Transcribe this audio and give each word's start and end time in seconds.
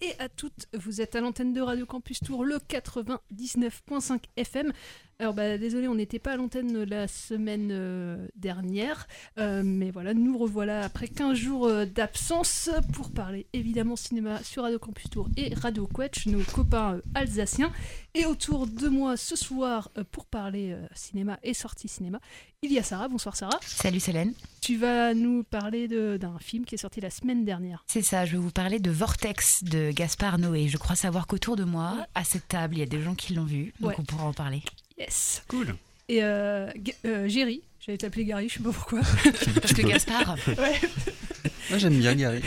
et 0.00 0.14
à 0.18 0.28
toutes, 0.28 0.66
vous 0.74 1.00
êtes 1.00 1.16
à 1.16 1.20
l'antenne 1.20 1.52
de 1.52 1.60
Radio 1.60 1.86
Campus 1.86 2.20
Tour, 2.20 2.44
le 2.44 2.56
99.5 2.56 4.20
FM. 4.36 4.72
Alors 5.20 5.34
bah 5.34 5.58
désolé, 5.58 5.88
on 5.88 5.96
n'était 5.96 6.20
pas 6.20 6.34
à 6.34 6.36
l'antenne 6.36 6.84
la 6.84 7.08
semaine 7.08 7.70
euh, 7.72 8.28
dernière, 8.36 9.08
euh, 9.38 9.62
mais 9.64 9.90
voilà, 9.90 10.14
nous 10.14 10.38
revoilà 10.38 10.84
après 10.84 11.08
15 11.08 11.36
jours 11.36 11.66
euh, 11.66 11.86
d'absence 11.86 12.70
pour 12.92 13.10
parler 13.10 13.48
évidemment 13.52 13.96
cinéma 13.96 14.40
sur 14.44 14.62
Radio 14.62 14.78
Campus 14.78 15.10
Tour 15.10 15.28
et 15.36 15.52
Radio 15.54 15.88
Quetch, 15.88 16.26
nos 16.26 16.44
copains 16.44 17.00
alsaciens. 17.16 17.72
Et 18.14 18.26
autour 18.26 18.68
de 18.68 18.88
moi 18.88 19.16
ce 19.16 19.34
soir 19.34 19.90
pour 20.12 20.24
parler 20.26 20.76
cinéma 20.94 21.38
et 21.42 21.54
sortie 21.54 21.88
cinéma, 21.88 22.20
il 22.62 22.72
y 22.72 22.78
a 22.78 22.82
Sarah. 22.82 23.06
Bonsoir 23.06 23.36
Sarah. 23.36 23.60
Salut 23.62 24.00
Solène. 24.00 24.32
Tu 24.60 24.76
vas 24.76 25.14
nous 25.14 25.44
parler 25.44 25.86
d'un 25.86 26.38
film 26.40 26.64
qui 26.64 26.74
est 26.74 26.78
sorti 26.78 27.00
la 27.00 27.10
semaine 27.10 27.44
dernière. 27.44 27.84
C'est 27.86 28.02
ça, 28.02 28.24
je 28.24 28.32
vais 28.32 28.38
vous 28.42 28.50
parler 28.50 28.80
de 28.80 28.90
Vortex 28.90 29.62
de 29.62 29.87
Gaspard 29.92 30.38
Noé. 30.38 30.68
Je 30.68 30.76
crois 30.76 30.96
savoir 30.96 31.26
qu'autour 31.26 31.56
de 31.56 31.64
moi, 31.64 32.06
à 32.14 32.24
cette 32.24 32.48
table, 32.48 32.76
il 32.76 32.78
y 32.80 32.82
a 32.82 32.86
des 32.86 33.02
gens 33.02 33.14
qui 33.14 33.34
l'ont 33.34 33.44
vu, 33.44 33.72
donc 33.80 33.90
Ouais. 33.90 33.96
on 33.98 34.02
pourra 34.04 34.24
en 34.24 34.32
parler. 34.32 34.62
Yes. 34.98 35.42
Cool. 35.48 35.74
Et 36.08 36.22
euh, 36.22 36.70
euh, 37.04 37.28
Géry, 37.28 37.62
j'allais 37.80 37.98
t'appeler 37.98 38.24
Gary, 38.24 38.48
je 38.48 38.54
sais 38.54 38.62
pas 38.62 38.72
pourquoi. 38.72 39.00
Parce 39.60 39.74
que 39.74 39.82
Gaspard, 39.82 40.36
Ouais, 40.46 40.80
Moi 41.70 41.78
j'aime 41.78 41.98
bien 41.98 42.14
Gary. 42.14 42.40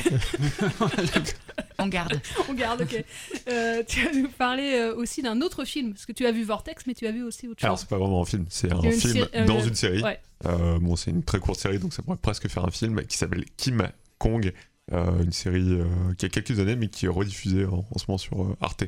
on 1.78 1.88
garde. 1.88 2.20
on 2.50 2.54
garde, 2.54 2.82
ok. 2.82 3.04
Euh, 3.48 3.84
tu 3.88 4.04
vas 4.06 4.12
nous 4.14 4.30
parler 4.30 4.74
euh, 4.74 4.96
aussi 4.96 5.22
d'un 5.22 5.42
autre 5.42 5.64
film, 5.66 5.94
parce 5.94 6.06
que 6.06 6.12
tu 6.12 6.26
as 6.26 6.32
vu 6.32 6.44
Vortex, 6.44 6.86
mais 6.88 6.94
tu 6.94 7.06
as 7.08 7.12
vu 7.12 7.24
aussi 7.24 7.48
autre 7.48 7.64
Alors, 7.64 7.76
chose. 7.78 7.82
c'est 7.82 7.90
pas 7.90 7.98
vraiment 7.98 8.22
un 8.22 8.26
film, 8.26 8.46
c'est 8.50 8.72
un 8.72 8.82
film 8.82 8.94
série- 8.94 9.24
euh, 9.36 9.46
dans 9.46 9.62
une 9.62 9.76
série. 9.76 10.02
ouais. 10.02 10.20
Euh, 10.46 10.80
bon, 10.80 10.96
c'est 10.96 11.12
une 11.12 11.24
très 11.24 11.40
courte 11.40 11.60
série, 11.60 11.78
donc 11.78 11.94
ça 11.94 12.02
pourrait 12.02 12.18
presque 12.18 12.48
faire 12.48 12.66
un 12.66 12.72
film 12.72 13.04
qui 13.06 13.18
s'appelle 13.18 13.46
Kim 13.58 13.88
Kong. 14.18 14.52
Euh, 14.92 15.24
une 15.24 15.32
série 15.32 15.72
euh, 15.72 15.86
qui 16.18 16.26
a 16.26 16.30
quelques 16.30 16.60
années, 16.60 16.76
mais 16.76 16.88
qui 16.90 17.06
est 17.06 17.10
rediffusée 17.10 17.66
en, 17.66 17.86
en 17.90 17.98
ce 17.98 18.06
moment 18.08 18.18
sur 18.18 18.42
euh, 18.44 18.58
Arte. 18.60 18.84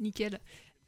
Nickel. 0.00 0.40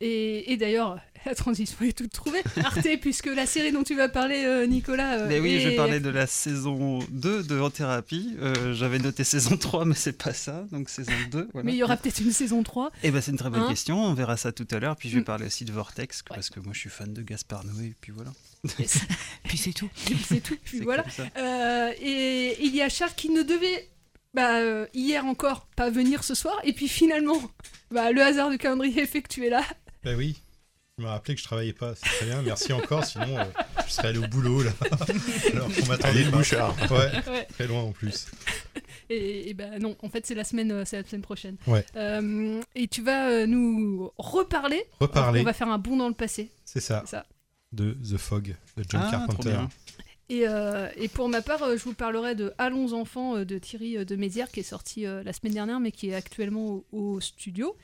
Et, 0.02 0.50
et 0.50 0.56
d'ailleurs, 0.56 0.98
la 1.26 1.34
transition 1.34 1.76
est 1.84 1.92
toute 1.92 2.10
trouvée. 2.10 2.40
Arte, 2.64 2.86
puisque 3.02 3.26
la 3.26 3.44
série 3.44 3.70
dont 3.70 3.82
tu 3.82 3.94
vas 3.94 4.08
parler, 4.08 4.44
euh, 4.46 4.66
Nicolas. 4.66 5.18
euh, 5.18 5.26
Mais 5.28 5.40
oui, 5.40 5.60
je 5.60 5.66
est- 5.66 5.70
vais 5.72 5.76
parler 5.76 6.00
de 6.00 6.08
la 6.08 6.26
saison 6.26 7.00
2 7.10 7.42
de 7.42 7.60
En 7.60 7.68
Thérapie. 7.68 8.34
Euh, 8.40 8.72
J'avais 8.72 8.98
noté 8.98 9.24
saison 9.24 9.58
3, 9.58 9.84
mais 9.84 9.94
c'est 9.94 10.16
pas 10.16 10.32
ça, 10.32 10.64
donc 10.72 10.88
saison 10.88 11.12
2. 11.30 11.48
Voilà. 11.52 11.66
Mais 11.66 11.72
il 11.74 11.76
y 11.76 11.82
aura 11.82 11.98
peut-être 11.98 12.20
une 12.20 12.32
saison 12.32 12.62
3. 12.62 12.92
Eh 13.02 13.10
ben, 13.10 13.20
c'est 13.20 13.32
une 13.32 13.36
très 13.36 13.50
bonne 13.50 13.60
Hein 13.64 13.68
question, 13.68 14.02
on 14.02 14.14
verra 14.14 14.38
ça 14.38 14.52
tout 14.52 14.66
à 14.70 14.78
l'heure. 14.78 14.96
Puis 14.96 15.10
je 15.10 15.16
vais 15.16 15.20
Mm. 15.20 15.24
parler 15.24 15.44
aussi 15.46 15.66
de 15.66 15.72
Vortex, 15.72 16.22
parce 16.22 16.48
que 16.48 16.60
moi 16.60 16.72
je 16.72 16.78
suis 16.78 16.88
fan 16.90 17.12
de 17.12 17.20
Gaspard 17.20 17.64
Noé, 17.66 17.88
et 17.88 17.96
puis 18.00 18.12
voilà. 18.12 18.32
Puis 19.44 19.58
c'est 19.58 19.74
tout. 19.74 19.90
Et 20.10 20.14
puis 20.14 20.24
c'est 20.26 20.40
tout. 20.40 20.56
Puis 20.64 20.80
voilà. 20.80 21.04
et 22.00 22.56
il 22.64 22.74
y 22.74 22.80
a 22.80 22.88
Charles 22.88 23.12
qui 23.16 23.28
ne 23.28 23.42
devait, 23.42 23.88
bah, 24.34 24.58
euh, 24.60 24.86
hier 24.94 25.24
encore, 25.26 25.66
pas 25.76 25.90
venir 25.90 26.24
ce 26.24 26.34
soir. 26.34 26.58
Et 26.64 26.72
puis 26.72 26.88
finalement, 26.88 27.40
bah, 27.90 28.12
le 28.12 28.22
hasard 28.22 28.50
du 28.50 28.58
calendrier 28.58 29.06
fait 29.06 29.22
que 29.22 29.28
tu 29.28 29.46
es 29.46 29.50
là. 29.50 29.62
Bah 30.04 30.12
oui. 30.16 30.40
Je 30.98 31.04
me 31.04 31.08
rappelais 31.08 31.34
que 31.34 31.40
je 31.40 31.46
travaillais 31.46 31.72
pas, 31.72 31.94
c'est 31.94 32.06
très 32.10 32.26
bien, 32.26 32.42
merci 32.42 32.74
encore, 32.74 33.06
sinon 33.06 33.38
euh, 33.38 33.44
je 33.86 33.90
serais 33.90 34.08
allé 34.08 34.18
au 34.18 34.26
boulot 34.28 34.62
là. 34.62 34.70
Alors 35.54 35.68
qu'on 35.74 35.86
m'attendait 35.86 36.24
le 36.24 36.30
bouchard. 36.30 36.76
Ouais, 36.90 37.10
Ouais. 37.30 37.46
très 37.46 37.66
loin 37.66 37.80
en 37.80 37.92
plus. 37.92 38.26
Et, 39.08 39.48
et 39.48 39.54
bah 39.54 39.78
non, 39.80 39.96
en 40.02 40.10
fait 40.10 40.26
c'est 40.26 40.34
la 40.34 40.44
semaine, 40.44 40.70
euh, 40.72 40.82
c'est 40.84 40.98
la 41.00 41.08
semaine 41.08 41.22
prochaine. 41.22 41.56
Ouais. 41.66 41.86
Euh, 41.96 42.60
et 42.74 42.86
tu 42.86 43.00
vas 43.00 43.30
euh, 43.30 43.46
nous 43.46 44.12
reparler. 44.18 44.84
Reparler. 45.00 45.40
On 45.40 45.44
va 45.44 45.54
faire 45.54 45.68
un 45.68 45.78
bond 45.78 45.96
dans 45.96 46.08
le 46.08 46.14
passé. 46.14 46.50
C'est 46.66 46.80
ça. 46.80 47.02
Ça. 47.06 47.24
De 47.72 47.92
The 47.92 48.18
Fog 48.18 48.54
de 48.76 48.84
John 48.86 49.00
Ah, 49.02 49.08
trop 49.26 49.42
Carpenter. 49.42 49.56
Euh, 50.32 50.88
et 50.96 51.08
pour 51.08 51.28
ma 51.28 51.42
part, 51.42 51.62
euh, 51.62 51.76
je 51.76 51.84
vous 51.84 51.94
parlerai 51.94 52.34
de 52.34 52.52
Allons 52.58 52.92
enfants 52.92 53.36
euh, 53.36 53.44
de 53.44 53.58
Thierry 53.58 54.04
de 54.04 54.16
Mézières 54.16 54.50
qui 54.50 54.60
est 54.60 54.64
sorti 54.64 55.02
la 55.02 55.32
semaine 55.32 55.54
dernière 55.54 55.80
mais 55.80 55.92
qui 55.92 56.10
est 56.10 56.14
actuellement 56.14 56.84
au 56.92 57.20
studio. 57.20 57.76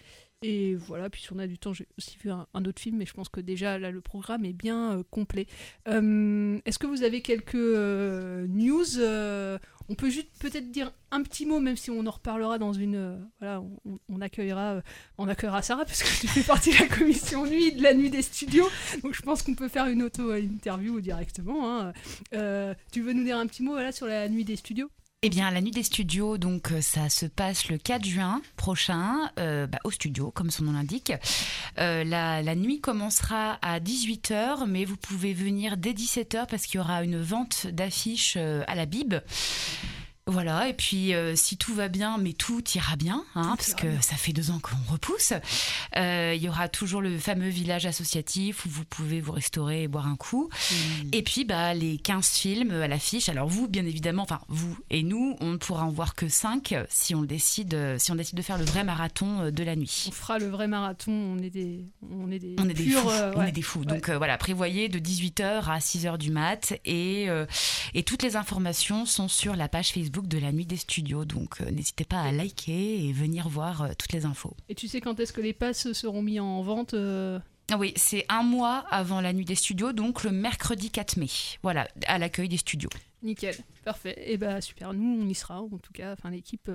Et 0.43 0.75
voilà, 0.75 1.09
puis 1.09 1.27
on 1.35 1.39
a 1.39 1.47
du 1.47 1.57
temps, 1.57 1.73
j'ai 1.73 1.89
aussi 1.97 2.19
vu 2.19 2.31
un, 2.31 2.47
autre 2.55 2.81
film, 2.81 2.99
mais 2.99 3.07
je 3.07 3.15
pense 3.15 3.31
que 3.31 3.41
déjà 3.41 3.79
là 3.79 3.91
le 3.91 4.03
programme 4.03 4.45
est 4.45 4.53
bien 4.53 4.99
euh, 4.99 5.03
complet. 5.11 5.47
Euh, 5.89 6.61
Est-ce 6.67 6.79
que 6.79 6.87
vous 6.87 7.03
avez 7.03 7.23
quelques 7.23 7.55
euh, 7.55 8.47
news 8.47 8.85
On 9.89 9.95
peut 9.95 10.11
juste 10.11 10.29
peut-être 10.39 10.71
dire 10.71 10.93
un 11.11 11.23
petit 11.23 11.47
mot, 11.47 11.59
même 11.59 11.77
si 11.77 11.91
on 11.91 12.05
en 12.07 12.11
reparlera 12.11 12.59
dans 12.59 12.75
une. 12.75 13.27
voilà, 13.41 13.63
on, 14.11 14.21
accueillera, 14.21 14.83
on 15.17 15.27
accueillera 15.27 15.63
Sarah 15.63 15.85
parce 15.87 16.03
que 16.03 16.21
tu 16.21 16.29
fais 16.29 16.43
partie 16.43 16.71
de 16.71 16.81
la 16.81 16.89
commission 16.89 17.47
nuit 17.47 17.73
de 17.73 17.83
la 17.83 17.95
nuit 17.95 18.11
des 18.11 18.23
studios. 18.23 18.69
Donc 19.03 19.15
je 19.15 19.23
pense 19.23 19.43
qu'on 19.43 19.55
peut 19.55 19.69
faire 19.69 19.87
une 19.87 20.03
auto-interview 20.03 21.01
directement. 21.01 21.81
hein. 21.81 21.93
Tu 22.93 23.01
veux 23.01 23.15
nous 23.15 23.25
dire 23.25 23.39
un 23.39 23.47
petit 23.47 23.63
mot 23.63 23.73
voilà, 23.73 23.91
sur 23.91 24.07
la 24.07 24.29
nuit 24.29 24.45
des 24.45 24.57
studios? 24.57 24.91
Eh 25.23 25.31
bien, 25.31 25.51
la 25.51 25.63
nuit 25.63 25.71
des 25.71 25.83
studios, 25.83 26.37
donc 26.37 26.73
euh, 26.73 26.83
ça 26.83 27.09
se 27.09 27.25
passe 27.25 27.71
le 27.71 27.79
4 27.79 28.05
juin 28.05 28.43
prochain 28.57 29.31
euh, 29.39 29.67
bah, 29.67 29.79
au 29.85 29.91
studio, 29.91 30.31
comme 30.31 30.51
son 30.51 30.65
nom 30.65 30.73
l'indique. 30.73 31.11
Euh, 31.79 32.05
la, 32.05 32.55
nuit 32.55 32.83
commencera 32.83 33.59
à 33.63 33.81
18h, 33.81 34.67
mais 34.67 34.85
vous 34.85 34.99
pouvez 34.99 35.33
venir 35.33 35.79
dès 35.79 35.95
17h 35.95 36.47
parce 36.49 36.67
qu'il 36.67 36.77
y 36.77 36.81
aura 36.81 37.03
une 37.03 37.19
vente 37.19 37.67
d'affiches 37.67 38.37
à 38.37 38.75
la 38.75 38.85
Bib. 38.85 39.15
Voilà, 40.29 40.69
et 40.69 40.75
puis 40.75 41.15
euh, 41.15 41.37
si 41.37 41.57
tout 41.57 41.73
va 41.73 41.87
bien, 41.87 42.19
mais 42.19 42.33
tout 42.33 42.61
ira 42.75 42.97
bien, 42.97 43.25
hein, 43.37 43.55
parce 43.57 43.75
que 43.75 43.87
ça 44.01 44.17
fait 44.17 44.33
deux 44.33 44.51
ans 44.51 44.59
qu'on 44.59 44.93
repousse, 44.93 45.33
euh, 45.97 46.33
il 46.35 46.43
y 46.43 46.49
aura 46.49 46.69
toujours 46.69 47.01
le 47.01 47.17
fameux 47.17 47.49
village 47.49 47.87
associatif 47.87 48.67
où 48.67 48.69
vous 48.69 48.85
pouvez 48.85 49.21
vous 49.21 49.31
restaurer 49.31 49.85
et 49.85 49.89
boire 49.89 50.09
un 50.09 50.17
coup. 50.17 50.51
Et 51.13 51.23
puis 51.23 51.45
bah, 51.45 51.75
les 51.75 51.97
15 51.99 52.29
films 52.29 52.73
à 52.73 52.89
l'affiche. 52.89 53.29
Alors 53.29 53.47
vous, 53.47 53.69
bien 53.69 53.87
évidemment, 53.87 54.25
enfin 54.25 54.41
vous 54.49 54.77
et 54.91 55.05
nous, 55.05 55.37
on 55.41 55.53
ne 55.53 55.57
pourra 55.59 55.85
en 55.85 55.91
voir 55.91 56.17
que 56.17 56.29
5 56.29 56.75
si 56.89 57.15
on 57.15 57.23
décide, 57.23 57.95
si 57.99 58.11
on 58.11 58.17
décide 58.17 58.37
de 58.37 58.43
faire 58.43 58.59
le 58.59 58.65
vrai 58.65 58.83
marathon 58.83 59.43
euh, 59.43 59.51
de 59.53 59.63
la 59.63 59.77
nuit. 59.77 60.07
On 60.09 60.11
fera 60.11 60.41
le 60.41 60.49
vrai 60.49 60.67
marathon, 60.67 61.13
on 61.13 61.39
est 61.39 61.51
des, 61.51 61.85
on 62.11 62.33
est 62.33 62.41
des, 62.41 62.57
On 62.59 62.69
est 62.69 62.75
des 62.75 62.83
purs, 62.83 63.03
fous, 63.03 63.11
euh, 63.11 63.33
on 63.37 63.43
est 63.43 63.53
des 63.53 63.63
fous. 63.63 63.79
Ouais. 63.79 63.87
Donc 63.87 64.11
voilà, 64.11 64.37
prévoyez 64.39 64.89
de 64.89 64.99
18h 64.99 65.67
à 65.71 65.79
6h 65.79 66.19
du 66.19 66.33
mat 66.33 66.75
et, 66.85 67.29
et 67.95 68.03
toutes 68.03 68.25
les 68.25 68.35
informations 68.35 69.07
sont 69.07 69.29
sur 69.29 69.55
la 69.55 69.69
page 69.69 69.93
Facebook 69.93 70.16
de 70.23 70.39
la 70.39 70.53
nuit 70.53 70.67
des 70.67 70.77
studios. 70.77 71.25
Donc 71.25 71.61
euh, 71.61 71.71
n'hésitez 71.71 72.05
pas 72.05 72.21
à 72.21 72.33
liker 72.33 73.07
et 73.07 73.13
venir 73.13 73.49
voir 73.49 73.83
euh, 73.83 73.89
toutes 73.99 74.13
les 74.13 74.25
infos. 74.25 74.55
Et 74.69 74.75
tu 74.75 74.89
sais 74.89 75.01
quand 75.01 75.21
est-ce 75.21 75.33
que 75.33 75.41
les 75.41 75.53
passes 75.53 75.93
seront 75.93 76.23
mis 76.23 76.41
en 76.41 76.63
vente 76.63 76.95
euh, 76.95 77.39
Ah 77.71 77.77
Oui, 77.77 77.93
c'est 77.97 78.25
un 78.29 78.43
mois 78.43 78.85
avant 78.91 79.21
la 79.21 79.33
nuit 79.33 79.45
des 79.45 79.55
studios, 79.55 79.93
donc 79.93 80.25
le 80.25 80.31
mercredi 80.31 80.91
4 80.91 81.17
mai. 81.17 81.29
Voilà, 81.63 81.89
à 82.07 82.19
l'accueil 82.19 82.49
des 82.49 82.57
studios. 82.57 82.91
Nickel, 83.23 83.57
parfait. 83.85 84.15
Et 84.27 84.37
bah 84.37 84.61
super, 84.61 84.93
nous 84.93 85.23
on 85.23 85.29
y 85.29 85.35
sera 85.35 85.61
en 85.61 85.79
tout 85.79 85.93
cas, 85.93 86.13
enfin 86.13 86.31
l'équipe, 86.31 86.71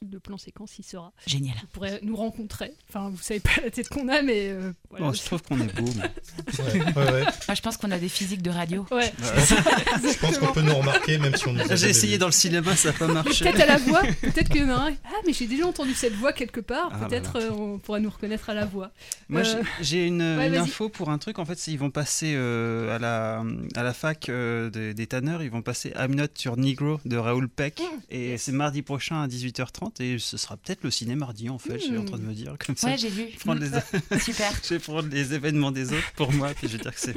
l'équipe 0.00 0.12
de 0.14 0.18
plan 0.18 0.38
séquence 0.38 0.78
y 0.78 0.82
sera. 0.82 1.12
Génial. 1.26 1.54
Vous 1.60 1.66
pourrez 1.72 1.98
nous 2.02 2.14
rencontrer. 2.16 2.72
Enfin, 2.88 3.10
vous 3.10 3.18
savez 3.20 3.40
pas 3.40 3.50
la 3.64 3.70
tête 3.70 3.88
qu'on 3.88 4.08
a, 4.08 4.22
mais 4.22 4.48
euh, 4.50 4.72
voilà. 4.90 5.06
Bon, 5.06 5.12
je 5.12 5.22
trouve 5.24 5.42
qu'on 5.42 5.58
est 5.60 5.74
beau. 5.80 5.88
mais- 5.96 6.08
Ouais, 6.58 6.84
ouais, 6.84 7.12
ouais. 7.12 7.22
Moi, 7.24 7.54
je 7.54 7.60
pense 7.62 7.76
qu'on 7.76 7.90
a 7.90 7.98
des 7.98 8.08
physiques 8.08 8.42
de 8.42 8.50
radio. 8.50 8.86
Ouais. 8.90 9.12
Je 10.02 10.18
pense 10.18 10.38
qu'on 10.38 10.52
peut 10.52 10.62
nous 10.62 10.74
remarquer 10.74 11.18
même 11.18 11.34
si 11.36 11.46
on 11.48 11.52
nous 11.52 11.62
J'ai 11.76 11.88
essayé 11.90 12.18
dans 12.18 12.26
le 12.26 12.32
cinéma, 12.32 12.74
ça 12.76 12.90
n'a 12.92 12.98
pas 12.98 13.06
marché. 13.08 13.44
Peut-être 13.44 13.60
à 13.60 13.66
la 13.66 13.76
voix, 13.78 14.02
peut-être 14.20 14.48
qu'il 14.48 14.62
y 14.62 14.64
en 14.64 14.70
a 14.70 14.88
un. 14.88 14.92
Ah, 15.04 15.10
mais 15.26 15.32
j'ai 15.32 15.46
déjà 15.46 15.66
entendu 15.66 15.94
cette 15.94 16.14
voix 16.14 16.32
quelque 16.32 16.60
part. 16.60 16.90
Ah, 16.92 17.06
peut-être 17.06 17.32
voilà. 17.32 17.46
euh, 17.46 17.50
on 17.52 17.78
pourra 17.78 18.00
nous 18.00 18.10
reconnaître 18.10 18.48
à 18.50 18.54
la 18.54 18.64
voix. 18.64 18.90
Moi, 19.28 19.40
Euh, 19.42 19.44
j'ai- 19.80 19.84
j'ai 19.84 20.06
une, 20.06 20.20
ouais, 20.22 20.48
une 20.48 20.56
info 20.56 20.88
pour 20.88 21.10
un 21.10 21.18
truc. 21.18 21.38
En 21.38 21.44
fait, 21.44 21.66
ils 21.68 21.78
vont 21.78 21.90
passer 21.90 22.32
euh, 22.36 22.94
à, 22.96 22.98
la, 22.98 23.44
à 23.74 23.82
la 23.82 23.92
fac 23.92 24.28
euh, 24.28 24.70
des, 24.70 24.94
des 24.94 25.06
tanneurs, 25.06 25.42
ils 25.42 25.50
vont 25.50 25.62
passer 25.62 25.92
I'm 25.98 26.14
Not 26.14 26.26
sur 26.34 26.56
Negro 26.56 27.00
de 27.04 27.16
Raoul 27.16 27.48
Peck. 27.48 27.80
et 28.10 28.38
c'est 28.38 28.52
mardi 28.52 28.82
prochain 28.82 29.22
à 29.22 29.26
18h30. 29.28 29.87
Et 30.00 30.18
ce 30.18 30.36
sera 30.36 30.56
peut-être 30.56 30.84
le 30.84 30.90
ciné 30.90 31.14
mardi, 31.14 31.48
en 31.50 31.58
fait. 31.58 31.78
Je 31.78 31.84
suis 31.84 31.98
en 31.98 32.04
train 32.04 32.18
de 32.18 32.22
me 32.22 32.34
dire 32.34 32.56
comme 32.64 32.76
ça. 32.76 32.88
Ouais, 32.88 32.98
j'ai 32.98 33.08
vu. 33.08 33.26
Je 33.28 33.32
vais 33.32 33.38
prendre 33.38 33.60
les, 33.60 34.18
Super. 34.20 34.52
je 34.62 34.68
vais 34.74 34.78
prendre 34.78 35.08
les 35.08 35.34
événements 35.34 35.72
des 35.72 35.92
autres 35.92 36.12
pour 36.16 36.32
moi. 36.32 36.52
Puis 36.54 36.68
je 36.68 36.76
vais 36.76 36.82
dire 36.82 36.94
que 36.94 37.00
c'est. 37.00 37.16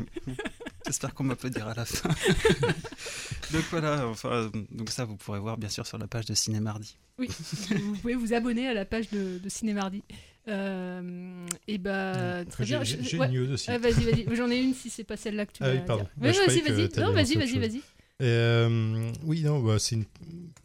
J'espère 0.86 1.14
qu'on 1.14 1.24
m'applaudira 1.24 1.72
à 1.72 1.76
la 1.76 1.86
fin. 1.86 2.10
donc 3.54 3.64
voilà, 3.70 4.08
enfin, 4.08 4.52
donc 4.72 4.90
ça 4.90 5.06
vous 5.06 5.16
pourrez 5.16 5.40
voir 5.40 5.58
bien 5.58 5.70
sûr 5.70 5.86
sur 5.86 5.98
la 5.98 6.08
page 6.08 6.26
de 6.26 6.34
Ciné 6.34 6.60
Mardi. 6.60 6.98
Oui, 7.20 7.30
vous 7.70 7.96
pouvez 7.98 8.16
vous 8.16 8.34
abonner 8.34 8.68
à 8.68 8.74
la 8.74 8.84
page 8.86 9.10
de, 9.10 9.38
de 9.38 9.50
Ciné 9.50 9.74
Mardi. 9.74 10.04
Euh, 10.48 11.46
et 11.68 11.78
bah, 11.78 12.44
très 12.46 12.66
bien. 12.66 12.84
j'ai- 12.84 13.18
ouais. 13.18 13.28
une 13.28 13.34
news 13.34 13.52
aussi. 13.54 13.70
Ah, 13.70 13.78
vas-y, 13.78 14.04
vas-y. 14.04 14.36
J'en 14.36 14.50
ai 14.50 14.58
une 14.58 14.74
si 14.74 14.90
c'est 14.90 15.04
pas 15.04 15.18
celle-là 15.18 15.46
que 15.46 15.54
tu 15.54 15.64
Ah 15.64 15.72
oui, 15.72 15.80
pardon. 15.86 16.04
dire. 16.04 16.12
Bah, 16.18 16.32
vas-y, 16.32 16.62
vas-y. 16.62 17.00
Non, 17.00 17.12
vas-y, 17.12 17.36
vas-y, 17.36 17.60
vas-y. 17.60 17.82
Euh, 18.24 19.12
oui, 19.24 19.42
non, 19.44 19.60
bah, 19.62 19.78
c'est 19.80 19.96
une 19.96 20.06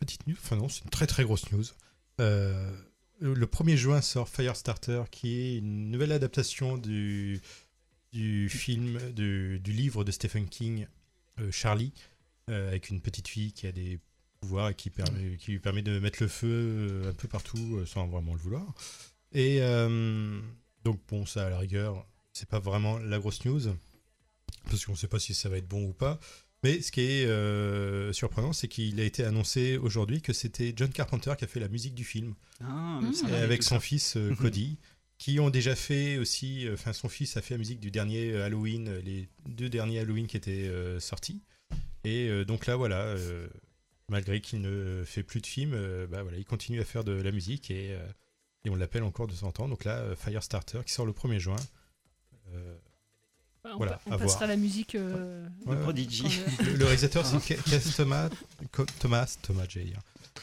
petite 0.00 0.26
news. 0.26 0.37
Enfin, 0.43 0.56
non, 0.56 0.69
c'est 0.69 0.85
une 0.85 0.91
très 0.91 1.06
très 1.06 1.25
grosse 1.25 1.50
news. 1.52 1.64
Euh, 2.21 2.71
le 3.21 3.47
1er 3.47 3.77
juin 3.77 4.01
sort 4.01 4.29
Firestarter, 4.29 5.03
qui 5.11 5.41
est 5.41 5.59
une 5.59 5.91
nouvelle 5.91 6.13
adaptation 6.13 6.77
du, 6.77 7.41
film, 8.13 8.99
du, 9.13 9.59
livre 9.65 10.05
de 10.05 10.11
Stephen 10.11 10.49
King, 10.49 10.87
euh, 11.41 11.51
Charlie, 11.51 11.93
euh, 12.51 12.69
avec 12.69 12.91
une 12.91 13.01
petite 13.01 13.29
fille 13.29 13.53
qui 13.53 13.67
a 13.67 13.73
des 13.73 14.01
pouvoirs 14.41 14.71
et 14.71 14.75
qui, 14.75 14.91
qui 15.39 15.53
lui 15.53 15.59
permet 15.59 15.83
de 15.83 15.99
mettre 15.99 16.23
le 16.23 16.29
feu 16.29 17.03
un 17.07 17.13
peu 17.15 17.29
partout 17.29 17.85
sans 17.87 18.07
vraiment 18.07 18.35
le 18.35 18.41
vouloir. 18.41 18.75
Et 19.33 19.61
donc, 20.85 21.01
bon, 21.09 21.27
ça 21.27 21.47
à 21.47 21.51
la 21.51 21.59
rigueur, 21.59 22.07
c'est 22.33 22.49
pas 22.49 22.61
vraiment 22.61 22.99
la 22.99 23.19
grosse 23.19 23.45
news, 23.45 23.62
parce 24.65 24.85
qu'on 24.85 24.95
sait 24.95 25.09
pas 25.09 25.19
si 25.19 25.35
ça 25.35 25.49
va 25.49 25.57
être 25.57 25.69
bon 25.69 25.89
ou 25.89 25.93
pas. 25.93 26.21
Mais 26.67 26.81
ce 26.83 26.91
qui 26.93 27.01
est 27.03 27.27
euh, 27.27 28.13
surprenant, 28.13 28.53
c'est 28.53 28.69
qu'il 28.69 28.99
a 29.01 29.05
été 29.05 29.25
annoncé 29.25 29.77
aujourd'hui 29.77 30.21
que 30.21 30.33
c'était 30.33 30.73
John 30.77 30.91
Carpenter 30.91 31.33
qui 31.39 31.45
a 31.45 31.47
fait 31.49 31.61
la 31.61 31.69
musique 31.69 31.95
du 31.95 32.05
film. 32.05 32.35
Ah, 32.61 33.01
Mmh. 33.03 33.13
va, 33.29 33.43
avec 33.43 33.63
son 33.63 33.79
fils 33.81 34.17
euh, 34.17 34.35
Cody, 34.35 34.79
qui 35.19 35.39
ont 35.41 35.51
déjà 35.51 35.75
fait 35.77 36.19
aussi. 36.19 36.67
euh, 36.67 36.75
Enfin, 36.75 36.93
son 36.93 37.09
fils 37.09 37.37
a 37.37 37.43
fait 37.43 37.55
la 37.55 37.59
musique 37.59 37.81
du 37.81 37.91
dernier 37.91 38.35
Halloween, 38.37 38.99
les 39.05 39.29
deux 39.49 39.69
derniers 39.69 40.01
Halloween 40.01 40.27
qui 40.27 40.37
étaient 40.37 40.69
euh, 40.69 40.99
sortis. 41.01 41.43
Et 42.05 42.29
euh, 42.29 42.45
donc 42.45 42.67
là, 42.67 42.77
voilà, 42.77 43.01
euh, 43.03 43.49
malgré 44.09 44.41
qu'il 44.41 44.61
ne 44.61 45.03
fait 45.05 45.23
plus 45.23 45.41
de 45.41 45.47
films, 45.47 45.73
euh, 45.75 46.07
bah, 46.07 46.23
voilà, 46.23 46.39
il 46.39 46.45
continue 46.45 46.81
à 46.81 46.85
faire 46.85 47.05
de 47.05 47.12
la 47.12 47.33
musique 47.33 47.71
et, 47.71 47.93
euh, 47.93 48.07
et 48.65 48.71
on 48.71 48.77
l'appelle 48.77 49.03
encore 49.03 49.27
de 49.27 49.35
temps 49.35 49.47
en 49.49 49.53
temps. 49.53 49.69
Donc 49.69 49.85
là, 49.85 49.99
euh, 49.99 50.17
Firestarter 50.17 50.81
qui 50.87 50.93
sort 50.93 51.07
le 51.07 51.12
1er 51.12 51.39
juin. 51.39 51.57
Euh, 52.55 52.77
On, 53.75 53.77
Voilà, 53.79 53.93
pa- 53.93 54.01
on 54.07 54.13
à 54.13 54.19
passera 54.19 54.39
voir. 54.41 54.49
la 54.51 54.57
musique. 54.57 54.95
euh, 54.95 55.47
Ouais. 55.67 55.77
Prodigy. 55.83 56.25
Le, 56.65 56.75
le 56.75 56.85
réalisateur, 56.85 57.25
c'est 57.27 57.97
Thomas, 57.97 58.29
Thomas, 59.01 59.37
Thomas, 59.43 59.65
j'allais 59.69 59.87
dire, 59.87 60.01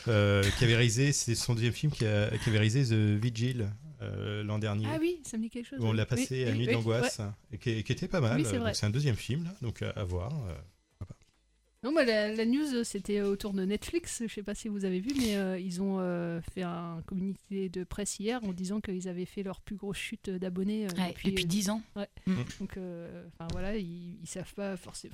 euh, 0.07 0.43
qui 0.57 0.63
avait 0.65 0.75
réalisé, 0.75 1.11
c'est 1.13 1.35
son 1.35 1.53
deuxième 1.53 1.73
film 1.73 1.91
qui, 1.91 2.05
a- 2.05 2.29
qui 2.37 2.49
avait 2.49 2.59
réalisé 2.59 2.83
The 2.85 3.21
Vigil 3.21 3.67
euh, 4.01 4.43
l'an 4.43 4.59
dernier. 4.59 4.87
Ah 4.93 4.97
oui, 4.99 5.19
ça 5.23 5.37
me 5.37 5.43
dit 5.43 5.49
quelque 5.49 5.67
chose. 5.69 5.79
on 5.81 5.93
l'a 5.93 6.05
passé 6.05 6.27
Oui, 6.31 6.43
à 6.45 6.51
oui, 6.51 6.57
Nuit 6.57 6.67
oui, 6.67 6.73
d'angoisse, 6.73 7.19
ouais. 7.19 7.25
et 7.53 7.57
qui, 7.57 7.83
qui 7.83 7.91
était 7.93 8.07
pas 8.09 8.19
mal. 8.19 8.37
Oui, 8.41 8.45
c'est 8.49 8.57
vrai. 8.57 8.71
donc 8.71 8.75
c'est 8.75 8.85
un 8.85 8.89
deuxième 8.89 9.15
film, 9.15 9.45
là, 9.45 9.51
donc 9.61 9.81
à, 9.81 9.91
à 9.91 10.03
voir. 10.03 10.31
Euh. 11.83 11.87
Non, 11.87 11.93
bah, 11.93 12.05
la, 12.05 12.33
la 12.33 12.45
news, 12.45 12.83
c'était 12.83 13.21
autour 13.21 13.53
de 13.53 13.63
Netflix. 13.65 14.23
Je 14.25 14.33
sais 14.33 14.43
pas 14.43 14.55
si 14.55 14.67
vous 14.69 14.85
avez 14.85 14.99
vu, 14.99 15.09
mais 15.17 15.35
euh, 15.35 15.59
ils 15.59 15.81
ont 15.81 15.97
euh, 15.99 16.39
fait 16.53 16.63
un 16.63 17.01
communiqué 17.05 17.69
de 17.69 17.83
presse 17.83 18.19
hier 18.19 18.43
en 18.43 18.53
disant 18.53 18.79
qu'ils 18.81 19.07
avaient 19.09 19.25
fait 19.25 19.43
leur 19.43 19.59
plus 19.61 19.75
grosse 19.75 19.97
chute 19.97 20.29
d'abonnés 20.29 20.85
euh, 20.85 20.89
Ouais, 20.97 21.09
depuis, 21.09 21.29
depuis 21.31 21.43
euh, 21.43 21.47
10 21.47 21.69
ans. 21.71 21.81
Ouais. 21.95 22.07
Mm. 22.27 22.35
Donc, 22.59 22.77
euh, 22.77 23.25
enfin 23.33 23.47
voilà, 23.51 23.75
ils, 23.77 24.17
ils 24.21 24.27
savent 24.27 24.53
pas 24.53 24.77
forcément. 24.77 25.13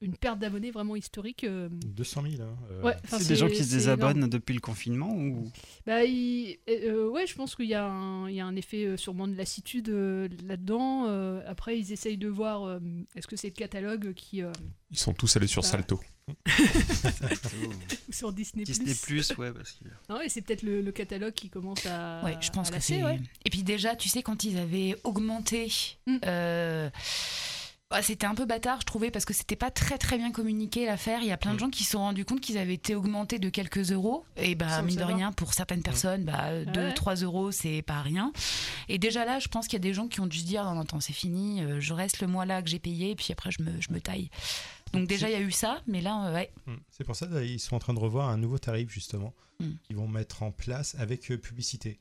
Une 0.00 0.16
perte 0.16 0.38
d'abonnés 0.38 0.70
vraiment 0.70 0.94
historique. 0.94 1.44
euh, 1.44 1.68
200 1.70 2.22
000. 2.30 2.42
hein, 2.42 2.56
euh. 2.70 2.82
Ouais, 2.82 2.94
C'est 3.08 3.26
des 3.26 3.34
gens 3.36 3.48
qui 3.48 3.64
se 3.64 3.72
désabonnent 3.74 4.18
énorme. 4.18 4.30
depuis 4.30 4.54
le 4.54 4.60
confinement 4.60 5.12
ou? 5.16 5.50
Bah, 5.86 6.04
il- 6.04 6.58
euh, 6.68 7.08
ouais, 7.08 7.26
je 7.26 7.34
pense 7.34 7.56
qu'il 7.56 7.66
y, 7.66 7.74
a 7.74 7.84
un- 7.86 8.28
il 8.28 8.36
y 8.36 8.40
a 8.40 8.46
un 8.46 8.54
effet 8.56 8.84
euh, 8.84 8.96
sûrement 8.96 9.26
de 9.26 9.34
lassitude 9.34 9.88
euh, 9.88 10.28
là-dedans. 10.46 11.06
Euh, 11.08 11.40
après, 11.46 11.78
ils 11.78 11.92
essayent 11.92 12.18
de 12.18 12.28
voir 12.28 12.64
euh, 12.64 12.78
est-ce 13.16 13.26
que 13.26 13.34
c'est 13.36 13.48
le 13.48 13.54
catalogue 13.54 14.12
qui. 14.14 14.42
Ils 14.90 14.98
sont 14.98 15.12
tous 15.12 15.36
allés 15.36 15.46
sur 15.46 15.62
Bah. 15.62 15.68
Salto. 15.68 16.00
ou 16.28 16.32
sur 18.12 18.32
Disney, 18.32 18.64
Disney 18.64 18.94
Plus, 19.02 19.32
ouais, 19.36 19.52
parce 19.52 19.72
que. 19.72 19.84
Non, 20.12 20.20
et 20.20 20.28
c'est 20.28 20.42
peut-être 20.42 20.62
le, 20.62 20.80
le 20.82 20.92
catalogue 20.92 21.34
qui 21.34 21.48
commence 21.50 21.84
à. 21.86 22.22
Ouais, 22.24 22.36
je 22.40 22.50
pense 22.50 22.70
que 22.70 22.80
c'est. 22.80 23.02
ouais. 23.02 23.20
Et 23.44 23.50
puis 23.50 23.62
déjà, 23.62 23.96
tu 23.96 24.08
sais, 24.08 24.22
quand 24.22 24.44
ils 24.44 24.58
avaient 24.58 24.96
augmenté. 25.04 25.70
Mm. 26.06 26.16
euh, 26.26 26.90
bah, 27.90 28.02
c'était 28.02 28.26
un 28.26 28.34
peu 28.34 28.44
bâtard, 28.44 28.82
je 28.82 28.84
trouvais, 28.84 29.10
parce 29.10 29.24
que 29.24 29.32
c'était 29.32 29.56
pas 29.56 29.70
très 29.70 29.96
très 29.96 30.18
bien 30.18 30.30
communiqué 30.30 30.84
l'affaire. 30.84 31.20
Il 31.22 31.26
y 31.28 31.32
a 31.32 31.36
Mm. 31.36 31.38
plein 31.38 31.54
de 31.54 31.58
gens 31.58 31.70
qui 31.70 31.84
se 31.84 31.92
sont 31.92 32.00
rendus 32.00 32.26
compte 32.26 32.40
qu'ils 32.42 32.58
avaient 32.58 32.74
été 32.74 32.94
augmentés 32.94 33.38
de 33.38 33.48
quelques 33.48 33.92
euros. 33.92 34.26
Et 34.36 34.54
bah, 34.54 34.68
Sans 34.68 34.82
mine 34.82 34.96
de 34.98 35.04
rien, 35.04 35.32
pour 35.32 35.54
certaines 35.54 35.82
personnes, 35.82 36.24
bah, 36.24 36.64
2, 36.66 36.80
Ouais. 36.88 36.92
3 36.92 37.14
euros, 37.16 37.50
c'est 37.50 37.80
pas 37.80 38.02
rien. 38.02 38.30
Et 38.90 38.98
déjà 38.98 39.24
là, 39.24 39.38
je 39.38 39.48
pense 39.48 39.66
qu'il 39.68 39.72
y 39.78 39.80
a 39.80 39.86
des 39.88 39.94
gens 39.94 40.06
qui 40.06 40.20
ont 40.20 40.26
dû 40.26 40.36
se 40.38 40.44
dire 40.44 40.64
non, 40.64 40.74
non, 40.74 40.80
attends, 40.82 41.00
c'est 41.00 41.14
fini, 41.14 41.62
euh, 41.62 41.80
je 41.80 41.94
reste 41.94 42.20
le 42.20 42.26
mois 42.26 42.44
là 42.44 42.60
que 42.60 42.68
j'ai 42.68 42.78
payé, 42.78 43.12
et 43.12 43.16
puis 43.16 43.28
après, 43.32 43.50
je 43.50 43.62
me, 43.62 43.70
je 43.80 43.90
me 43.90 44.00
taille. 44.02 44.28
Donc 44.92 45.08
déjà, 45.08 45.28
il 45.28 45.32
y 45.32 45.36
a 45.36 45.40
eu 45.40 45.50
ça, 45.50 45.82
mais 45.86 46.00
là, 46.00 46.28
euh, 46.28 46.34
ouais. 46.34 46.50
Mm. 46.66 46.74
C'est 46.90 47.04
pour 47.04 47.16
ça 47.16 47.26
qu'ils 47.26 47.60
sont 47.60 47.76
en 47.76 47.78
train 47.78 47.94
de 47.94 47.98
revoir 47.98 48.28
un 48.28 48.36
nouveau 48.38 48.58
tarif, 48.58 48.90
justement, 48.90 49.34
Mm. 49.60 49.70
qu'ils 49.82 49.96
vont 49.96 50.08
mettre 50.08 50.42
en 50.42 50.52
place 50.52 50.94
avec 50.96 51.30
euh, 51.30 51.36
publicité. 51.38 51.98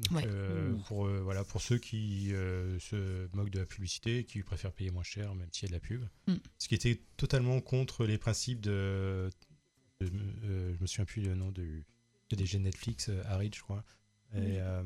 Donc, 0.00 0.18
Ouais. 0.18 0.24
euh, 0.28 0.72
Ouh. 0.72 0.78
pour, 0.86 1.06
euh, 1.06 1.20
voilà, 1.22 1.42
pour 1.44 1.60
ceux 1.60 1.78
qui 1.78 2.32
euh, 2.32 2.78
se 2.78 3.28
moquent 3.34 3.50
de 3.50 3.58
la 3.60 3.66
publicité, 3.66 4.24
qui 4.24 4.42
préfèrent 4.42 4.72
payer 4.72 4.90
moins 4.90 5.02
cher, 5.02 5.34
même 5.34 5.48
s'il 5.52 5.64
y 5.64 5.66
a 5.66 5.68
de 5.70 5.74
la 5.74 5.80
pub. 5.80 6.04
Mm. 6.28 6.34
Ce 6.58 6.68
qui 6.68 6.74
était 6.74 7.00
totalement 7.16 7.60
contre 7.60 8.04
les 8.06 8.18
principes 8.18 8.60
de. 8.60 9.30
de- 10.00 10.10
euh, 10.44 10.74
je 10.76 10.80
me 10.80 10.86
souviens 10.86 11.04
plus 11.04 11.22
le 11.22 11.34
nom 11.34 11.50
du 11.50 11.84
de 12.30 12.58
Netflix, 12.58 13.08
euh, 13.08 13.22
Harid, 13.26 13.54
je 13.54 13.62
crois. 13.62 13.82
Et, 14.34 14.60
euh, 14.60 14.82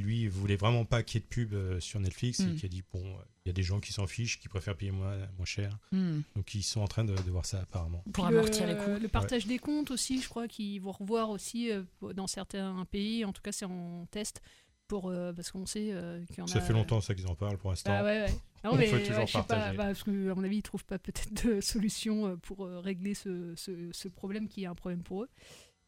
lui 0.00 0.28
voulait 0.28 0.56
vraiment 0.56 0.84
pas 0.84 1.02
qu'il 1.02 1.20
y 1.20 1.22
ait 1.22 1.24
de 1.24 1.28
pub 1.28 1.52
euh, 1.54 1.80
sur 1.80 2.00
Netflix 2.00 2.40
Mm. 2.40 2.50
et 2.50 2.54
qui 2.56 2.66
a 2.66 2.68
dit 2.68 2.82
bon, 2.92 3.00
euh, 3.04 3.22
il 3.44 3.48
y 3.48 3.50
a 3.50 3.52
des 3.52 3.62
gens 3.62 3.78
qui 3.80 3.92
s'en 3.92 4.06
fichent, 4.06 4.40
qui 4.40 4.48
préfèrent 4.48 4.76
payer 4.76 4.90
moins, 4.92 5.16
moins 5.36 5.44
cher. 5.46 5.78
Mm. 5.92 6.20
Donc 6.34 6.54
ils 6.54 6.62
sont 6.62 6.80
en 6.80 6.88
train 6.88 7.04
de, 7.04 7.14
de 7.14 7.30
voir 7.30 7.46
ça 7.46 7.60
apparemment. 7.60 8.02
Pour 8.12 8.24
Puis 8.24 8.32
le- 8.34 8.38
amortir 8.40 8.66
les 8.66 8.74
coûts. 8.76 9.00
Le 9.00 9.08
partage 9.08 9.46
des 9.46 9.58
comptes 9.58 9.90
aussi, 9.90 10.20
je 10.20 10.28
crois 10.28 10.48
qu'ils 10.48 10.80
vont 10.80 10.92
revoir 10.92 11.30
aussi 11.30 11.70
euh, 11.70 11.82
dans 12.14 12.26
certains 12.26 12.84
pays. 12.90 13.24
En 13.24 13.32
tout 13.32 13.42
cas, 13.42 13.52
c'est 13.52 13.64
en 13.66 14.06
test. 14.10 14.40
Pour, 14.88 15.08
euh, 15.10 15.32
parce 15.32 15.50
qu'on 15.50 15.66
sait 15.66 15.88
euh, 15.90 16.24
qu'il 16.26 16.38
y 16.38 16.40
en 16.42 16.44
a. 16.44 16.46
Ça 16.48 16.60
fait 16.60 16.72
longtemps 16.72 17.00
ça 17.00 17.12
qu'ils 17.16 17.26
en 17.26 17.34
parlent 17.34 17.58
pour 17.58 17.70
l'instant. 17.70 17.90
Ah 17.92 18.04
ouais, 18.04 18.20
ouais. 18.22 18.34
Non, 18.64 18.70
On 18.72 18.76
mais 18.76 18.88
peut 18.88 18.96
ouais, 18.98 19.02
toujours 19.02 19.24
pas, 19.32 19.42
partager. 19.42 19.76
bah, 19.76 19.84
parce 19.86 20.02
que, 20.04 20.30
à 20.30 20.34
mon 20.36 20.44
avis, 20.44 20.58
ils 20.58 20.62
trouvent 20.62 20.84
pas 20.84 20.98
peut-être 21.00 21.44
de 21.44 21.60
solution 21.60 22.36
pour 22.38 22.64
euh, 22.64 22.78
régler 22.78 23.14
ce, 23.14 23.52
ce- 23.56 23.90
ce 23.92 24.06
problème 24.06 24.46
qui 24.46 24.62
est 24.62 24.66
un 24.66 24.76
problème 24.76 25.02
pour 25.02 25.24
eux. 25.24 25.28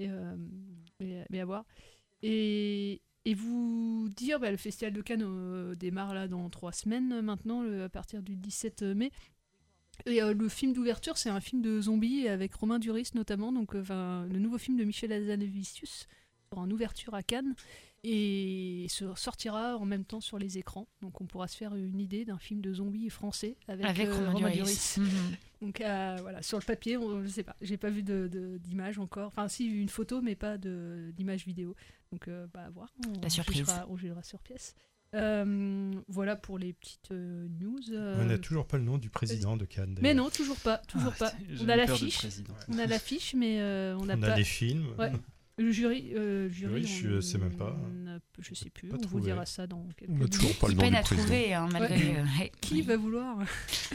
Et, 0.00 0.08
euh, 0.10 0.34
mais, 0.98 1.24
mais 1.30 1.38
à 1.40 1.44
voir. 1.44 1.64
Et, 2.24 3.00
et 3.24 3.34
vous 3.34 4.08
dire, 4.16 4.40
bah, 4.40 4.50
le 4.50 4.56
Festival 4.56 4.92
de 4.92 5.02
Cannes 5.02 5.24
euh, 5.24 5.74
démarre 5.74 6.14
là 6.14 6.28
dans 6.28 6.48
trois 6.50 6.72
semaines 6.72 7.12
euh, 7.12 7.22
maintenant, 7.22 7.62
à 7.82 7.88
partir 7.88 8.22
du 8.22 8.36
17 8.36 8.82
mai. 8.82 9.10
Et 10.06 10.22
euh, 10.22 10.32
le 10.32 10.48
film 10.48 10.72
d'ouverture, 10.72 11.18
c'est 11.18 11.30
un 11.30 11.40
film 11.40 11.62
de 11.62 11.80
zombies 11.80 12.28
avec 12.28 12.54
Romain 12.54 12.78
Duris 12.78 13.10
notamment, 13.14 13.52
donc 13.52 13.74
euh, 13.74 14.26
le 14.26 14.38
nouveau 14.38 14.58
film 14.58 14.76
de 14.76 14.84
Michel 14.84 15.12
Hazanavicius 15.12 16.06
en 16.52 16.70
ouverture 16.70 17.14
à 17.14 17.22
Cannes 17.22 17.54
et 18.04 18.86
se 18.88 19.12
sortira 19.16 19.76
en 19.76 19.84
même 19.84 20.04
temps 20.04 20.20
sur 20.20 20.38
les 20.38 20.56
écrans. 20.58 20.86
Donc 21.02 21.20
on 21.20 21.26
pourra 21.26 21.48
se 21.48 21.56
faire 21.56 21.74
une 21.74 21.98
idée 22.00 22.24
d'un 22.24 22.38
film 22.38 22.60
de 22.60 22.72
zombies 22.72 23.10
français 23.10 23.56
avec, 23.66 23.84
Avec 23.86 24.06
euh, 24.08 24.30
Romain 24.30 24.50
Duris. 24.50 24.94
Mhm. 24.98 25.08
Donc 25.62 25.80
euh, 25.80 26.16
voilà, 26.20 26.40
sur 26.42 26.58
le 26.58 26.64
papier, 26.64 26.96
on, 26.96 27.22
je 27.24 27.28
sais 27.28 27.42
pas, 27.42 27.56
j'ai 27.60 27.76
pas 27.76 27.90
vu 27.90 28.02
de- 28.04 28.28
de- 28.30 28.58
d'image 28.58 28.98
encore. 28.98 29.28
Enfin 29.28 29.48
si, 29.48 29.66
une 29.66 29.88
photo, 29.88 30.20
mais 30.22 30.36
pas 30.36 30.56
d'image 30.58 31.44
vidéo. 31.44 31.74
Donc 32.12 32.28
euh, 32.28 32.46
bah, 32.54 32.64
à 32.66 32.70
voir. 32.70 32.88
On, 33.06 33.20
La 33.20 33.30
surprise. 33.30 33.58
jugera- 33.58 33.86
on 33.90 33.96
jugera 33.96 34.22
sur 34.22 34.40
pièce. 34.40 34.74
Euh, 35.14 35.90
voilà 36.08 36.36
pour 36.36 36.58
les 36.58 36.74
petites 36.74 37.10
euh, 37.12 37.48
news. 37.60 37.80
On 37.90 38.24
n'a 38.26 38.34
euh, 38.34 38.38
toujours 38.38 38.66
pas 38.66 38.76
le 38.76 38.84
nom 38.84 38.98
du 38.98 39.08
président 39.10 39.56
de 39.56 39.64
Cannes. 39.64 39.96
mais 40.02 40.12
non, 40.14 40.28
toujours 40.28 40.58
pas, 40.58 40.78
toujours 40.86 41.12
Ah, 41.16 41.18
pas. 41.18 41.32
On 41.62 41.68
a 41.68 41.76
l'affiche, 41.76 42.26
on 42.68 42.78
a 42.78 42.84
l'affiche, 42.86 43.34
mais 43.34 43.58
euh, 43.60 43.96
on 43.98 44.04
n'a 44.04 44.16
On 44.16 44.20
pas. 44.20 44.32
a 44.34 44.36
les 44.36 44.44
films. 44.44 44.86
Ouais. 44.98 45.10
Le 45.58 45.72
jury, 45.72 46.12
euh, 46.16 46.48
jury, 46.50 46.86
Jury, 46.86 47.10
je 47.12 47.16
on 47.18 47.20
sais 47.20 47.38
même 47.38 47.56
pas. 47.56 47.76
n'a- 47.92 48.18
Je 48.38 48.54
sais 48.54 48.70
plus. 48.70 48.88
Pas 48.88 48.96
on 48.96 49.00
vous 49.00 49.06
trouvé. 49.06 49.22
dira 49.24 49.44
ça 49.44 49.66
dans 49.66 49.84
quelques 49.96 50.10
On 50.10 50.14
a 50.14 50.16
minutes. 50.18 50.32
toujours 50.34 50.54
pas 50.56 50.66
le 50.68 50.72
Qui 50.72 50.76
nom 50.76 50.82
peine 50.82 50.90
du 50.92 50.96
à 50.98 51.02
président. 51.02 51.24
trouver, 51.26 51.54
hein, 51.54 51.68
malgré. 51.72 51.96
Ouais. 51.96 52.16
euh, 52.18 52.38
ouais. 52.40 52.52
Qui 52.60 52.82
va 52.82 52.96
vouloir? 52.96 53.36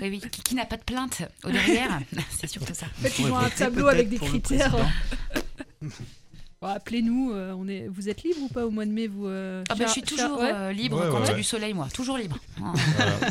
Oui, 0.01 0.09
oui. 0.09 0.21
Qui, 0.29 0.41
qui 0.41 0.55
n'a 0.55 0.65
pas 0.65 0.75
de 0.77 0.83
plainte 0.83 1.21
au 1.45 1.49
derrière? 1.51 2.01
C'est 2.31 2.47
surtout 2.47 2.73
ça. 2.73 2.85
En 2.87 3.01
fait, 3.01 3.19
ils 3.21 3.31
ont 3.31 3.37
un 3.37 3.49
tableau 3.49 3.87
avec 3.87 4.09
des 4.09 4.17
critères. 4.19 4.75
Bon, 6.61 6.67
Appelez-nous, 6.67 7.31
euh, 7.33 7.53
on 7.57 7.67
est... 7.67 7.87
vous 7.87 8.07
êtes 8.07 8.23
libre 8.23 8.41
ou 8.43 8.47
pas 8.47 8.65
au 8.65 8.69
mois 8.71 8.85
de 8.85 8.91
mai 8.91 9.07
vous, 9.07 9.27
euh, 9.27 9.63
Ah 9.69 9.75
bah, 9.75 9.85
je 9.87 9.91
suis 9.91 10.01
toujours 10.01 10.39
ouais 10.39 10.51
euh, 10.53 10.71
libre 10.71 10.97
Ouais, 11.01 11.09
quand 11.11 11.21
il 11.23 11.27
y 11.27 11.31
a 11.31 11.33
du 11.35 11.43
soleil, 11.43 11.73
moi. 11.73 11.87
Toujours 11.93 12.17
libre. 12.17 12.37
Hein. 12.61 12.73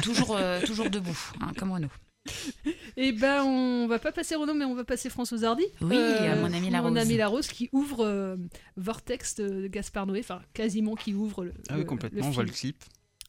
toujours, 0.02 0.36
euh, 0.36 0.60
toujours 0.66 0.90
debout, 0.90 1.18
hein, 1.40 1.50
comme 1.56 1.70
nous. 1.78 1.88
Eh 2.96 3.12
ben, 3.12 3.42
on 3.44 3.86
va 3.86 3.98
pas 3.98 4.12
passer 4.12 4.34
Renaud, 4.34 4.54
mais 4.54 4.64
on 4.66 4.74
va 4.74 4.84
passer 4.84 5.08
Françoise 5.10 5.44
Hardy. 5.44 5.64
Oui, 5.80 5.96
à 5.96 6.36
mon 6.36 6.52
ami 6.52 6.66
Mon 6.66 6.70
Larose. 6.70 6.96
ami 6.98 7.16
Larose 7.16 7.48
qui 7.48 7.68
ouvre 7.72 8.04
euh, 8.04 8.36
Vortex 8.76 9.36
de 9.36 9.66
Gaspard 9.66 10.06
Noé, 10.06 10.20
enfin 10.20 10.42
quasiment 10.52 10.94
qui 10.94 11.14
ouvre 11.14 11.44
le. 11.44 11.52
Ah 11.68 11.74
oui, 11.74 11.80
le- 11.80 11.84
complètement, 11.86 12.26
on 12.26 12.30
voit 12.30 12.44
le 12.44 12.50
clip. 12.50 12.76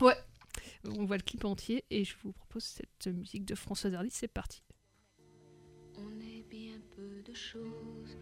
Ouais, 0.01 0.17
on 0.97 1.05
voit 1.05 1.17
le 1.17 1.23
clip 1.23 1.45
entier 1.45 1.85
et 1.89 2.03
je 2.03 2.13
vous 2.23 2.33
propose 2.33 2.63
cette 2.63 3.07
musique 3.13 3.45
de 3.45 3.55
Françoise 3.55 3.93
Hardy, 3.95 4.09
c'est 4.12 4.27
parti. 4.27 4.62
On 5.97 6.19
est 6.21 6.43
bien 6.50 6.75
peu 6.95 7.21
de 7.29 7.33
choses 7.35 8.17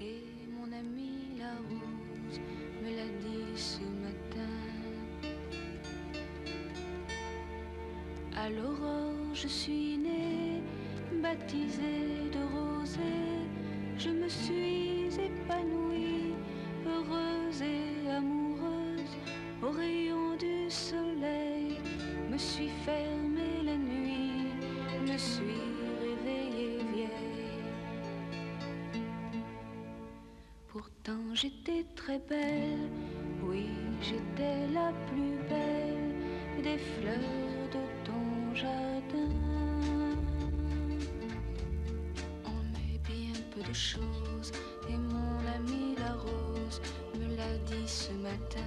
et 0.00 0.18
mon 0.52 0.72
ami 0.72 1.38
la 1.38 1.52
rose 1.54 2.40
me 2.82 2.96
l'a 2.96 3.06
dit 3.20 3.60
ce 3.60 3.78
À 8.36 8.48
l'aurore, 8.48 9.34
je 9.34 9.48
suis 9.48 9.98
née, 9.98 10.62
baptisée 11.20 12.30
de 12.32 12.38
rosée. 12.54 13.00
Je 13.98 14.08
me 14.10 14.28
suis 14.28 15.08
épanouie, 15.20 16.34
heureuse 16.86 17.62
et 17.62 18.10
amoureuse. 18.10 19.16
Au 19.62 19.70
rayon 19.70 20.36
du 20.36 20.70
soleil, 20.70 21.78
me 22.30 22.38
suis 22.38 22.70
fermée 22.84 23.62
la 23.64 23.76
nuit, 23.76 24.54
me 25.06 25.18
suis 25.18 25.60
réveillée 26.00 26.78
vieille. 26.94 27.60
Pourtant 30.68 31.34
j'étais 31.34 31.84
très 31.96 32.20
belle, 32.20 32.90
oui 33.42 33.66
j'étais 34.00 34.66
la 34.72 34.92
plus 35.08 35.36
belle 35.48 36.62
des 36.62 36.78
fleurs 36.78 37.59
jardin. 38.54 39.30
On 42.44 42.62
est 42.76 42.98
bien 43.06 43.32
peu 43.54 43.62
de 43.62 43.74
choses 43.74 44.52
et 44.88 44.96
mon 44.96 45.38
ami 45.56 45.94
la 45.98 46.14
rose 46.14 46.80
me 47.18 47.36
l'a 47.36 47.56
dit 47.66 47.86
ce 47.86 48.12
matin. 48.12 48.60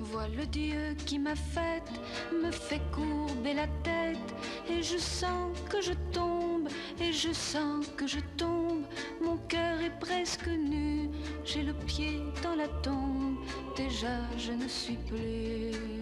Vois 0.00 0.28
le 0.28 0.46
Dieu 0.46 0.94
qui 1.06 1.18
m'a 1.18 1.34
faite, 1.34 1.90
me 2.32 2.50
fait 2.50 2.80
courber 2.92 3.52
la 3.52 3.66
tête, 3.82 4.34
et 4.70 4.82
je 4.82 4.96
sens 4.96 5.54
que 5.68 5.82
je 5.82 5.92
tombe, 6.12 6.68
et 7.00 7.12
je 7.12 7.32
sens 7.32 7.86
que 7.96 8.06
je 8.06 8.20
tombe. 8.36 8.84
Mon 9.20 9.36
cœur 9.48 9.80
est 9.80 9.98
presque 9.98 10.48
nu, 10.48 11.10
j'ai 11.44 11.62
le 11.62 11.74
pied 11.74 12.22
dans 12.42 12.54
la 12.54 12.68
tombe, 12.82 13.36
déjà 13.76 14.20
je 14.38 14.52
ne 14.52 14.68
suis 14.68 14.96
plus. 14.96 15.97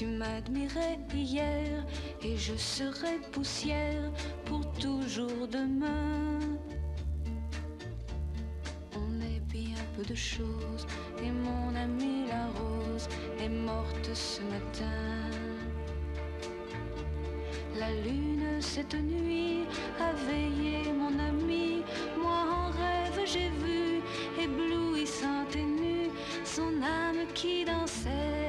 Tu 0.00 0.06
m'admirais 0.06 0.98
hier, 1.14 1.84
et 2.22 2.34
je 2.34 2.54
serai 2.54 3.18
poussière 3.32 4.10
pour 4.46 4.62
toujours 4.78 5.46
demain. 5.46 6.38
On 8.96 9.20
est 9.20 9.40
bien 9.52 9.76
peu 9.94 10.02
de 10.02 10.14
choses 10.14 10.86
et 11.22 11.30
mon 11.30 11.76
amie 11.76 12.24
la 12.28 12.46
rose 12.46 13.08
est 13.40 13.50
morte 13.50 14.08
ce 14.14 14.40
matin. 14.40 15.28
La 17.78 17.92
lune 18.02 18.58
cette 18.60 18.94
nuit 18.94 19.66
a 20.00 20.14
veillé 20.14 20.94
mon 20.94 21.12
ami. 21.18 21.82
Moi 22.18 22.40
en 22.58 22.70
rêve 22.70 23.20
j'ai 23.26 23.50
vu, 23.50 24.00
éblouissante 24.42 25.54
et 25.54 25.62
nue, 25.62 26.08
son 26.46 26.82
âme 26.82 27.26
qui 27.34 27.66
dansait 27.66 28.39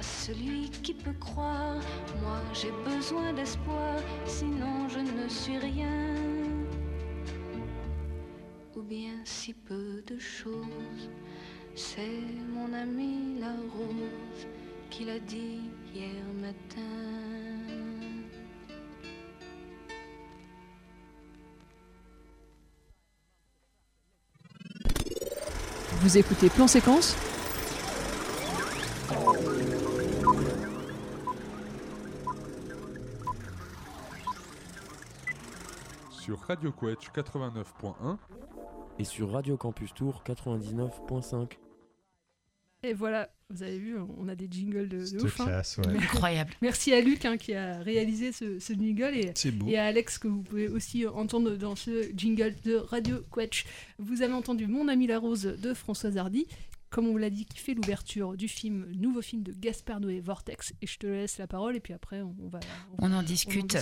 Celui 0.00 0.68
qui 0.82 0.94
peut 0.94 1.14
croire, 1.18 1.80
moi 2.22 2.40
j'ai 2.52 2.70
besoin 2.84 3.32
d'espoir, 3.32 3.96
sinon 4.26 4.88
je 4.88 5.00
ne 5.00 5.28
suis 5.28 5.58
rien. 5.58 6.14
Ou 8.76 8.82
bien 8.82 9.14
si 9.24 9.54
peu 9.54 10.02
de 10.06 10.18
choses, 10.18 11.10
c'est 11.74 12.22
mon 12.52 12.72
ami 12.74 13.40
la 13.40 13.52
rose 13.52 14.46
qui 14.90 15.04
l'a 15.04 15.18
dit 15.18 15.60
hier 15.94 16.22
matin. 16.40 16.82
Vous 26.00 26.18
écoutez 26.18 26.48
Plan 26.50 26.68
Séquence? 26.68 27.16
Sur 36.28 36.40
Radio 36.40 36.72
Quetch 36.72 37.08
89.1 37.08 38.18
et 38.98 39.04
sur 39.04 39.30
Radio 39.32 39.56
Campus 39.56 39.94
Tour 39.94 40.22
99.5. 40.26 41.52
Et 42.82 42.92
voilà, 42.92 43.30
vous 43.48 43.62
avez 43.62 43.78
vu, 43.78 43.96
on 44.18 44.28
a 44.28 44.34
des 44.34 44.46
jingles 44.50 44.88
de, 44.90 44.98
de 44.98 45.04
C'est 45.04 45.22
ouf. 45.22 45.40
hein. 45.40 45.44
classe, 45.46 45.78
ouais. 45.78 45.86
Incroyable. 45.96 46.52
Merci 46.60 46.92
à 46.92 47.00
Luc 47.00 47.24
hein, 47.24 47.38
qui 47.38 47.54
a 47.54 47.78
réalisé 47.78 48.32
ce, 48.32 48.58
ce 48.58 48.74
jingle 48.74 49.14
et, 49.16 49.32
et 49.66 49.78
à 49.78 49.86
Alex 49.86 50.18
que 50.18 50.28
vous 50.28 50.42
pouvez 50.42 50.68
aussi 50.68 51.06
entendre 51.06 51.56
dans 51.56 51.74
ce 51.76 52.10
jingle 52.14 52.54
de 52.62 52.76
Radio 52.76 53.20
Quetch. 53.32 53.64
Vous 53.98 54.20
avez 54.20 54.34
entendu 54.34 54.66
Mon 54.66 54.86
ami 54.88 55.06
la 55.06 55.18
rose 55.18 55.44
de 55.44 55.72
Françoise 55.72 56.18
Hardy, 56.18 56.46
comme 56.90 57.06
on 57.06 57.12
vous 57.12 57.18
l'a 57.18 57.30
dit, 57.30 57.44
qui 57.44 57.58
fait 57.58 57.74
l'ouverture 57.74 58.36
du 58.36 58.48
film, 58.48 58.86
nouveau 58.94 59.22
film 59.22 59.42
de 59.42 59.52
Gaspard 59.52 60.00
Noé, 60.00 60.20
Vortex. 60.20 60.72
Et 60.82 60.86
je 60.86 60.98
te 60.98 61.06
laisse 61.06 61.38
la 61.38 61.46
parole 61.46 61.76
et 61.76 61.80
puis 61.80 61.92
après 61.92 62.22
on, 62.22 62.34
on 62.42 62.48
va. 62.48 62.60
On 62.98 63.12
en 63.12 63.22
discute. 63.22 63.76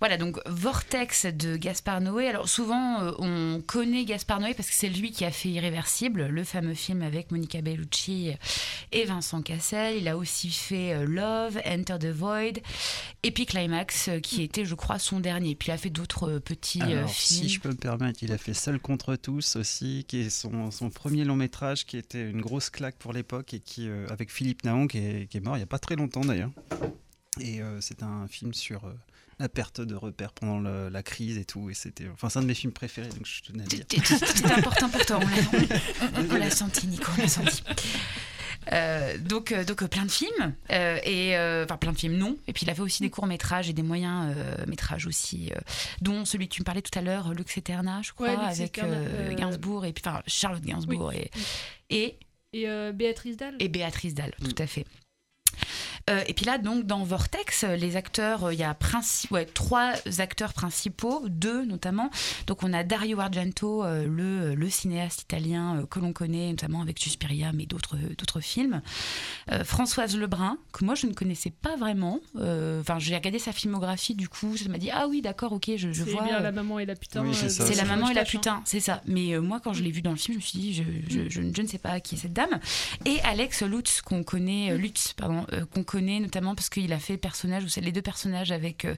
Voilà, 0.00 0.16
donc 0.16 0.38
Vortex 0.46 1.26
de 1.26 1.56
Gaspard 1.56 2.00
Noé. 2.00 2.28
Alors 2.28 2.48
souvent, 2.48 3.00
euh, 3.02 3.12
on 3.18 3.62
connaît 3.66 4.04
Gaspard 4.04 4.40
Noé 4.40 4.54
parce 4.54 4.68
que 4.68 4.74
c'est 4.74 4.88
lui 4.88 5.12
qui 5.12 5.24
a 5.24 5.30
fait 5.30 5.48
Irréversible, 5.48 6.26
le 6.26 6.44
fameux 6.44 6.74
film 6.74 7.02
avec 7.02 7.30
Monica 7.30 7.60
Bellucci 7.62 8.32
et 8.92 9.04
Vincent 9.04 9.42
Cassel. 9.42 9.96
Il 9.96 10.08
a 10.08 10.16
aussi 10.16 10.50
fait 10.50 10.92
euh, 10.94 11.06
Love, 11.06 11.60
Enter 11.66 11.98
the 11.98 12.12
Void, 12.12 12.58
et 13.22 13.30
puis 13.30 13.46
Climax, 13.46 14.08
euh, 14.08 14.20
qui 14.20 14.42
était, 14.42 14.64
je 14.64 14.74
crois, 14.74 14.98
son 14.98 15.20
dernier. 15.20 15.54
Puis 15.54 15.68
il 15.68 15.72
a 15.72 15.78
fait 15.78 15.90
d'autres 15.90 16.38
petits 16.38 16.82
Alors, 16.82 17.08
films. 17.10 17.42
si 17.42 17.48
je 17.48 17.60
peux 17.60 17.70
me 17.70 17.74
permettre, 17.74 18.22
il 18.22 18.32
a 18.32 18.38
fait 18.38 18.54
Seul 18.54 18.78
contre 18.78 19.16
tous 19.16 19.56
aussi, 19.56 20.04
qui 20.06 20.20
est 20.20 20.30
son, 20.30 20.70
son 20.70 20.90
premier 20.90 21.24
long 21.24 21.36
métrage, 21.36 21.86
qui 21.86 21.96
était 21.96 22.28
une 22.28 22.41
grosse 22.42 22.68
claque 22.70 22.96
pour 22.96 23.12
l'époque 23.14 23.54
et 23.54 23.60
qui, 23.60 23.88
euh, 23.88 24.06
avec 24.10 24.30
Philippe 24.30 24.64
Naon, 24.64 24.86
qui 24.86 24.98
est, 24.98 25.30
qui 25.30 25.38
est 25.38 25.40
mort 25.40 25.56
il 25.56 25.60
n'y 25.60 25.64
a 25.64 25.66
pas 25.66 25.78
très 25.78 25.96
longtemps 25.96 26.20
d'ailleurs. 26.20 26.50
Et 27.40 27.62
euh, 27.62 27.80
c'est 27.80 28.02
un 28.02 28.28
film 28.28 28.52
sur 28.52 28.84
euh, 28.84 28.92
la 29.38 29.48
perte 29.48 29.80
de 29.80 29.94
repères 29.94 30.32
pendant 30.34 30.60
le- 30.60 30.90
la 30.90 31.02
crise 31.02 31.38
et 31.38 31.46
tout. 31.46 31.70
Et 31.70 31.74
c'était, 31.74 32.08
enfin, 32.12 32.28
c'est 32.28 32.38
un 32.38 32.42
de 32.42 32.46
mes 32.46 32.54
films 32.54 32.74
préférés, 32.74 33.08
donc 33.08 33.24
je 33.24 33.40
tenais 33.42 33.62
à 33.62 33.66
le 33.74 33.84
dire. 33.84 34.06
C'était 34.06 34.52
important 34.52 34.90
pour 34.90 35.06
toi, 35.06 35.18
on 35.22 35.26
l'a- 35.26 35.60
on- 36.18 36.20
on- 36.22 36.30
on 36.34 36.38
l'a 36.38 36.50
senti, 36.50 36.86
Nico, 36.86 37.10
on 37.16 37.22
l'a 37.22 37.28
senti. 37.28 37.62
Euh, 38.70 39.18
donc, 39.18 39.50
euh, 39.50 39.64
donc 39.64 39.82
euh, 39.82 39.88
plein 39.88 40.04
de 40.04 40.10
films 40.10 40.54
euh, 40.70 40.96
et 41.02 41.36
euh, 41.36 41.64
enfin 41.64 41.76
plein 41.76 41.90
de 41.90 41.98
films 41.98 42.16
non 42.16 42.36
et 42.46 42.52
puis 42.52 42.62
il 42.64 42.70
a 42.70 42.76
fait 42.76 42.80
aussi 42.82 43.02
des 43.02 43.10
courts 43.10 43.26
métrages 43.26 43.68
et 43.68 43.72
des 43.72 43.82
moyens 43.82 44.32
euh, 44.36 44.54
métrages 44.68 45.04
aussi 45.08 45.50
euh, 45.50 45.58
dont 46.00 46.24
celui 46.24 46.46
que 46.46 46.54
tu 46.54 46.60
me 46.62 46.64
parlais 46.64 46.80
tout 46.80 46.96
à 46.96 47.02
l'heure 47.02 47.34
Lux 47.34 47.58
Eterna 47.58 48.02
je 48.02 48.12
crois 48.12 48.28
Ouais, 48.28 48.36
avec 48.36 48.78
euh, 48.78 48.82
euh, 48.84 49.34
Gainsbourg 49.34 49.84
et 49.84 49.92
puis 49.92 50.04
enfin 50.06 50.22
Charlotte 50.28 50.62
Gainsbourg 50.62 51.10
Oui. 51.12 51.22
et 51.90 51.98
et 52.06 52.18
Et 52.52 52.68
euh, 52.68 52.92
Béatrice 52.92 53.36
Dalle 53.36 53.56
et 53.60 53.68
Béatrice 53.68 54.14
Dalle, 54.14 54.34
tout 54.42 54.54
à 54.58 54.66
fait. 54.66 54.84
Euh, 56.10 56.22
et 56.26 56.34
puis 56.34 56.44
là, 56.44 56.58
donc, 56.58 56.84
dans 56.84 57.04
Vortex, 57.04 57.64
les 57.64 57.96
acteurs, 57.96 58.44
euh, 58.44 58.54
il 58.54 58.58
y 58.58 58.64
a 58.64 58.72
princi- 58.74 59.30
ouais, 59.32 59.44
trois 59.44 59.92
acteurs 60.18 60.52
principaux, 60.52 61.22
deux 61.28 61.64
notamment. 61.64 62.10
Donc, 62.46 62.62
on 62.62 62.72
a 62.72 62.82
Dario 62.82 63.20
Argento, 63.20 63.84
euh, 63.84 64.04
le, 64.06 64.54
le 64.54 64.70
cinéaste 64.70 65.22
italien 65.22 65.76
euh, 65.78 65.86
que 65.86 66.00
l'on 66.00 66.12
connaît, 66.12 66.50
notamment 66.50 66.82
avec 66.82 66.98
Suspiria, 66.98 67.52
mais 67.52 67.66
d'autres 67.66 67.96
d'autres 68.18 68.40
films. 68.40 68.82
Euh, 69.50 69.64
Françoise 69.64 70.16
Lebrun, 70.16 70.58
que 70.72 70.84
moi, 70.84 70.94
je 70.94 71.06
ne 71.06 71.12
connaissais 71.12 71.50
pas 71.50 71.76
vraiment. 71.76 72.20
Euh, 72.36 72.80
Enfin, 72.80 72.98
j'ai 72.98 73.14
regardé 73.14 73.38
sa 73.38 73.52
filmographie, 73.52 74.14
du 74.14 74.28
coup, 74.28 74.56
ça 74.56 74.68
m'a 74.68 74.78
dit 74.78 74.90
Ah 74.90 75.06
oui, 75.08 75.22
d'accord, 75.22 75.52
ok, 75.52 75.70
je, 75.76 75.92
je 75.92 76.04
C'est 76.04 76.10
vois. 76.10 76.24
bien 76.24 76.40
la 76.40 76.50
maman 76.52 76.78
et 76.80 76.86
la 76.86 76.96
putain. 76.96 77.22
Oui, 77.24 77.32
c'est 77.34 77.46
euh, 77.46 77.48
ça. 77.48 77.64
de 77.64 77.68
c'est 77.68 77.74
la 77.76 77.84
maman 77.84 78.08
et 78.10 78.14
la 78.14 78.22
Tachin. 78.22 78.38
putain, 78.38 78.62
c'est 78.64 78.80
ça. 78.80 79.02
Mais 79.06 79.34
euh, 79.34 79.40
moi, 79.40 79.60
quand 79.62 79.72
je 79.72 79.82
l'ai 79.82 79.90
vu 79.92 80.02
dans 80.02 80.10
le 80.10 80.16
film, 80.16 80.34
je 80.34 80.38
me 80.38 80.42
suis 80.42 80.58
dit, 80.58 80.74
je, 80.74 80.82
je, 81.08 81.28
je- 81.28 81.52
je 81.54 81.62
ne 81.62 81.66
sais 81.68 81.78
pas 81.78 82.00
qui 82.00 82.16
est 82.16 82.18
cette 82.18 82.32
dame. 82.32 82.58
Et 83.04 83.20
Alex 83.22 83.62
Lutz, 83.62 84.00
qu'on 84.02 84.24
connaît, 84.24 84.76
Lutz, 84.76 85.12
pardon, 85.12 85.46
euh, 85.52 85.64
qu'on 85.66 85.84
connaît 85.92 86.20
notamment 86.20 86.54
parce 86.54 86.70
qu'il 86.70 86.90
a 86.94 86.98
fait 86.98 87.18
personnage, 87.18 87.64
ou 87.64 87.80
les 87.82 87.92
deux 87.92 88.00
personnages 88.00 88.50
avec 88.50 88.86
euh, 88.86 88.94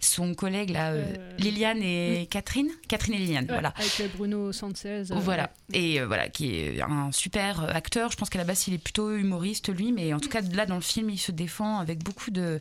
son 0.00 0.34
collègue 0.34 0.68
là, 0.68 0.90
euh, 0.92 1.04
Liliane 1.38 1.82
et 1.82 2.28
Catherine, 2.30 2.68
Catherine 2.88 3.14
et 3.14 3.18
Liliane, 3.18 3.44
Ouais, 3.46 3.52
voilà. 3.54 3.72
Avec 3.76 4.00
euh, 4.00 4.08
Bruno 4.14 4.52
Sanchez. 4.52 5.04
euh, 5.10 5.14
Voilà, 5.14 5.50
et 5.72 5.98
euh, 5.98 6.06
voilà, 6.06 6.28
qui 6.28 6.54
est 6.56 6.82
un 6.82 7.10
super 7.10 7.64
euh, 7.64 7.68
acteur. 7.72 8.12
Je 8.12 8.18
pense 8.18 8.28
qu'à 8.28 8.38
la 8.38 8.44
base, 8.44 8.68
il 8.68 8.74
est 8.74 8.78
plutôt 8.78 9.16
humoriste, 9.16 9.74
lui, 9.74 9.92
mais 9.92 10.12
en 10.12 10.20
tout 10.20 10.28
cas, 10.28 10.42
là, 10.42 10.66
dans 10.66 10.74
le 10.74 10.82
film, 10.82 11.08
il 11.08 11.18
se 11.18 11.32
défend 11.32 11.78
avec 11.78 12.04
beaucoup 12.04 12.30
de 12.30 12.60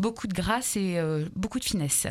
beaucoup 0.00 0.26
de 0.26 0.32
grâce 0.32 0.76
et 0.76 0.98
euh, 0.98 1.26
beaucoup 1.36 1.58
de 1.58 1.64
finesse. 1.64 2.06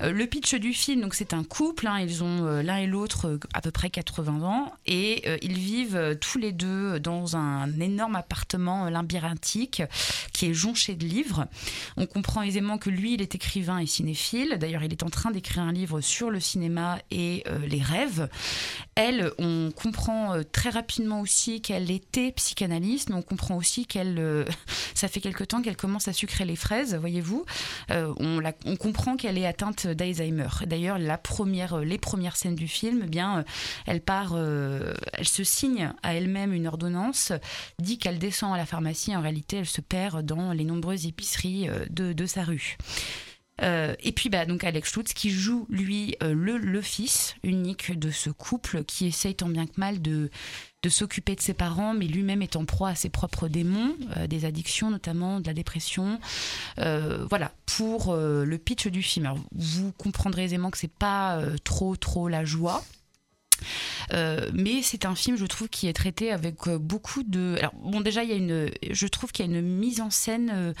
Euh, 0.00 0.12
le 0.12 0.26
pitch 0.26 0.54
du 0.54 0.72
film, 0.72 1.02
donc 1.02 1.14
c'est 1.14 1.34
un 1.34 1.44
couple, 1.44 1.88
hein, 1.88 1.98
ils 1.98 2.22
ont 2.22 2.46
euh, 2.46 2.62
l'un 2.62 2.76
et 2.76 2.86
l'autre 2.86 3.38
à 3.52 3.60
peu 3.60 3.70
près 3.70 3.90
80 3.90 4.42
ans 4.42 4.72
et 4.86 5.24
ils 5.42 5.58
vivent 5.58 6.16
tous 6.20 6.38
les 6.38 6.52
deux 6.52 7.00
dans 7.00 7.36
un 7.36 7.68
énorme 7.80 8.14
appartement 8.14 8.88
labyrinthique 8.88 9.82
qui 10.32 10.46
est 10.46 10.54
jonché 10.54 10.94
de 10.94 11.04
livres. 11.04 11.46
On 11.96 12.06
comprend 12.06 12.42
aisément 12.42 12.78
que 12.78 12.90
lui, 12.90 13.14
il 13.14 13.22
est 13.22 13.34
écrivain 13.34 13.78
et 13.78 13.86
cinéphile. 13.86 14.56
D'ailleurs, 14.60 14.84
il 14.84 14.92
est 14.92 15.02
en 15.02 15.10
train 15.10 15.30
d'écrire 15.32 15.64
un 15.64 15.72
livre 15.72 16.00
sur 16.00 16.30
le 16.30 16.38
cinéma 16.38 16.98
et 17.10 17.44
les 17.66 17.82
rêves. 17.82 18.28
Elle, 18.94 19.32
on 19.38 19.72
comprend 19.74 20.36
très 20.52 20.70
rapidement 20.70 21.20
aussi 21.20 21.60
qu'elle 21.60 21.90
était 21.90 22.32
psychanalyste, 22.32 23.08
mais 23.08 23.16
on 23.16 23.22
comprend 23.22 23.56
aussi 23.56 23.86
qu'elle, 23.86 24.46
ça 24.94 25.08
fait 25.08 25.20
quelque 25.20 25.44
temps 25.44 25.62
qu'elle 25.62 25.76
commence 25.76 26.08
à 26.08 26.12
sucrer 26.12 26.44
les 26.44 26.56
fraises, 26.56 26.94
voyez-vous. 26.94 27.31
Euh, 27.90 28.12
on, 28.18 28.76
comprend 28.76 29.16
qu'elle 29.16 29.38
est 29.38 29.46
atteinte 29.46 29.86
d'Alzheimer. 29.86 30.48
D'ailleurs, 30.66 30.98
euh, 30.98 31.84
les 31.84 31.98
premières 31.98 32.36
scènes 32.36 32.54
du 32.54 32.68
film, 32.68 33.02
eh 33.04 33.08
bien, 33.08 33.38
euh, 33.38 33.42
elle 33.86 34.00
part, 34.00 34.36
elle 34.36 35.28
se 35.28 35.44
signe 35.44 35.92
à 36.02 36.14
elle-même 36.14 36.52
une 36.52 36.66
ordonnance, 36.66 37.32
dit 37.78 37.98
qu'elle 37.98 38.18
descend 38.18 38.54
à 38.54 38.56
la 38.56 38.66
pharmacie. 38.66 39.14
En 39.16 39.20
réalité, 39.20 39.58
elle 39.58 39.66
se 39.66 39.80
perd 39.80 40.24
dans 40.24 40.52
les 40.52 40.64
nombreuses 40.64 41.06
épiceries 41.06 41.68
de, 41.90 42.26
sa 42.26 42.44
rue. 42.44 42.76
Et 43.60 44.12
puis 44.12 44.28
bah, 44.28 44.46
donc 44.46 44.64
Alex 44.64 44.96
Lutz 44.96 45.12
qui 45.12 45.30
joue 45.30 45.66
lui 45.68 46.16
le, 46.20 46.56
le 46.56 46.80
fils 46.80 47.36
unique 47.42 47.98
de 47.98 48.10
ce 48.10 48.30
couple 48.30 48.84
qui 48.84 49.06
essaye 49.06 49.34
tant 49.34 49.48
bien 49.48 49.66
que 49.66 49.78
mal 49.78 50.00
de, 50.00 50.30
de 50.82 50.88
s'occuper 50.88 51.36
de 51.36 51.40
ses 51.40 51.54
parents 51.54 51.94
mais 51.94 52.06
lui-même 52.06 52.42
est 52.42 52.56
en 52.56 52.64
proie 52.64 52.90
à 52.90 52.94
ses 52.94 53.08
propres 53.08 53.48
démons, 53.48 53.94
euh, 54.16 54.26
des 54.26 54.44
addictions 54.44 54.90
notamment, 54.90 55.40
de 55.40 55.46
la 55.46 55.54
dépression. 55.54 56.18
Euh, 56.78 57.24
voilà 57.28 57.52
pour 57.66 58.12
euh, 58.12 58.44
le 58.44 58.58
pitch 58.58 58.88
du 58.88 59.02
film. 59.02 59.26
Alors, 59.26 59.38
vous 59.54 59.92
comprendrez 59.92 60.44
aisément 60.44 60.70
que 60.70 60.78
c'est 60.78 60.92
pas 60.92 61.40
trop 61.64 61.96
trop 61.96 62.28
la 62.28 62.44
joie. 62.44 62.84
Mais 64.10 64.82
c'est 64.82 65.06
un 65.06 65.14
film, 65.14 65.36
je 65.36 65.46
trouve, 65.46 65.68
qui 65.68 65.86
est 65.86 65.92
traité 65.92 66.32
avec 66.32 66.68
beaucoup 66.68 67.22
de. 67.22 67.56
Alors, 67.58 67.74
bon, 67.74 68.00
déjà, 68.00 68.24
il 68.24 68.30
y 68.30 68.32
a 68.32 68.36
une. 68.36 68.70
Je 68.90 69.06
trouve 69.06 69.30
qu'il 69.30 69.46
y 69.46 69.48
a 69.48 69.52
une 69.52 69.62
mise 69.62 70.00
en 70.00 70.10
scène. 70.10 70.74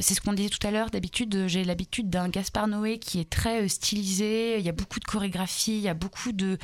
c'est 0.00 0.14
ce 0.14 0.20
qu'on 0.20 0.32
disait 0.32 0.48
tout 0.50 0.66
à 0.66 0.72
l'heure. 0.72 0.90
D'habitude, 0.90 1.44
j'ai 1.46 1.62
l'habitude 1.64 2.10
d'un 2.10 2.28
Gaspard 2.28 2.66
Noé 2.66 2.98
qui 2.98 3.20
est 3.20 3.30
très 3.30 3.68
stylisé. 3.68 4.58
Il 4.58 4.64
y 4.64 4.68
a 4.68 4.72
beaucoup 4.72 4.98
de 4.98 5.04
chorégraphie, 5.04 5.76
il 5.76 5.82
y 5.82 5.88
a 5.88 5.94
beaucoup 5.94 6.32
de 6.32 6.58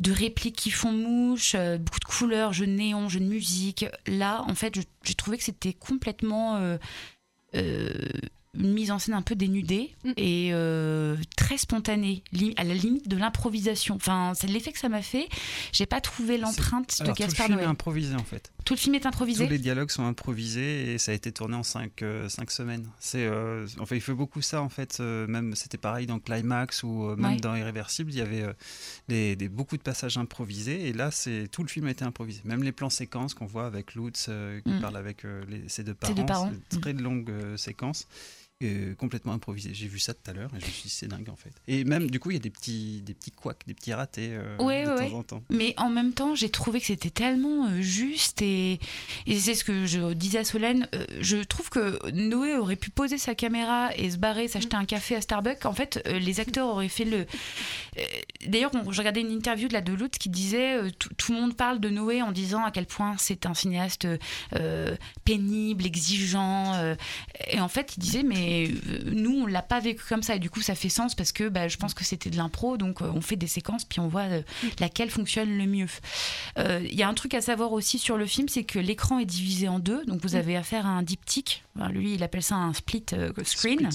de 0.00 0.12
répliques 0.12 0.56
qui 0.56 0.70
font 0.70 0.92
mouche, 0.92 1.54
euh, 1.54 1.78
beaucoup 1.78 2.00
de 2.00 2.04
couleurs, 2.04 2.52
jeux 2.52 2.66
de 2.66 2.72
néon, 2.72 3.08
jeux 3.08 3.20
de 3.20 3.24
musique. 3.24 3.86
Là, 4.06 4.44
en 4.46 4.54
fait, 4.54 4.74
j'ai 5.02 5.14
trouvé 5.14 5.38
que 5.38 5.44
c'était 5.44 5.72
complètement 5.72 6.56
euh, 6.56 6.78
euh, 7.54 7.90
une 8.54 8.72
mise 8.72 8.90
en 8.90 8.98
scène 8.98 9.14
un 9.14 9.22
peu 9.22 9.34
dénudée 9.34 9.94
et 10.16 10.50
euh, 10.52 11.16
très 11.36 11.58
spontanée, 11.58 12.22
à 12.56 12.64
la 12.64 12.74
limite 12.74 13.08
de 13.08 13.16
l'improvisation. 13.16 13.96
Enfin, 13.96 14.32
c'est 14.34 14.46
l'effet 14.46 14.72
que 14.72 14.78
ça 14.78 14.88
m'a 14.88 15.02
fait. 15.02 15.28
J'ai 15.72 15.86
pas 15.86 16.00
trouvé 16.00 16.38
l'empreinte 16.38 17.02
de 17.02 17.12
Gaspard 17.12 17.50
Noé. 17.50 17.64
improvisé 17.64 18.14
en 18.14 18.24
fait. 18.24 18.52
Tout 18.68 18.74
le 18.74 18.78
film 18.78 18.94
est 18.96 19.06
improvisé. 19.06 19.44
Tous 19.46 19.50
les 19.50 19.58
dialogues 19.58 19.90
sont 19.90 20.04
improvisés 20.04 20.92
et 20.92 20.98
ça 20.98 21.12
a 21.12 21.14
été 21.14 21.32
tourné 21.32 21.56
en 21.56 21.62
5 21.62 21.90
semaines. 22.50 22.86
C'est, 23.00 23.24
euh, 23.24 23.66
enfin, 23.78 23.94
il 23.96 24.02
fait 24.02 24.12
beaucoup 24.12 24.42
ça 24.42 24.60
en 24.60 24.68
fait. 24.68 24.98
euh, 25.00 25.26
même 25.26 25.54
c'était 25.54 25.78
pareil 25.78 26.06
dans 26.06 26.18
Climax 26.18 26.82
ou 26.82 27.04
euh, 27.08 27.16
même 27.16 27.32
Ouais. 27.32 27.36
dans 27.40 27.54
Irréversible, 27.56 28.10
il 28.12 28.18
y 28.18 28.20
avait 28.20 28.42
euh, 28.42 28.52
des, 29.08 29.36
des- 29.36 29.48
beaucoup 29.48 29.78
de 29.78 29.82
passages 29.82 30.18
improvisés 30.18 30.86
et 30.86 30.92
là, 30.92 31.10
c'est 31.10 31.48
tout 31.50 31.62
le 31.62 31.68
film 31.68 31.86
a 31.86 31.90
été 31.92 32.04
improvisé. 32.04 32.42
Même 32.44 32.62
les 32.62 32.72
plans 32.72 32.90
séquences 32.90 33.32
qu'on 33.32 33.46
voit 33.46 33.64
avec 33.64 33.94
Lutz 33.94 34.26
euh, 34.28 34.60
qui 34.60 34.68
Mm. 34.72 34.80
parle 34.82 34.96
avec 34.98 35.24
euh, 35.24 35.42
les- 35.48 35.66
ses 35.70 35.82
deux 35.82 35.92
Ses 35.92 35.98
parents, 35.98 36.14
deux 36.14 36.26
parents. 36.26 36.52
c'est 36.68 36.76
une 36.76 36.80
très 36.82 36.92
longue 36.92 37.30
euh, 37.30 37.56
séquence. 37.56 38.06
Euh, 38.64 38.96
complètement 38.96 39.34
improvisé. 39.34 39.70
J'ai 39.72 39.86
vu 39.86 40.00
ça 40.00 40.14
tout 40.14 40.28
à 40.28 40.34
l'heure 40.34 40.50
et 40.56 40.58
je 40.58 40.66
me 40.66 40.70
suis 40.72 40.82
dit 40.82 40.88
c'est 40.88 41.06
dingue 41.06 41.28
en 41.28 41.36
fait. 41.36 41.52
Et 41.68 41.84
même 41.84 42.10
du 42.10 42.18
coup 42.18 42.32
il 42.32 42.34
y 42.34 42.38
a 42.38 42.40
des 42.40 42.50
petits 42.50 43.02
des 43.02 43.14
petits 43.14 43.30
couacs, 43.30 43.64
des 43.68 43.74
petits 43.74 43.94
ratés 43.94 44.30
euh, 44.32 44.56
Ouais, 44.58 44.84
de 44.84 44.90
ouais, 44.90 45.10
temps 45.10 45.18
en 45.18 45.22
temps. 45.22 45.42
Mais 45.48 45.74
en 45.76 45.90
même 45.90 46.12
temps, 46.12 46.34
j'ai 46.34 46.50
trouvé 46.50 46.80
que 46.80 46.86
c'était 46.86 47.10
tellement 47.10 47.68
euh, 47.68 47.80
juste 47.80 48.42
et, 48.42 48.80
et 49.28 49.38
c'est 49.38 49.54
ce 49.54 49.62
que 49.62 49.86
je 49.86 50.12
disais 50.12 50.38
à 50.38 50.44
Solène. 50.44 50.88
je 51.20 51.36
trouve 51.36 51.70
que 51.70 52.10
Noé 52.10 52.56
aurait 52.56 52.74
pu 52.74 52.90
poser 52.90 53.16
sa 53.16 53.36
caméra 53.36 53.90
et 53.96 54.10
se 54.10 54.16
barrer, 54.16 54.48
s'acheter 54.48 54.74
un 54.74 54.86
café 54.86 55.14
à 55.14 55.20
Starbucks. 55.20 55.64
En 55.64 55.72
fait, 55.72 56.02
les 56.08 56.40
acteurs 56.40 56.66
auraient 56.66 56.88
fait 56.88 57.04
le. 57.04 57.26
D'ailleurs, 58.44 58.72
je 58.90 58.98
regardais 58.98 59.20
une 59.20 59.30
interview 59.30 59.68
de 59.68 59.72
la 59.72 59.82
de 59.82 59.92
Lutz 59.92 60.18
qui 60.18 60.30
disait 60.30 60.90
tout, 60.98 61.10
tout 61.16 61.32
le 61.32 61.40
monde 61.40 61.56
parle 61.56 61.78
de 61.78 61.90
Noé 61.90 62.22
en 62.22 62.32
disant 62.32 62.64
à 62.64 62.72
quel 62.72 62.86
point 62.86 63.14
c'est 63.18 63.46
un 63.46 63.54
cinéaste 63.54 64.08
pénible, 65.24 65.86
exigeant. 65.86 66.96
et 67.46 67.60
en 67.60 67.68
fait, 67.68 67.94
il 67.96 68.00
disait 68.00 68.24
mais 68.24 68.47
euh, 68.48 68.98
nous 69.12 69.42
on 69.42 69.46
l'a 69.46 69.62
pas 69.62 69.80
vécu 69.80 70.02
comme 70.08 70.22
ça 70.22 70.36
et 70.36 70.38
du 70.38 70.50
coup 70.50 70.60
ça 70.60 70.74
fait 70.74 70.88
sens 70.88 71.14
parce 71.14 71.32
que 71.32 71.48
bah, 71.48 71.68
je 71.68 71.76
pense 71.76 71.94
que 71.94 72.04
c'était 72.04 72.30
de 72.30 72.36
l'impro 72.36 72.76
donc 72.76 73.02
euh, 73.02 73.10
on 73.14 73.20
fait 73.20 73.36
des 73.36 73.46
séquences 73.46 73.84
puis 73.84 74.00
on 74.00 74.08
voit 74.08 74.22
euh, 74.22 74.42
laquelle 74.80 75.10
fonctionne 75.10 75.56
le 75.56 75.66
mieux. 75.66 75.86
Euh, 76.58 76.80
Il 76.84 76.94
y 76.94 77.02
a 77.02 77.08
un 77.08 77.14
truc 77.14 77.34
à 77.34 77.40
savoir 77.40 77.72
aussi 77.72 77.98
sur 77.98 78.16
le 78.16 78.26
film 78.26 78.48
c'est 78.48 78.64
que 78.64 78.78
l'écran 78.78 79.18
est 79.18 79.26
divisé 79.26 79.68
en 79.68 79.78
deux 79.78 80.04
donc 80.06 80.22
vous 80.22 80.34
avez 80.34 80.56
affaire 80.56 80.86
à 80.86 80.90
un 80.90 81.02
diptyque. 81.02 81.64
Enfin, 81.76 81.90
lui 81.90 82.14
il 82.14 82.22
appelle 82.22 82.42
ça 82.42 82.56
un 82.56 82.72
split 82.72 83.04
euh, 83.12 83.32
screen. 83.44 83.88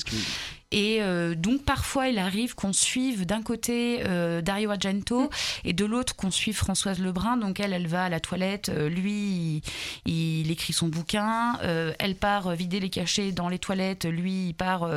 Et 0.74 1.04
euh, 1.04 1.36
donc 1.36 1.64
parfois 1.64 2.08
il 2.08 2.18
arrive 2.18 2.56
qu'on 2.56 2.74
suive 2.74 3.28
d'un 3.28 3.44
côté 3.44 4.02
euh, 4.08 4.42
Dario 4.42 4.72
Argento 4.72 5.30
et 5.64 5.72
de 5.72 5.86
l'autre 5.86 6.16
qu'on 6.16 6.32
suive 6.32 6.56
Françoise 6.56 7.00
Lebrun. 7.00 7.38
Donc 7.38 7.60
elle, 7.60 7.74
elle 7.74 7.86
va 7.86 8.06
à 8.06 8.10
la 8.10 8.20
toilette, 8.20 8.70
euh, 8.70 8.90
lui, 8.90 9.62
il, 10.06 10.50
écrit 10.50 10.74
son 10.74 10.88
bouquin, 10.88 11.60
elle 12.00 12.16
part 12.16 12.56
vider 12.56 12.80
les 12.80 12.90
cachets 12.90 13.32
dans 13.32 13.50
les 13.50 13.60
toilettes, 13.60 14.06
lui, 14.06 14.48
il 14.50 14.54
part 14.54 14.88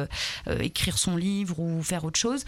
écrire 0.60 0.98
son 0.98 1.16
livre 1.16 1.58
ou 1.58 1.82
faire 1.82 2.04
autre 2.04 2.18
chose. 2.18 2.44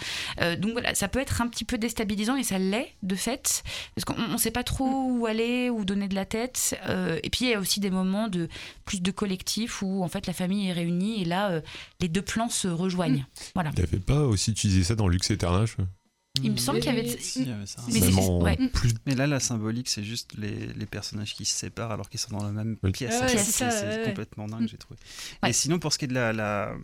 Donc 0.58 0.72
voilà, 0.72 0.94
ça 0.94 1.08
peut 1.08 1.18
être 1.18 1.42
un 1.42 1.48
petit 1.48 1.64
peu 1.64 1.78
déstabilisant 1.78 2.36
et 2.36 2.42
ça 2.42 2.58
l'est 2.58 2.94
de 3.02 3.14
fait, 3.14 3.62
parce 3.94 4.04
qu'on 4.04 4.32
ne 4.32 4.36
sait 4.36 4.50
pas 4.50 4.62
trop 4.62 4.84
où 4.84 5.26
aller, 5.26 5.70
où 5.70 5.84
donner 5.84 6.08
de 6.08 6.14
la 6.14 6.24
tête. 6.24 6.78
Et 7.22 7.30
puis 7.30 7.46
il 7.46 7.50
y 7.50 7.54
a 7.54 7.60
aussi 7.60 7.80
des 7.80 7.90
moments 7.90 8.28
de 8.28 8.48
plus 8.84 9.02
de 9.02 9.10
collectif 9.10 9.82
où 9.82 10.02
en 10.02 10.08
fait 10.08 10.26
la 10.26 10.32
famille 10.32 10.68
est 10.68 10.72
réunie 10.72 11.22
et 11.22 11.24
là 11.24 11.60
les 12.00 12.08
deux 12.08 12.22
plans 12.22 12.48
se 12.48 12.68
rejoignent. 12.68 13.17
Voilà. 13.54 13.70
Il 13.76 13.82
avait 13.82 13.98
pas 14.00 14.20
aussi 14.22 14.50
utilisé 14.52 14.84
ça 14.84 14.94
dans 14.94 15.08
Lux 15.08 15.30
Eternache 15.30 15.76
Il 16.42 16.52
me 16.52 16.56
semble 16.56 16.80
qu'il 16.80 16.94
y 16.94 16.98
avait. 16.98 17.08
Si, 17.18 17.42
il 17.42 17.48
y 17.48 17.52
avait 17.52 17.66
ça. 17.66 17.82
Mais 17.88 18.00
c'est- 18.00 18.06
Même 18.06 18.18
en 18.18 18.40
ouais. 18.42 18.56
plus 18.72 18.92
Mais 19.06 19.14
là, 19.14 19.26
la 19.26 19.40
symbolique, 19.40 19.88
c'est 19.88 20.04
juste 20.04 20.34
les, 20.36 20.66
les 20.72 20.86
personnages 20.86 21.34
qui 21.34 21.44
se 21.44 21.54
séparent 21.56 21.90
alors 21.90 22.08
qu'ils 22.08 22.20
sont 22.20 22.36
dans 22.36 22.44
la 22.44 22.52
même 22.52 22.76
pièce. 22.92 23.20
Ouais, 23.20 23.28
c'est 23.28 23.38
ça, 23.38 23.70
c'est 23.70 23.84
ouais, 23.86 23.90
c'est 23.92 23.98
ouais. 24.00 24.04
complètement 24.06 24.46
dingue, 24.46 24.68
j'ai 24.68 24.76
trouvé. 24.78 24.98
Ouais. 25.42 25.50
Et 25.50 25.52
sinon, 25.52 25.78
pour 25.78 25.92
ce 25.92 25.98
qui 25.98 26.04
est 26.04 26.08
de 26.08 26.14
la, 26.14 26.32
la 26.32 26.74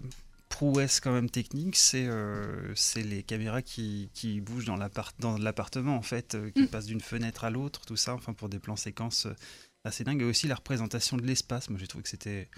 prouesse 0.49 1.01
quand 1.01 1.13
même 1.13 1.31
technique, 1.31 1.77
c'est 1.77 2.07
euh, 2.07 2.73
c'est 2.75 3.03
les 3.03 3.23
caméras 3.23 3.63
qui, 3.63 4.09
qui 4.15 4.41
bougent 4.41 4.65
dans 4.67 4.77
l'appart- 4.77 5.15
dans 5.21 5.37
l'appartement, 5.39 5.97
en 5.97 6.03
fait, 6.03 6.35
euh, 6.35 6.51
qui 6.51 6.63
Mm. 6.63 6.69
passent 6.69 6.87
d'une 6.87 7.01
fenêtre 7.01 7.45
à 7.45 7.51
l'autre, 7.51 7.81
tout 7.87 7.97
ça, 7.97 8.15
enfin, 8.15 8.33
pour 8.33 8.49
des 8.49 8.59
plans 8.59 8.77
séquences 8.77 9.27
euh, 9.27 9.35
assez 9.85 10.03
dingues. 10.05 10.23
Et 10.23 10.25
aussi 10.25 10.47
la 10.49 10.55
représentation 10.57 11.17
de 11.17 11.23
l'espace. 11.23 11.71
Moi, 11.71 11.79
j'ai 11.79 11.87
trouvé 11.87 12.03
que 12.03 12.09
c'était... 12.09 12.49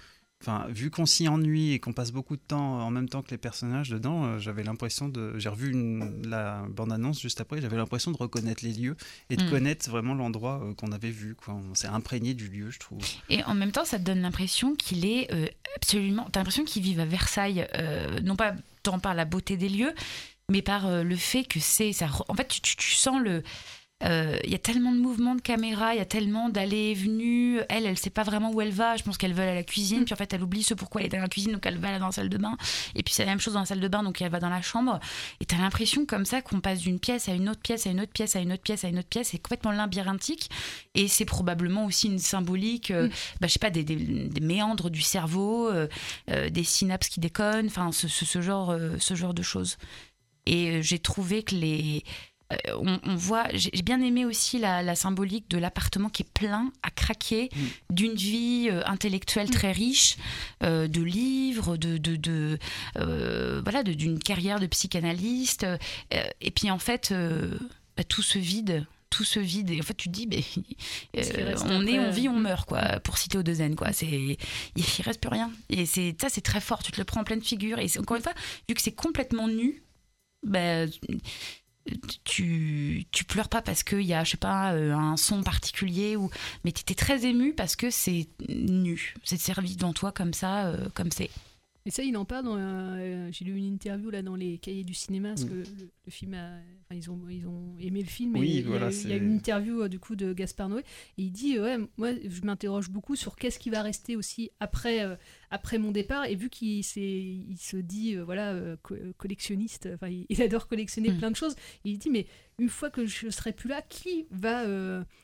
Enfin, 0.43 0.67
vu 0.69 0.91
qu'on 0.91 1.07
s'y 1.07 1.27
ennuie 1.27 1.71
et 1.71 1.79
qu'on 1.79 1.93
passe 1.93 2.11
beaucoup 2.11 2.35
de 2.35 2.41
temps 2.41 2.79
en 2.81 2.91
même 2.91 3.09
temps 3.09 3.23
que 3.23 3.31
les 3.31 3.39
personnages 3.39 3.89
dedans, 3.89 4.23
euh, 4.25 4.37
j'avais 4.39 4.61
l'impression 4.63 5.09
de. 5.09 5.33
J'ai 5.39 5.49
revu 5.49 5.71
une- 5.71 6.27
la 6.29 6.63
bande-annonce 6.69 7.19
juste 7.19 7.41
après, 7.41 7.59
j'avais 7.59 7.75
l'impression 7.75 8.11
de 8.11 8.17
reconnaître 8.17 8.63
les 8.63 8.71
lieux 8.73 8.95
et 9.31 9.35
de 9.35 9.43
Mm. 9.43 9.49
connaître 9.49 9.89
vraiment 9.89 10.13
l'endroit 10.13 10.61
euh, 10.63 10.73
qu'on 10.75 10.91
avait 10.91 11.09
vu. 11.09 11.33
Quoi. 11.33 11.55
On 11.55 11.73
s'est 11.73 11.87
imprégné 11.87 12.35
du 12.35 12.49
lieu, 12.49 12.69
je 12.69 12.77
trouve. 12.77 12.99
Et 13.29 13.43
en 13.45 13.55
même 13.55 13.71
temps, 13.71 13.83
ça 13.83 13.97
te 13.97 14.03
donne 14.03 14.21
l'impression 14.21 14.75
qu'il 14.75 15.05
est 15.05 15.33
euh, 15.33 15.47
absolument. 15.75 16.27
T'as 16.31 16.41
l'impression 16.41 16.65
qu'il 16.65 16.83
vit 16.83 16.99
à 17.01 17.05
Versailles, 17.05 17.67
euh, 17.73 18.19
non 18.21 18.35
pas 18.35 18.53
tant 18.83 18.99
par 18.99 19.15
la 19.15 19.25
beauté 19.25 19.57
des 19.57 19.69
lieux, 19.69 19.93
mais 20.49 20.61
par 20.61 21.03
le 21.03 21.15
fait 21.15 21.45
que 21.45 21.59
c'est. 21.59 21.93
Ça, 21.93 22.09
en 22.29 22.35
fait, 22.35 22.47
tu, 22.47 22.61
tu- 22.61 22.75
tu 22.77 22.91
sens 22.91 23.19
le. 23.21 23.41
Euh, 24.03 24.37
Il 24.43 24.51
y 24.51 24.55
a 24.55 24.59
tellement 24.59 24.91
de 24.91 24.99
mouvements 24.99 25.33
de 25.35 25.41
caméra, 25.41 25.93
il 25.93 25.97
y 25.97 26.01
a 26.01 26.05
tellement 26.05 26.49
d'allées 26.49 26.91
et 26.91 26.93
venues. 26.93 27.59
Elle, 27.69 27.85
elle 27.85 27.97
sait 27.97 28.09
pas 28.11 28.23
vraiment 28.23 28.51
où 28.51 28.61
elle 28.61 28.71
va. 28.71 28.95
Je 28.95 29.03
pense 29.03 29.17
qu'elle 29.17 29.33
veut 29.33 29.41
aller 29.41 29.51
à 29.51 29.55
la 29.55 29.63
cuisine, 29.63 30.05
puis 30.05 30.13
en 30.13 30.17
fait, 30.17 30.31
elle 30.33 30.43
oublie 30.43 30.63
ce 30.63 30.73
pourquoi 30.73 31.01
elle 31.01 31.07
est 31.07 31.09
dans 31.09 31.19
la 31.19 31.27
cuisine, 31.27 31.53
donc 31.53 31.65
elle 31.65 31.77
va 31.77 31.89
aller 31.89 31.99
dans 31.99 32.05
la 32.07 32.11
salle 32.11 32.29
de 32.29 32.37
bain. 32.37 32.57
Et 32.95 33.03
puis 33.03 33.13
c'est 33.13 33.25
la 33.25 33.31
même 33.31 33.39
chose 33.39 33.55
dans 33.55 33.61
la 33.61 33.65
salle 33.65 33.79
de 33.79 33.87
bain, 33.87 34.03
donc 34.03 34.21
elle 34.21 34.29
va 34.31 34.39
dans 34.39 34.49
la 34.49 34.61
chambre. 34.61 34.99
Et 35.39 35.45
t'as 35.45 35.57
l'impression 35.57 36.05
comme 36.05 36.25
ça 36.25 36.41
qu'on 36.41 36.59
passe 36.61 36.79
d'une 36.79 36.99
pièce 36.99 37.27
à 37.27 37.33
une 37.33 37.49
autre 37.49 37.61
pièce, 37.61 37.87
à 37.87 37.89
une 37.89 38.01
autre 38.01 38.11
pièce, 38.11 38.35
à 38.35 38.39
une 38.39 38.53
autre 38.53 38.61
pièce, 38.63 38.83
à 38.85 38.89
une 38.89 38.99
autre 38.99 39.09
pièce. 39.09 39.29
C'est 39.29 39.39
complètement 39.39 39.71
labyrinthique. 39.71 40.49
Et 40.93 41.07
c'est 41.07 41.25
probablement 41.25 41.85
aussi 41.85 42.07
une 42.07 42.19
symbolique, 42.19 42.91
euh, 42.91 43.09
bah, 43.41 43.47
je 43.47 43.53
sais 43.53 43.59
pas, 43.59 43.69
des, 43.69 43.83
des- 43.83 43.95
des 43.95 44.41
méandres 44.41 44.89
du 44.89 45.01
cerveau, 45.01 45.69
euh, 45.69 45.87
euh, 46.29 46.49
des 46.49 46.63
synapses 46.63 47.09
qui 47.09 47.19
déconnent, 47.19 47.67
enfin 47.67 47.91
ce, 47.91 48.07
ce- 48.07 48.25
ce 48.25 48.41
genre, 48.41 48.69
euh, 48.71 48.95
ce 48.99 49.15
genre 49.15 49.33
de 49.33 49.41
choses. 49.43 49.77
Et 50.45 50.69
euh, 50.77 50.81
j'ai 50.81 50.99
trouvé 50.99 51.43
que 51.43 51.55
les, 51.55 52.03
euh, 52.05 52.09
on, 52.75 52.99
on 53.03 53.15
voit, 53.15 53.47
j'ai 53.53 53.69
bien 53.83 54.01
aimé 54.01 54.25
aussi 54.25 54.57
la, 54.57 54.81
la 54.81 54.95
symbolique 54.95 55.49
de 55.49 55.57
l'appartement 55.57 56.09
qui 56.09 56.23
est 56.23 56.31
plein 56.33 56.71
à 56.83 56.89
craquer 56.89 57.49
d'une 57.91 58.15
vie 58.15 58.69
euh, 58.71 58.81
intellectuelle 58.85 59.49
très 59.49 59.71
riche, 59.71 60.17
euh, 60.63 60.87
de 60.87 61.01
livres, 61.01 61.77
de, 61.77 61.97
de, 61.97 62.15
de, 62.15 62.57
euh, 62.97 63.61
voilà, 63.63 63.83
d'une 63.83 64.19
carrière 64.19 64.59
de 64.59 64.67
psychanalyste. 64.67 65.63
euh, 65.63 65.77
et 66.41 66.51
puis 66.51 66.71
en 66.71 66.79
fait, 66.79 67.09
euh, 67.11 67.57
bah, 67.95 68.03
tout 68.03 68.21
se 68.21 68.39
vide. 68.39 68.85
Tout 69.09 69.23
se 69.23 69.39
vide 69.39 69.71
et 69.71 69.79
en 69.79 69.83
fait 69.83 69.93
tu 69.95 70.09
te 70.09 70.13
dis 70.13 70.27
mais, 70.27 70.43
euh, 71.17 71.55
on 71.63 71.87
est 71.87 71.97
on 71.97 72.11
vit 72.11 72.27
on 72.27 72.35
euh, 72.35 72.39
meurt 72.39 72.67
quoi 72.67 72.99
pour 72.99 73.17
citer 73.17 73.37
au 73.37 73.41
deux 73.41 73.55
quoi 73.77 73.93
c'est 73.93 74.05
il, 74.05 74.85
reste 75.01 75.21
plus 75.21 75.29
rien 75.29 75.49
et 75.69 75.85
c'est 75.85 76.13
ça 76.19 76.27
c'est 76.27 76.41
très 76.41 76.59
fort 76.59 76.83
tu 76.83 76.91
te 76.91 76.97
le 76.97 77.05
prends 77.05 77.21
en 77.21 77.23
pleine 77.23 77.41
figure 77.41 77.79
et 77.79 77.87
encore 77.97 78.17
une 78.17 78.21
fois 78.21 78.33
vu 78.67 78.75
que 78.75 78.81
c'est 78.81 78.91
complètement 78.91 79.47
nu 79.47 79.81
bah, 80.45 80.85
tu, 82.23 83.05
tu 83.11 83.23
pleures 83.23 83.49
pas 83.49 83.61
parce 83.61 83.83
qu'il 83.83 84.01
y 84.01 84.13
a, 84.13 84.23
je 84.23 84.31
sais 84.31 84.37
pas, 84.37 84.73
euh, 84.73 84.93
un 84.93 85.17
son 85.17 85.43
particulier, 85.43 86.15
ou... 86.15 86.29
mais 86.63 86.71
tu 86.71 86.81
étais 86.81 86.95
très 86.95 87.25
ému 87.25 87.53
parce 87.53 87.75
que 87.75 87.89
c'est 87.89 88.27
nu. 88.49 89.13
C'est 89.23 89.39
servi 89.39 89.75
devant 89.75 89.93
toi 89.93 90.11
comme 90.11 90.33
ça, 90.33 90.67
euh, 90.67 90.87
comme 90.93 91.11
c'est. 91.11 91.29
Et 91.87 91.89
ça, 91.91 92.03
il 92.03 92.17
en 92.17 92.25
parle. 92.25 92.43
dans, 92.45 92.57
euh, 92.57 93.29
J'ai 93.31 93.45
lu 93.45 93.55
une 93.55 93.63
interview 93.65 94.09
là 94.09 94.21
dans 94.21 94.35
les 94.35 94.57
cahiers 94.57 94.83
du 94.83 94.93
cinéma, 94.93 95.29
parce 95.29 95.45
Mm. 95.45 95.49
que 95.49 95.53
le, 95.53 95.63
le 96.05 96.11
film 96.11 96.33
a- 96.33 96.57
enfin, 96.83 96.95
ils, 96.99 97.09
ont, 97.09 97.19
ils 97.29 97.47
ont 97.47 97.75
aimé 97.79 98.01
le 98.01 98.07
film. 98.07 98.35
et 98.35 98.39
Oui, 98.39 98.49
il, 98.49 98.55
y 98.57 98.65
a, 98.65 98.67
voilà, 98.67 98.89
eu- 98.89 98.93
il 98.93 99.09
y 99.09 99.13
a 99.13 99.17
c'est- 99.17 99.23
une 99.23 99.33
interview 99.33 99.81
euh, 99.83 99.87
du 99.87 99.97
coup 99.97 100.17
de 100.17 100.33
Gaspard 100.33 100.67
Noé. 100.69 100.81
Et 101.17 101.23
il 101.23 101.31
dit 101.31 101.57
Ouais, 101.57 101.77
moi, 101.97 102.09
je 102.27 102.41
m'interroge 102.41 102.89
beaucoup 102.89 103.15
sur 103.15 103.37
qu'est-ce 103.37 103.57
qui 103.57 103.69
va 103.69 103.81
rester 103.81 104.15
aussi 104.17 104.51
après, 104.59 105.01
euh, 105.05 105.15
après 105.49 105.77
mon 105.77 105.91
départ. 105.91 106.25
Et 106.25 106.35
vu 106.35 106.49
qu'il 106.49 106.79
il 106.79 107.57
se 107.57 107.77
dit 107.77 108.15
euh, 108.17 108.23
voilà, 108.25 108.75
co- 108.83 108.95
collectionniste, 109.17 109.87
enfin, 109.93 110.09
il, 110.09 110.25
il 110.27 110.41
adore 110.41 110.67
collectionner 110.67 111.11
Mm. 111.11 111.17
plein 111.19 111.31
de 111.31 111.37
choses. 111.37 111.55
Il 111.85 111.97
dit 111.99 112.09
Mais 112.09 112.27
une 112.59 112.69
fois 112.69 112.89
que 112.89 113.05
je 113.05 113.29
serai 113.29 113.53
plus 113.53 113.69
là, 113.69 113.81
qui 113.81 114.25
va. 114.31 114.65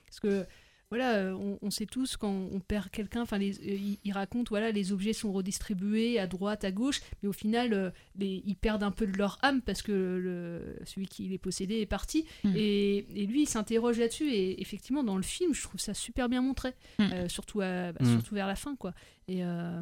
Parce 0.05 0.19
que 0.21 0.45
voilà, 0.93 1.15
euh, 1.15 1.33
on, 1.33 1.57
on 1.61 1.71
sait 1.71 1.87
tous 1.87 2.17
quand 2.17 2.31
on 2.51 2.59
perd 2.59 2.89
quelqu'un, 2.91 3.23
enfin, 3.23 3.39
les- 3.39 3.57
euh, 3.61 3.73
il, 3.75 3.97
il 4.03 4.11
raconte, 4.11 4.49
voilà, 4.49 4.71
les 4.71 4.91
objets 4.91 5.13
sont 5.13 5.31
redistribués 5.31 6.19
à 6.19 6.27
droite, 6.27 6.63
à 6.63 6.71
gauche, 6.71 7.01
mais 7.23 7.29
au 7.29 7.33
final, 7.33 7.73
euh, 7.73 7.89
les- 8.17 8.43
ils 8.45 8.55
perdent 8.55 8.83
un 8.83 8.91
peu 8.91 9.07
de 9.07 9.17
leur 9.17 9.39
âme 9.41 9.61
parce 9.61 9.81
que 9.81 9.91
le, 9.91 10.75
celui 10.85 11.07
qui 11.07 11.23
les 11.27 11.37
possédait 11.39 11.81
est 11.81 11.85
parti. 11.87 12.25
Mm. 12.43 12.53
Et, 12.55 12.97
et 13.15 13.25
lui, 13.25 13.41
il 13.43 13.47
s'interroge 13.49 13.97
là-dessus. 13.97 14.29
Et 14.31 14.61
effectivement, 14.61 15.03
dans 15.03 15.17
le 15.17 15.23
film, 15.23 15.53
je 15.55 15.63
trouve 15.63 15.81
ça 15.81 15.93
super 15.95 16.29
bien 16.29 16.41
montré, 16.41 16.69
Mm. 16.99 17.03
euh, 17.11 17.27
surtout, 17.27 17.61
à- 17.61 17.91
bah, 17.91 17.99
Mm. 18.05 18.11
surtout 18.11 18.35
vers 18.35 18.47
la 18.47 18.55
fin, 18.55 18.75
quoi. 18.75 18.93
Et, 19.27 19.43
euh, 19.43 19.81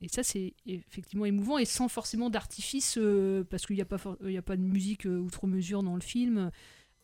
et 0.00 0.08
ça, 0.08 0.22
c'est 0.22 0.54
effectivement 0.66 1.24
émouvant 1.24 1.56
et 1.58 1.64
sans 1.64 1.88
forcément 1.88 2.30
d'artifice, 2.30 2.98
euh, 2.98 3.44
parce 3.48 3.64
qu'il 3.64 3.76
n'y 3.76 3.82
a, 3.82 3.86
pas 3.86 3.96
for- 3.98 4.18
il 4.24 4.32
y 4.32 4.36
a 4.36 4.42
pas 4.42 4.56
de 4.56 4.62
musique 4.62 5.06
euh, 5.06 5.18
outre 5.18 5.46
mesure 5.46 5.82
dans 5.82 5.94
le 5.94 6.00
film. 6.02 6.50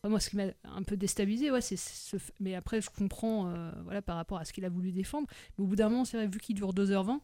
Moi, 0.07 0.19
ce 0.21 0.29
qui 0.29 0.37
m'a 0.37 0.45
un 0.63 0.83
peu 0.83 0.95
déstabilisé, 0.95 1.51
ouais, 1.51 1.59
c'est 1.61 1.75
ce. 1.77 2.15
Mais 2.39 2.55
après, 2.55 2.79
je 2.79 2.89
comprends, 2.89 3.49
euh, 3.49 3.69
voilà, 3.83 4.01
par 4.01 4.15
rapport 4.15 4.37
à 4.37 4.45
ce 4.45 4.53
qu'il 4.53 4.63
a 4.63 4.69
voulu 4.69 4.91
défendre. 4.93 5.27
Mais 5.57 5.63
au 5.65 5.67
bout 5.67 5.75
d'un 5.75 5.89
moment, 5.89 6.05
c'est 6.05 6.15
vrai, 6.15 6.27
vu 6.27 6.39
qu'il 6.39 6.55
dure 6.55 6.73
2h20, 6.73 7.19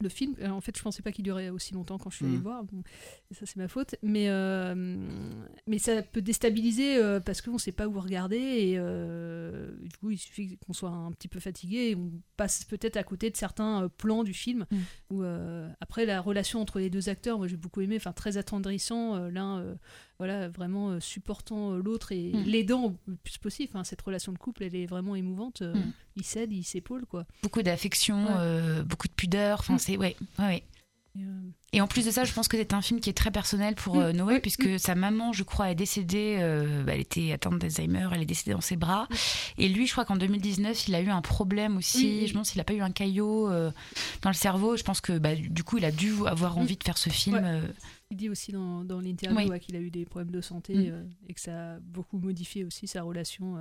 le 0.00 0.08
film, 0.08 0.36
euh, 0.38 0.50
en 0.50 0.60
fait, 0.60 0.76
je 0.78 0.82
pensais 0.84 1.02
pas 1.02 1.10
qu'il 1.10 1.24
durait 1.24 1.48
aussi 1.48 1.74
longtemps 1.74 1.98
quand 1.98 2.08
je 2.10 2.14
suis 2.18 2.24
allée 2.24 2.34
Mhm. 2.34 2.38
le 2.38 2.42
voir. 2.44 2.62
Bon, 2.62 2.84
ça, 3.32 3.46
c'est 3.46 3.56
ma 3.56 3.66
faute. 3.66 3.96
Mais, 4.04 4.28
euh, 4.28 4.74
mais 5.66 5.78
ça 5.80 6.02
peut 6.02 6.22
déstabiliser 6.22 6.98
euh, 6.98 7.18
parce 7.18 7.42
qu'on 7.42 7.58
sait 7.58 7.72
pas 7.72 7.88
où 7.88 7.98
regarder. 7.98 8.36
Et 8.36 8.74
du 8.78 9.96
coup, 9.98 10.10
il 10.12 10.18
suffit 10.18 10.56
qu'on 10.58 10.72
soit 10.72 10.90
un 10.90 11.10
petit 11.10 11.26
peu 11.26 11.40
fatigué 11.40 11.90
et 11.90 11.96
on 11.96 12.12
passe 12.36 12.64
peut-être 12.64 12.96
à 12.96 13.02
côté 13.02 13.28
de 13.28 13.36
certains 13.36 13.90
plans 13.98 14.22
du 14.22 14.34
film. 14.34 14.66
Mhm. 14.70 14.78
Où, 15.10 15.22
après, 15.80 16.06
la 16.06 16.20
relation 16.20 16.60
entre 16.60 16.78
les 16.78 16.90
deux 16.90 17.08
acteurs, 17.08 17.38
moi, 17.38 17.48
j'ai 17.48 17.56
beaucoup 17.56 17.80
aimé. 17.80 17.96
Enfin, 17.96 18.12
très 18.12 18.36
attendrissant. 18.36 19.18
L'un, 19.30 19.76
voilà, 20.18 20.48
vraiment 20.48 20.90
euh, 20.90 21.00
supportant 21.00 21.72
euh, 21.74 21.82
l'autre 21.82 22.10
et 22.12 22.32
Mhm. 22.32 22.42
l'aidant 22.44 22.96
le 23.06 23.14
plus 23.16 23.38
possible. 23.38 23.70
Enfin, 23.72 23.84
cette 23.84 24.02
relation 24.02 24.32
de 24.32 24.38
couple, 24.38 24.64
elle 24.64 24.74
est 24.74 24.86
vraiment 24.86 25.14
émouvante. 25.14 25.62
Euh, 25.62 25.74
Mhm. 25.74 25.92
Il 26.16 26.24
s'aide, 26.24 26.52
il 26.52 26.64
s'épaule, 26.64 27.06
quoi. 27.06 27.24
Beaucoup 27.42 27.62
d'affection, 27.62 28.24
Ouais. 28.24 28.32
euh, 28.38 28.82
beaucoup 28.82 29.06
de 29.06 29.12
pudeur. 29.12 29.60
Enfin, 29.60 29.74
Mm. 29.74 29.78
c'est. 29.78 29.96
Ouais, 29.96 30.16
ouais, 30.40 30.44
ouais. 30.44 30.62
Et, 31.18 31.22
euh, 31.24 31.50
Et 31.72 31.80
en 31.80 31.86
plus 31.88 32.04
de 32.06 32.10
ça, 32.10 32.24
je 32.24 32.32
pense 32.32 32.46
que 32.48 32.56
c'est 32.56 32.72
un 32.74 32.82
film 32.82 33.00
qui 33.00 33.10
est 33.10 33.14
très 33.14 33.30
personnel 33.30 33.74
pour 33.74 33.96
Mm, 33.96 34.00
euh, 34.00 34.12
Noé, 34.12 34.40
puisque 34.40 34.78
sa 34.78 34.94
maman, 34.94 35.32
je 35.32 35.42
crois, 35.42 35.70
est 35.70 35.74
décédée. 35.74 36.36
euh, 36.38 36.84
bah, 36.84 36.92
elle 36.94 37.00
était 37.00 37.32
atteinte 37.32 37.58
d'Alzheimer, 37.58 38.08
elle 38.12 38.22
est 38.22 38.26
décédée 38.26 38.52
dans 38.52 38.60
ses 38.60 38.76
bras. 38.76 39.08
Et 39.58 39.68
lui, 39.68 39.86
je 39.86 39.92
crois 39.92 40.04
qu'en 40.04 40.16
2019, 40.16 40.88
il 40.88 40.94
a 40.94 41.00
eu 41.00 41.08
un 41.10 41.20
problème 41.22 41.76
aussi. 41.78 42.20
Oui. 42.20 42.26
Je 42.26 42.32
demande 42.32 42.46
s'il 42.46 42.58
n'a 42.58 42.64
pas 42.64 42.74
eu 42.74 42.80
un 42.80 42.90
caillot 42.92 43.50
euh, 43.50 43.70
dans 44.22 44.30
le 44.30 44.34
cerveau. 44.34 44.76
Je 44.76 44.82
pense 44.84 45.00
que 45.00 45.18
bah, 45.18 45.34
du 45.34 45.64
coup, 45.64 45.78
il 45.78 45.84
a 45.84 45.90
dû 45.92 46.12
avoir 46.26 46.56
Mm. 46.56 46.60
envie 46.60 46.76
de 46.76 46.84
faire 46.84 46.98
ce 46.98 47.10
film. 47.10 47.36
Ouais. 47.36 47.60
Il 48.10 48.16
dit 48.16 48.28
aussi 48.30 48.52
dans, 48.52 48.84
dans 48.84 49.00
l'interview 49.00 49.36
Oui. 49.38 49.46
ouais, 49.48 49.60
qu'il 49.60 49.76
a 49.76 49.80
eu 49.80 49.90
des 49.90 50.04
problèmes 50.06 50.30
de 50.30 50.40
santé 50.40 50.74
Mm. 50.74 51.08
et 51.28 51.34
que 51.34 51.40
ça 51.40 51.74
a 51.74 51.78
beaucoup 51.80 52.18
modifié 52.18 52.64
aussi 52.64 52.86
sa 52.86 53.02
relation 53.02 53.56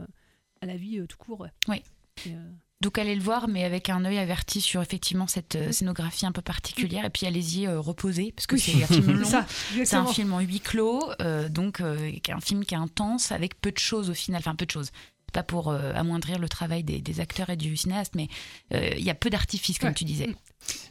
à 0.62 0.65
la 0.65 0.78
vie 0.78 1.00
tout 1.08 1.17
court. 1.17 1.41
ouais. 1.41 1.52
Oui. 1.67 1.82
Et, 2.26 2.34
Donc 2.82 3.00
allez 3.00 3.16
le 3.16 3.22
voir, 3.22 3.48
mais 3.48 3.63
avec 3.63 3.90
un 3.90 4.06
œil 4.06 4.20
averti 4.20 4.62
sur 4.62 4.82
effectivement 4.84 5.26
cette 5.26 5.56
euh, 5.56 5.72
scénographie 5.72 6.28
un 6.28 6.32
peu 6.32 6.44
particulière. 6.44 7.06
Et 7.06 7.10
puis 7.10 7.26
allez-y 7.26 7.66
euh, 7.66 7.80
reposer, 7.80 8.32
parce 8.36 8.46
que 8.46 8.56
Oui. 8.56 8.62
c'est 8.62 8.84
un 8.84 8.88
film 8.88 9.12
long. 9.20 9.44
C'est 9.84 9.96
un 9.96 10.06
film 10.06 10.32
en 10.34 10.40
huis 10.42 10.60
clos, 10.60 11.02
euh, 11.22 11.50
donc 11.50 11.82
euh, 11.82 12.12
un 12.30 12.40
film 12.40 12.63
qui 12.66 12.76
est 12.76 12.78
intense, 12.78 13.32
avec 13.32 13.60
peu 13.60 13.72
de 13.72 13.80
choses 13.80 14.12
au 14.12 14.13
final. 14.13 14.40
Enfin, 14.40 14.54
peu 14.54 14.66
de 14.68 14.72
choses. 14.72 14.92
Pas 15.34 15.44
pour 15.44 15.72
amoindrir 15.74 16.40
le 16.40 16.48
travail 16.48 16.84
des, 16.86 17.00
des 17.02 17.20
acteurs 17.20 17.50
et 17.50 17.58
du 17.58 17.76
cinéaste, 17.76 18.16
mais 18.16 18.30
il 18.72 19.04
y 19.04 19.10
a 19.10 19.13
peu 19.13 19.30
d'artifices, 19.30 19.78
comme 19.78 19.90
Ouais. 19.90 19.94
tu 19.96 20.06
disais. 20.06 20.34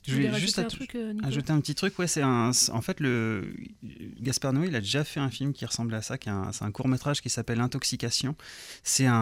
Je 0.07 0.15
voulais 0.15 0.33
juste 0.39 0.61
un 0.61 0.65
truc, 0.65 0.95
euh, 0.95 1.15
ajouter 1.25 1.51
un 1.53 1.61
petit 1.61 1.75
truc. 1.75 1.99
Ouais, 1.99 2.07
c'est 2.07 2.23
un. 2.23 2.53
En 2.73 2.81
fait, 2.81 3.01
le 3.01 3.53
Gaspard 4.21 4.53
Noé, 4.53 4.69
il 4.69 4.77
a 4.77 4.81
déjà 4.81 5.03
fait 5.03 5.19
un 5.19 5.31
film 5.31 5.53
qui 5.53 5.67
ressemble 5.67 5.93
à 5.95 6.01
ça. 6.03 6.17
qui 6.17 6.29
est 6.29 6.33
un- 6.33 6.53
C'est 6.53 6.65
un 6.65 6.71
court 6.71 6.87
métrage 6.87 7.21
qui 7.21 7.29
s'appelle 7.29 7.61
Intoxication. 7.61 8.37
C'est 8.85 9.07
un, 9.07 9.13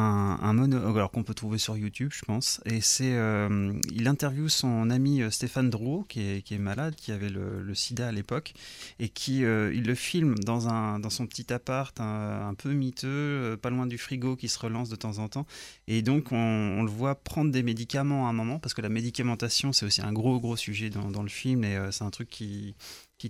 un 0.43 0.53
mono, 0.53 0.77
alors 0.95 1.11
qu'on 1.11 1.23
peut 1.23 1.33
trouver 1.33 1.57
sur 1.57 1.77
YouTube, 1.79 2.11
je 2.15 2.23
pense. 2.27 2.61
Et 2.67 2.83
c'est, 2.83 3.15
euh, 3.15 3.73
il 3.93 4.07
interviewe 4.07 4.49
son 4.49 4.91
ami 4.91 5.23
euh, 5.23 5.31
Stéphane 5.31 5.71
Drouot, 5.71 6.05
qui 6.07 6.21
est, 6.21 6.43
qui 6.43 6.53
est 6.53 6.59
malade, 6.59 6.95
qui 6.97 7.13
avait 7.13 7.31
le, 7.31 7.63
le 7.63 7.75
SIDA 7.75 8.09
à 8.09 8.13
l'époque, 8.13 8.53
et 8.99 9.09
qui, 9.09 9.43
euh, 9.45 9.73
il 9.75 9.85
le 9.85 9.95
filme 9.95 10.35
dans 10.41 10.69
un, 10.69 10.99
dans 10.99 11.11
son 11.11 11.27
petit 11.27 11.51
appart, 11.53 11.99
un, 11.99 12.49
un 12.49 12.55
peu 12.55 12.73
miteux, 12.75 13.59
pas 13.63 13.71
loin 13.71 13.87
du 13.87 13.97
frigo, 13.97 14.37
qui 14.37 14.49
se 14.51 14.59
relance 14.59 14.91
de 14.91 14.97
temps 14.97 15.17
en 15.19 15.29
temps. 15.29 15.47
Et 15.89 16.03
donc, 16.03 16.31
on, 16.31 16.37
on 16.37 16.83
le 16.83 16.91
voit 16.91 17.15
prendre 17.15 17.51
des 17.51 17.63
médicaments 17.63 18.27
à 18.27 18.31
un 18.31 18.35
moment, 18.35 18.59
parce 18.59 18.75
que 18.75 18.83
la 18.83 18.91
médicamentation, 18.91 19.73
c'est 19.73 19.87
aussi 19.87 20.03
un 20.03 20.13
gros, 20.13 20.34
gros 20.39 20.57
sujet 20.57 20.91
dans, 20.91 21.23
le 21.23 21.29
film, 21.29 21.65
et 21.65 21.77
euh, 21.77 21.91
c'est 21.91 22.05
un 22.05 22.11
truc 22.11 22.29
qui, 22.29 22.75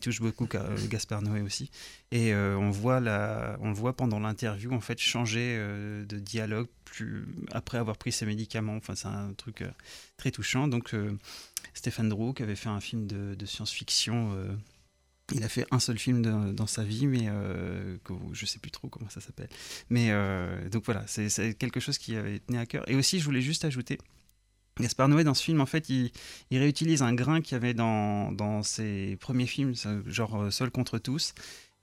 touche 0.00 0.20
beaucoup 0.20 0.48
euh, 0.54 0.76
Gaspard 0.88 1.22
Noé 1.22 1.40
aussi. 1.40 1.70
Et 2.10 2.34
euh, 2.34 2.56
on, 2.56 2.70
voit 2.70 2.98
la, 3.00 3.56
on 3.60 3.68
le 3.68 3.74
voit 3.74 3.96
pendant 3.96 4.18
l'interview, 4.18 4.72
en 4.72 4.80
fait, 4.80 4.98
changer 4.98 5.56
de 5.56 6.18
dialogue 6.18 6.68
plus, 6.84 7.26
après 7.52 7.78
avoir 7.78 7.96
pris 7.96 8.10
ses 8.10 8.26
médicaments. 8.26 8.76
Enfin, 8.76 8.94
c'est 8.96 9.08
un 9.08 9.32
truc 9.34 9.64
très 10.16 10.30
touchant. 10.30 10.66
Donc, 10.66 10.94
Stéphane 11.74 12.08
Drouot, 12.08 12.32
qui 12.32 12.42
avait 12.42 12.56
fait 12.56 12.68
un 12.68 12.80
film 12.80 13.06
de, 13.06 13.46
science-fiction... 13.46 14.58
il 15.32 15.44
a 15.44 15.48
fait 15.48 15.64
un 15.70 15.78
seul 15.78 15.98
film 15.98 16.22
dans 16.52 16.66
sa 16.66 16.82
vie, 16.82 17.06
mais 17.06 17.26
euh, 17.28 17.96
je 18.32 18.46
sais 18.46 18.58
plus 18.58 18.72
trop 18.72 18.88
comment 18.88 19.10
ça 19.10 19.20
s'appelle. 19.20 19.48
Mais 19.90 20.10
donc 20.70 20.84
voilà, 20.86 21.04
c'est 21.06 21.54
quelque 21.54 21.78
chose 21.78 21.98
qui 21.98 22.16
avait 22.16 22.40
tenu 22.40 22.58
à 22.58 22.66
cœur. 22.66 22.88
Et 22.90 22.96
aussi, 22.96 23.20
je 23.20 23.24
voulais 23.24 23.42
juste 23.42 23.64
ajouter, 23.64 23.98
Gaspard 24.80 25.08
Noé 25.08 25.24
dans 25.24 25.34
ce 25.34 25.42
film, 25.42 25.60
en 25.60 25.66
fait, 25.66 25.88
il, 25.88 26.10
il 26.50 26.58
réutilise 26.58 27.02
un 27.02 27.14
grain 27.14 27.40
qu'il 27.40 27.52
y 27.52 27.56
avait 27.56 27.74
dans, 27.74 28.32
dans 28.32 28.62
ses 28.62 29.16
premiers 29.20 29.46
films, 29.46 29.74
genre 30.06 30.42
euh, 30.42 30.50
Seul 30.50 30.70
contre 30.70 30.98
tous. 30.98 31.34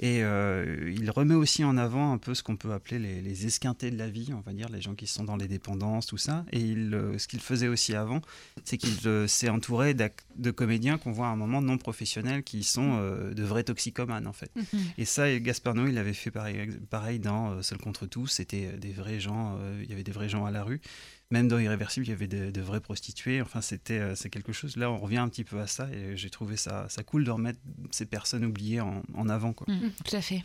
Et 0.02 0.24
euh, 0.24 0.92
il 0.98 1.12
remet 1.12 1.36
aussi 1.36 1.64
en 1.64 1.78
avant 1.78 2.12
un 2.12 2.18
peu 2.18 2.34
ce 2.34 2.42
qu'on 2.42 2.56
peut 2.56 2.74
appeler 2.74 2.98
les, 2.98 3.22
les 3.22 3.46
esquintés 3.46 3.92
de 3.92 3.98
la 3.98 4.10
vie, 4.10 4.32
on 4.34 4.40
va 4.40 4.52
dire, 4.52 4.68
les 4.70 4.82
gens 4.82 4.96
qui 4.96 5.06
sont 5.06 5.24
dans 5.24 5.36
les 5.36 5.48
dépendances, 5.48 6.08
tout 6.08 6.18
ça. 6.18 6.44
Et 6.52 6.60
il, 6.60 6.96
euh, 6.96 7.20
ce 7.20 7.28
qu'il 7.28 7.40
faisait 7.40 7.68
aussi 7.68 7.94
avant, 7.94 8.20
c'est 8.64 8.78
qu'il 8.78 9.08
euh, 9.08 9.28
s'est 9.28 9.50
entouré 9.50 9.94
de 9.94 10.52
comédiens 10.52 10.98
qu'on 10.98 11.12
voit 11.12 11.28
à 11.28 11.30
un 11.30 11.36
moment 11.36 11.62
non 11.62 11.78
professionnels 11.78 12.42
qui 12.42 12.64
sont 12.64 12.98
euh, 13.00 13.36
de 13.36 13.44
vrais 13.44 13.64
toxicomanes, 13.64 14.26
en 14.26 14.34
fait. 14.34 14.52
Mhm. 14.56 14.82
Et 14.98 15.06
ça, 15.06 15.40
Gaspard 15.40 15.76
Noé, 15.76 15.92
il 15.92 15.98
avait 16.00 16.14
fait 16.14 16.32
pareil, 16.32 16.68
pareil 16.90 17.20
dans 17.20 17.62
Seul 17.62 17.78
contre 17.78 18.08
tous. 18.08 18.26
C'était 18.26 18.72
des 18.78 18.94
vrais 18.94 19.20
gens, 19.20 19.60
il 19.84 19.88
y 19.88 19.94
avait 19.94 20.04
des 20.04 20.12
vrais 20.12 20.30
gens 20.30 20.46
à 20.46 20.52
la 20.52 20.64
rue. 20.64 20.82
Même 21.32 21.48
dans 21.48 21.58
Irréversible, 21.58 22.06
il 22.06 22.10
y 22.10 22.14
avait 22.14 22.28
de, 22.28 22.52
de 22.52 22.62
vraies 22.62 22.82
prostituées. 22.82 23.42
Enfin, 23.42 23.62
c'était 23.62 24.00
euh, 24.00 24.16
c'est 24.16 24.30
quelque 24.30 24.52
chose. 24.52 24.76
Là, 24.76 24.92
on 24.92 24.98
revient 24.98 25.18
un 25.18 25.30
petit 25.30 25.44
peu 25.46 25.60
à 25.60 25.68
ça 25.68 25.90
et 25.92 26.16
j'ai 26.18 26.30
trouvé 26.30 26.58
ça, 26.58 26.88
ça 26.90 27.04
cool 27.04 27.24
de 27.24 27.32
remettre 27.32 27.60
ces 27.92 28.06
personnes 28.06 28.46
oubliées 28.46 28.82
en, 28.82 29.02
en 29.16 29.30
avant. 29.30 29.54
Quoi. 29.54 29.74
Mm, 29.74 29.92
tout 30.06 30.16
à 30.16 30.22
fait. 30.22 30.44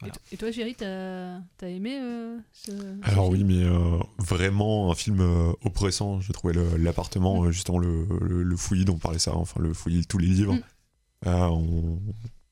Voilà. 0.00 0.14
Et 0.30 0.36
toi, 0.36 0.50
Géry, 0.50 0.74
t'as 0.74 1.38
as 1.62 1.68
aimé 1.68 1.98
euh, 2.00 2.38
ce. 2.52 2.70
Alors 3.02 3.30
oui, 3.30 3.44
mais 3.44 3.64
euh, 3.64 3.98
vraiment 4.18 4.92
un 4.92 4.94
film 4.94 5.20
euh, 5.20 5.52
oppressant. 5.64 6.20
J'ai 6.20 6.32
trouvé 6.32 6.54
l'appartement, 6.78 7.44
euh, 7.44 7.50
justement 7.50 7.78
le, 7.78 8.06
le, 8.20 8.42
le 8.42 8.56
fouillis 8.56 8.84
dont 8.84 8.98
parlait 8.98 9.18
ça, 9.18 9.34
enfin 9.34 9.60
le 9.60 9.72
fouillis, 9.72 10.06
tous 10.06 10.18
les 10.18 10.28
livres. 10.28 10.54
Mm. 10.54 10.62
Euh, 11.26 11.46
on, 11.46 11.98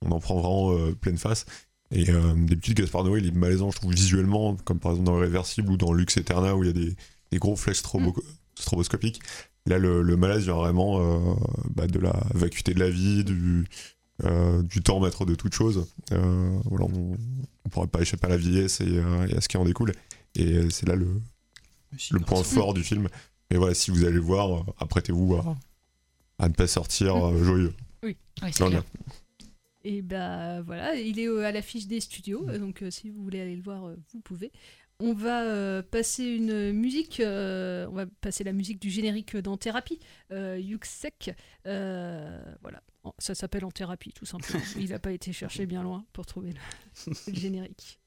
on 0.00 0.10
en 0.10 0.20
prend 0.20 0.40
vraiment 0.40 0.72
euh, 0.72 0.92
pleine 0.94 1.18
face. 1.18 1.46
Et 1.90 2.10
euh, 2.10 2.32
d'habitude, 2.34 2.78
Gaspard 2.78 3.04
Noé, 3.04 3.20
il 3.20 3.28
est 3.28 3.30
malaisant, 3.32 3.70
je 3.70 3.76
trouve, 3.76 3.92
visuellement, 3.92 4.56
comme 4.64 4.80
par 4.80 4.92
exemple 4.92 5.06
dans 5.06 5.18
Irréversible 5.18 5.70
ou 5.70 5.76
dans 5.76 5.92
Lux 5.92 6.16
Eterna, 6.16 6.56
où 6.56 6.64
il 6.64 6.66
y 6.68 6.70
a 6.70 6.72
des, 6.72 6.96
des 7.34 7.40
gros 7.40 7.56
flèches 7.56 7.82
strobo- 7.82 8.14
stroboscopiques. 8.54 9.20
Là, 9.66 9.78
le, 9.78 10.02
le 10.02 10.16
malaise 10.16 10.44
vient 10.44 10.54
vraiment 10.54 11.00
euh, 11.00 11.34
bah, 11.74 11.86
de 11.86 11.98
la 11.98 12.14
vacuité 12.34 12.74
de 12.74 12.78
la 12.80 12.90
vie, 12.90 13.24
du, 13.24 13.66
euh, 14.24 14.62
du 14.62 14.82
temps 14.82 15.00
maître 15.00 15.24
de 15.24 15.34
toute 15.34 15.52
chose. 15.54 15.86
Euh, 16.12 16.58
voilà, 16.66 16.84
on 16.86 17.10
ne 17.12 17.70
pourrait 17.70 17.88
pas 17.88 18.00
échapper 18.02 18.26
à 18.26 18.30
la 18.30 18.36
vieillesse 18.36 18.80
et, 18.80 18.86
euh, 18.88 19.26
et 19.26 19.36
à 19.36 19.40
ce 19.40 19.48
qui 19.48 19.56
en 19.56 19.64
découle. 19.64 19.92
Et 20.36 20.70
c'est 20.70 20.86
là 20.86 20.94
le, 20.96 21.08
le 22.12 22.20
point 22.20 22.42
fort 22.44 22.74
du 22.74 22.84
film. 22.84 23.08
Mais 23.50 23.56
voilà, 23.56 23.74
si 23.74 23.90
vous 23.90 24.04
allez 24.04 24.14
le 24.14 24.20
voir, 24.20 24.64
apprêtez-vous 24.78 25.34
à, 25.36 25.56
à 26.38 26.48
ne 26.48 26.54
pas 26.54 26.66
sortir 26.68 27.16
euh, 27.16 27.42
joyeux. 27.42 27.72
Oui, 28.02 28.16
Non, 28.60 28.70
non. 28.70 28.84
Et 29.86 30.00
bah 30.02 30.62
voilà, 30.62 30.94
il 30.94 31.18
est 31.18 31.28
à 31.44 31.52
l'affiche 31.52 31.86
des 31.86 32.00
studios, 32.00 32.46
euh, 32.48 32.58
donc 32.58 32.82
si 32.90 33.10
vous 33.10 33.22
voulez 33.22 33.40
aller 33.40 33.56
le 33.56 33.62
voir, 33.62 33.90
vous 34.12 34.20
pouvez. 34.20 34.50
On 35.00 35.12
va 35.12 35.42
euh, 35.42 35.82
passer 35.82 36.24
une 36.24 36.72
musique, 36.72 37.18
euh, 37.20 37.86
on 37.90 37.94
va 37.94 38.06
passer 38.20 38.44
la 38.44 38.52
musique 38.52 38.80
du 38.80 38.90
générique 38.90 39.36
dans 39.36 39.56
Thérapie, 39.56 39.98
euh, 40.30 40.58
Yuxek. 40.58 41.34
euh, 41.66 42.40
voilà, 42.62 42.80
ça 43.18 43.34
s'appelle 43.34 43.64
En 43.64 43.70
Thérapie 43.72 44.12
tout 44.12 44.24
simplement. 44.24 44.62
il 44.78 44.90
n'a 44.90 45.00
pas 45.00 45.10
été 45.12 45.32
cherché 45.32 45.66
bien 45.66 45.82
loin 45.82 46.04
pour 46.12 46.26
trouver 46.26 46.52
le, 46.52 47.12
le 47.26 47.34
générique. 47.34 47.98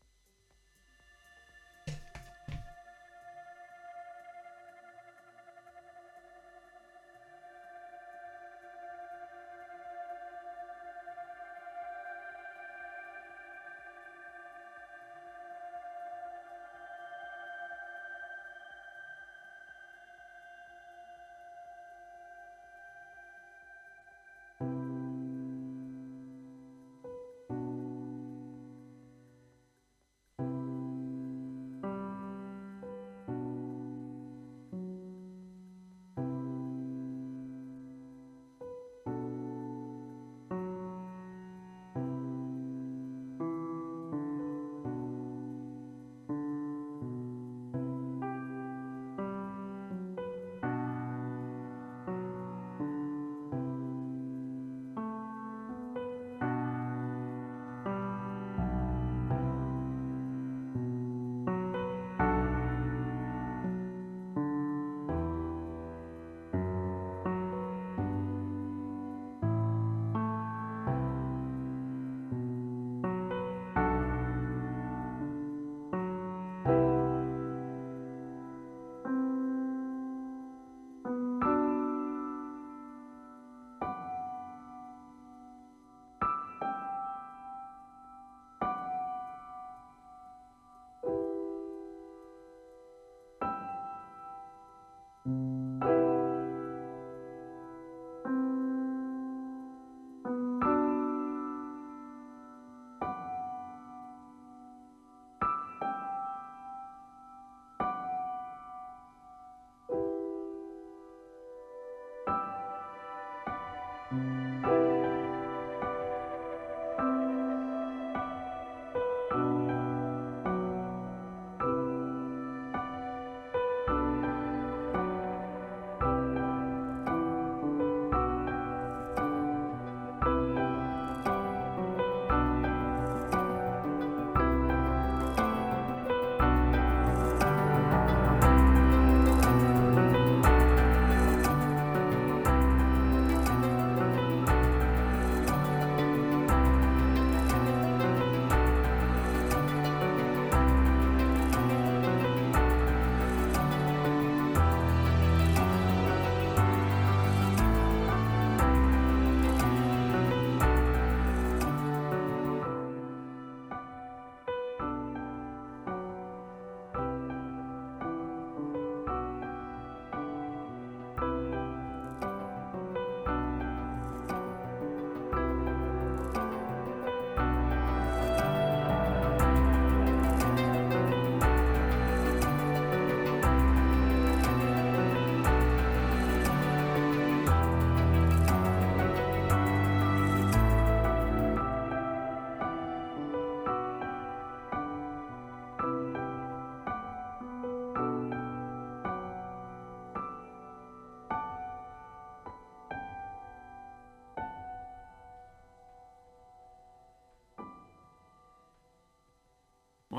Bon, 114.10 114.47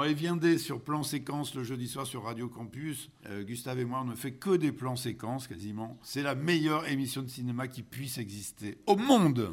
et 0.08 0.14
viendez 0.14 0.58
sur 0.58 0.80
plan 0.80 1.02
séquence 1.02 1.54
le 1.54 1.62
jeudi 1.64 1.86
soir 1.88 2.06
sur 2.06 2.24
Radio 2.24 2.48
Campus. 2.48 3.10
Euh, 3.26 3.42
Gustave 3.44 3.78
et 3.80 3.84
moi, 3.84 4.00
on 4.02 4.06
ne 4.10 4.14
fait 4.14 4.32
que 4.32 4.56
des 4.56 4.72
plans 4.72 4.96
séquences 4.96 5.46
quasiment. 5.46 5.98
C'est 6.02 6.22
la 6.22 6.34
meilleure 6.34 6.88
émission 6.88 7.22
de 7.22 7.28
cinéma 7.28 7.68
qui 7.68 7.82
puisse 7.82 8.18
exister 8.18 8.78
au 8.86 8.96
monde. 8.96 9.50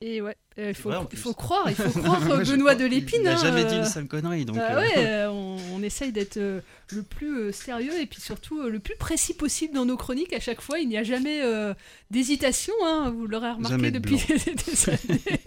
Et 0.00 0.20
ouais, 0.20 0.36
euh, 0.58 0.70
il 0.70 0.74
faut, 0.74 0.90
il 0.90 1.34
croire, 1.34 1.70
il 1.70 1.74
faut 1.76 2.00
croire 2.00 2.20
Benoît 2.20 2.74
de 2.74 2.84
Lépine. 2.84 3.20
qu'il 3.20 3.28
a 3.28 3.38
hein, 3.38 3.42
jamais 3.42 3.64
dit 3.64 3.74
euh, 3.74 3.78
une 3.78 3.84
seule 3.86 4.06
connerie, 4.06 4.44
donc, 4.44 4.56
bah 4.56 4.72
euh. 4.72 4.80
ouais, 4.80 4.92
euh, 4.98 5.30
on, 5.30 5.56
on 5.72 5.82
essaye 5.82 6.12
d'être 6.12 6.36
euh, 6.36 6.60
le 6.92 7.02
plus 7.02 7.38
euh, 7.38 7.52
sérieux 7.52 7.98
et 7.98 8.04
puis 8.04 8.20
surtout 8.20 8.60
euh, 8.60 8.68
le 8.68 8.80
plus 8.80 8.96
précis 8.96 9.32
possible 9.32 9.72
dans 9.72 9.86
nos 9.86 9.96
chroniques. 9.96 10.34
À 10.34 10.40
chaque 10.40 10.60
fois, 10.60 10.78
il 10.78 10.88
n'y 10.88 10.98
a 10.98 11.04
jamais 11.04 11.40
euh, 11.42 11.72
d'hésitation. 12.10 12.74
hein, 12.84 13.14
vous 13.16 13.26
l'aurez 13.26 13.52
remarqué 13.52 13.90
depuis 13.92 14.16
des 14.26 14.90
années. 14.90 15.40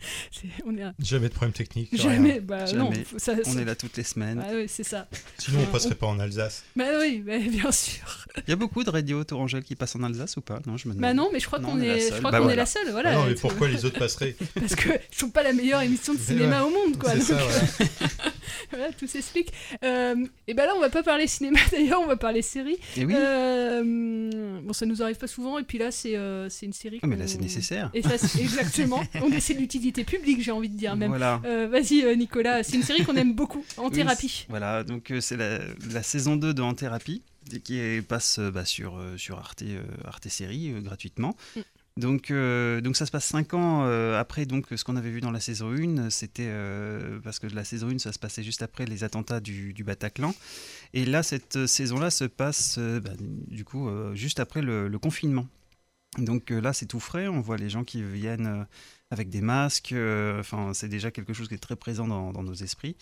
C'est- 0.32 0.46
on 0.64 0.76
est 0.76 0.82
Jamais 1.00 1.28
de 1.28 1.34
problème 1.34 1.52
technique. 1.52 1.88
Jamais, 1.96 2.32
rien. 2.34 2.40
bah 2.40 2.72
non, 2.72 2.90
ça- 3.16 3.32
On 3.46 3.58
est 3.58 3.64
là 3.64 3.74
toutes 3.74 3.96
les 3.96 4.02
semaines. 4.04 4.42
Ah 4.46 4.52
oui, 4.54 4.66
c'est 4.68 4.84
ça. 4.84 5.08
Sinon, 5.38 5.60
on 5.62 5.66
passerait 5.72 5.94
pas 5.94 6.06
en 6.06 6.18
Alsace. 6.18 6.64
Bah 6.76 6.84
oui, 7.00 7.22
bah, 7.26 7.38
bien 7.50 7.72
sûr. 7.72 8.26
Il 8.46 8.50
y 8.50 8.52
a 8.52 8.56
beaucoup 8.56 8.84
de 8.84 8.90
radio 8.90 9.24
Tourangelle 9.24 9.62
qui 9.64 9.74
passent 9.74 9.96
en 9.96 10.02
Alsace 10.02 10.36
ou 10.36 10.40
pas? 10.40 10.60
Non, 10.66 10.76
je 10.76 10.88
me 10.88 10.94
demande. 10.94 11.00
Bah 11.02 11.14
non, 11.14 11.30
mais 11.32 11.40
je 11.40 11.46
crois 11.46 11.58
Non, 11.58 11.70
qu'on 11.72 11.78
on 11.78 11.82
est 11.82 12.00
je 12.00 12.08
seule. 12.10 12.18
crois 12.18 12.30
Bah 12.30 12.38
qu'on 12.40 12.48
est 12.48 12.56
la 12.56 12.66
seule. 12.66 12.90
Voilà, 12.90 13.10
Ah 13.10 13.14
non, 13.14 13.24
mais 13.26 13.34
pourquoi 13.34 13.68
les 13.68 13.84
autres 13.84 13.98
passeraient? 13.98 14.36
Parce 14.54 14.74
que 14.74 14.88
je 15.10 15.18
trouve 15.18 15.30
pas 15.32 15.42
la 15.42 15.52
meilleure 15.52 15.82
émission 15.82 16.14
de 16.14 16.18
cinéma 16.20 16.62
Ouais, 16.64 16.68
au 16.68 16.70
monde, 16.70 16.98
quoi. 16.98 17.12
c'est 17.12 17.20
ça, 17.20 17.34
donc, 17.38 17.48
voilà. 17.48 18.32
voilà, 18.70 18.92
tout 18.92 19.06
s'explique. 19.06 19.52
Euh, 19.82 20.16
et 20.46 20.54
ben 20.54 20.66
là, 20.66 20.72
on 20.76 20.80
va 20.80 20.90
pas 20.90 21.02
parler 21.02 21.26
cinéma 21.26 21.58
d'ailleurs, 21.72 22.00
on 22.00 22.06
va 22.06 22.16
parler 22.16 22.42
série. 22.42 22.78
Et 22.96 23.04
oui. 23.04 23.14
Euh, 23.16 24.60
bon, 24.62 24.72
ça 24.72 24.86
nous 24.86 25.02
arrive 25.02 25.16
pas 25.16 25.26
souvent, 25.26 25.58
et 25.58 25.64
puis 25.64 25.78
là, 25.78 25.90
c'est 25.90 26.16
euh, 26.16 26.48
c'est 26.48 26.66
une 26.66 26.72
série. 26.72 27.00
Ah, 27.02 27.06
mais 27.06 27.16
là, 27.16 27.26
c'est 27.26 27.40
nécessaire. 27.40 27.90
Et 27.94 28.02
ça, 28.02 28.14
exactement. 28.40 29.02
on 29.22 29.30
essaie 29.30 29.54
de 29.54 29.60
l'utilité 29.60 30.04
publique, 30.04 30.42
j'ai 30.42 30.52
envie 30.52 30.68
de 30.68 30.76
dire 30.76 30.96
même. 30.96 31.08
Voilà. 31.08 31.40
Vas-y, 31.68 32.16
Nicolas, 32.16 32.62
c'est 32.62 32.76
une 32.76 32.82
série 32.82 33.04
qu'on 33.04 33.16
aime 33.16 33.34
beaucoup, 33.34 33.64
en 33.76 33.90
thérapie. 33.90 34.46
Voilà, 34.48 34.84
donc 34.84 35.12
c'est 35.20 35.36
la, 35.36 35.58
la 35.92 36.02
saison 36.02 36.36
2 36.36 36.54
de 36.54 36.62
En 36.62 36.74
Thérapie 36.74 37.22
qui 37.64 37.80
passe 38.06 38.38
bah, 38.40 38.64
sur, 38.64 39.00
sur 39.16 39.38
Arte, 39.38 39.62
Arte 40.04 40.28
Série 40.28 40.72
gratuitement. 40.82 41.34
Mm. 41.56 41.60
Donc, 41.98 42.30
euh, 42.30 42.80
donc 42.80 42.96
ça 42.96 43.06
se 43.06 43.10
passe 43.10 43.24
5 43.24 43.54
ans 43.54 43.82
euh, 43.84 44.20
après 44.20 44.46
donc, 44.46 44.66
ce 44.74 44.84
qu'on 44.84 44.94
avait 44.94 45.10
vu 45.10 45.20
dans 45.20 45.32
la 45.32 45.40
saison 45.40 45.72
1. 45.72 46.10
C'était 46.10 46.46
euh, 46.46 47.18
parce 47.24 47.40
que 47.40 47.48
la 47.48 47.64
saison 47.64 47.88
1, 47.90 47.98
ça 47.98 48.12
se 48.12 48.20
passait 48.20 48.44
juste 48.44 48.62
après 48.62 48.86
les 48.86 49.02
attentats 49.02 49.40
du, 49.40 49.72
du 49.72 49.82
Bataclan. 49.82 50.32
Et 50.94 51.04
là, 51.04 51.24
cette 51.24 51.66
saison-là 51.66 52.10
se 52.10 52.24
passe 52.24 52.78
bah, 52.78 53.10
du 53.18 53.64
coup 53.64 53.90
juste 54.14 54.38
après 54.38 54.62
le, 54.62 54.96
confinement. 54.98 55.48
Donc 56.18 56.50
là, 56.50 56.72
c'est 56.72 56.86
tout 56.86 57.00
frais. 57.00 57.26
On 57.26 57.40
voit 57.40 57.56
les 57.56 57.68
gens 57.68 57.82
qui 57.82 58.00
viennent 58.00 58.66
avec 59.10 59.28
des 59.30 59.40
masques. 59.40 59.92
euh, 59.92 60.40
Enfin, 60.40 60.72
c'est 60.74 60.88
déjà 60.88 61.10
quelque 61.10 61.32
chose 61.32 61.48
qui 61.48 61.54
est 61.54 61.58
très 61.58 61.76
présent 61.76 62.06
dans, 62.06 62.42
nos 62.42 62.54
esprits. 62.54 62.96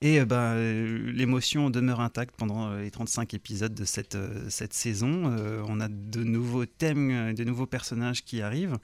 Et 0.00 0.20
euh, 0.20 0.24
ben, 0.24 0.54
euh, 0.54 1.12
l'émotion 1.12 1.70
demeure 1.70 2.00
intacte 2.00 2.34
pendant 2.36 2.74
les 2.74 2.90
35 2.90 3.34
épisodes 3.34 3.74
de 3.74 3.84
cette, 3.84 4.18
cette 4.48 4.72
saison. 4.72 5.36
On 5.68 5.80
a 5.80 5.88
de 5.88 6.24
nouveaux 6.24 6.66
thèmes, 6.66 7.34
de 7.34 7.44
nouveaux 7.44 7.66
personnages 7.66 8.24
qui 8.24 8.42
arrivent. 8.42 8.78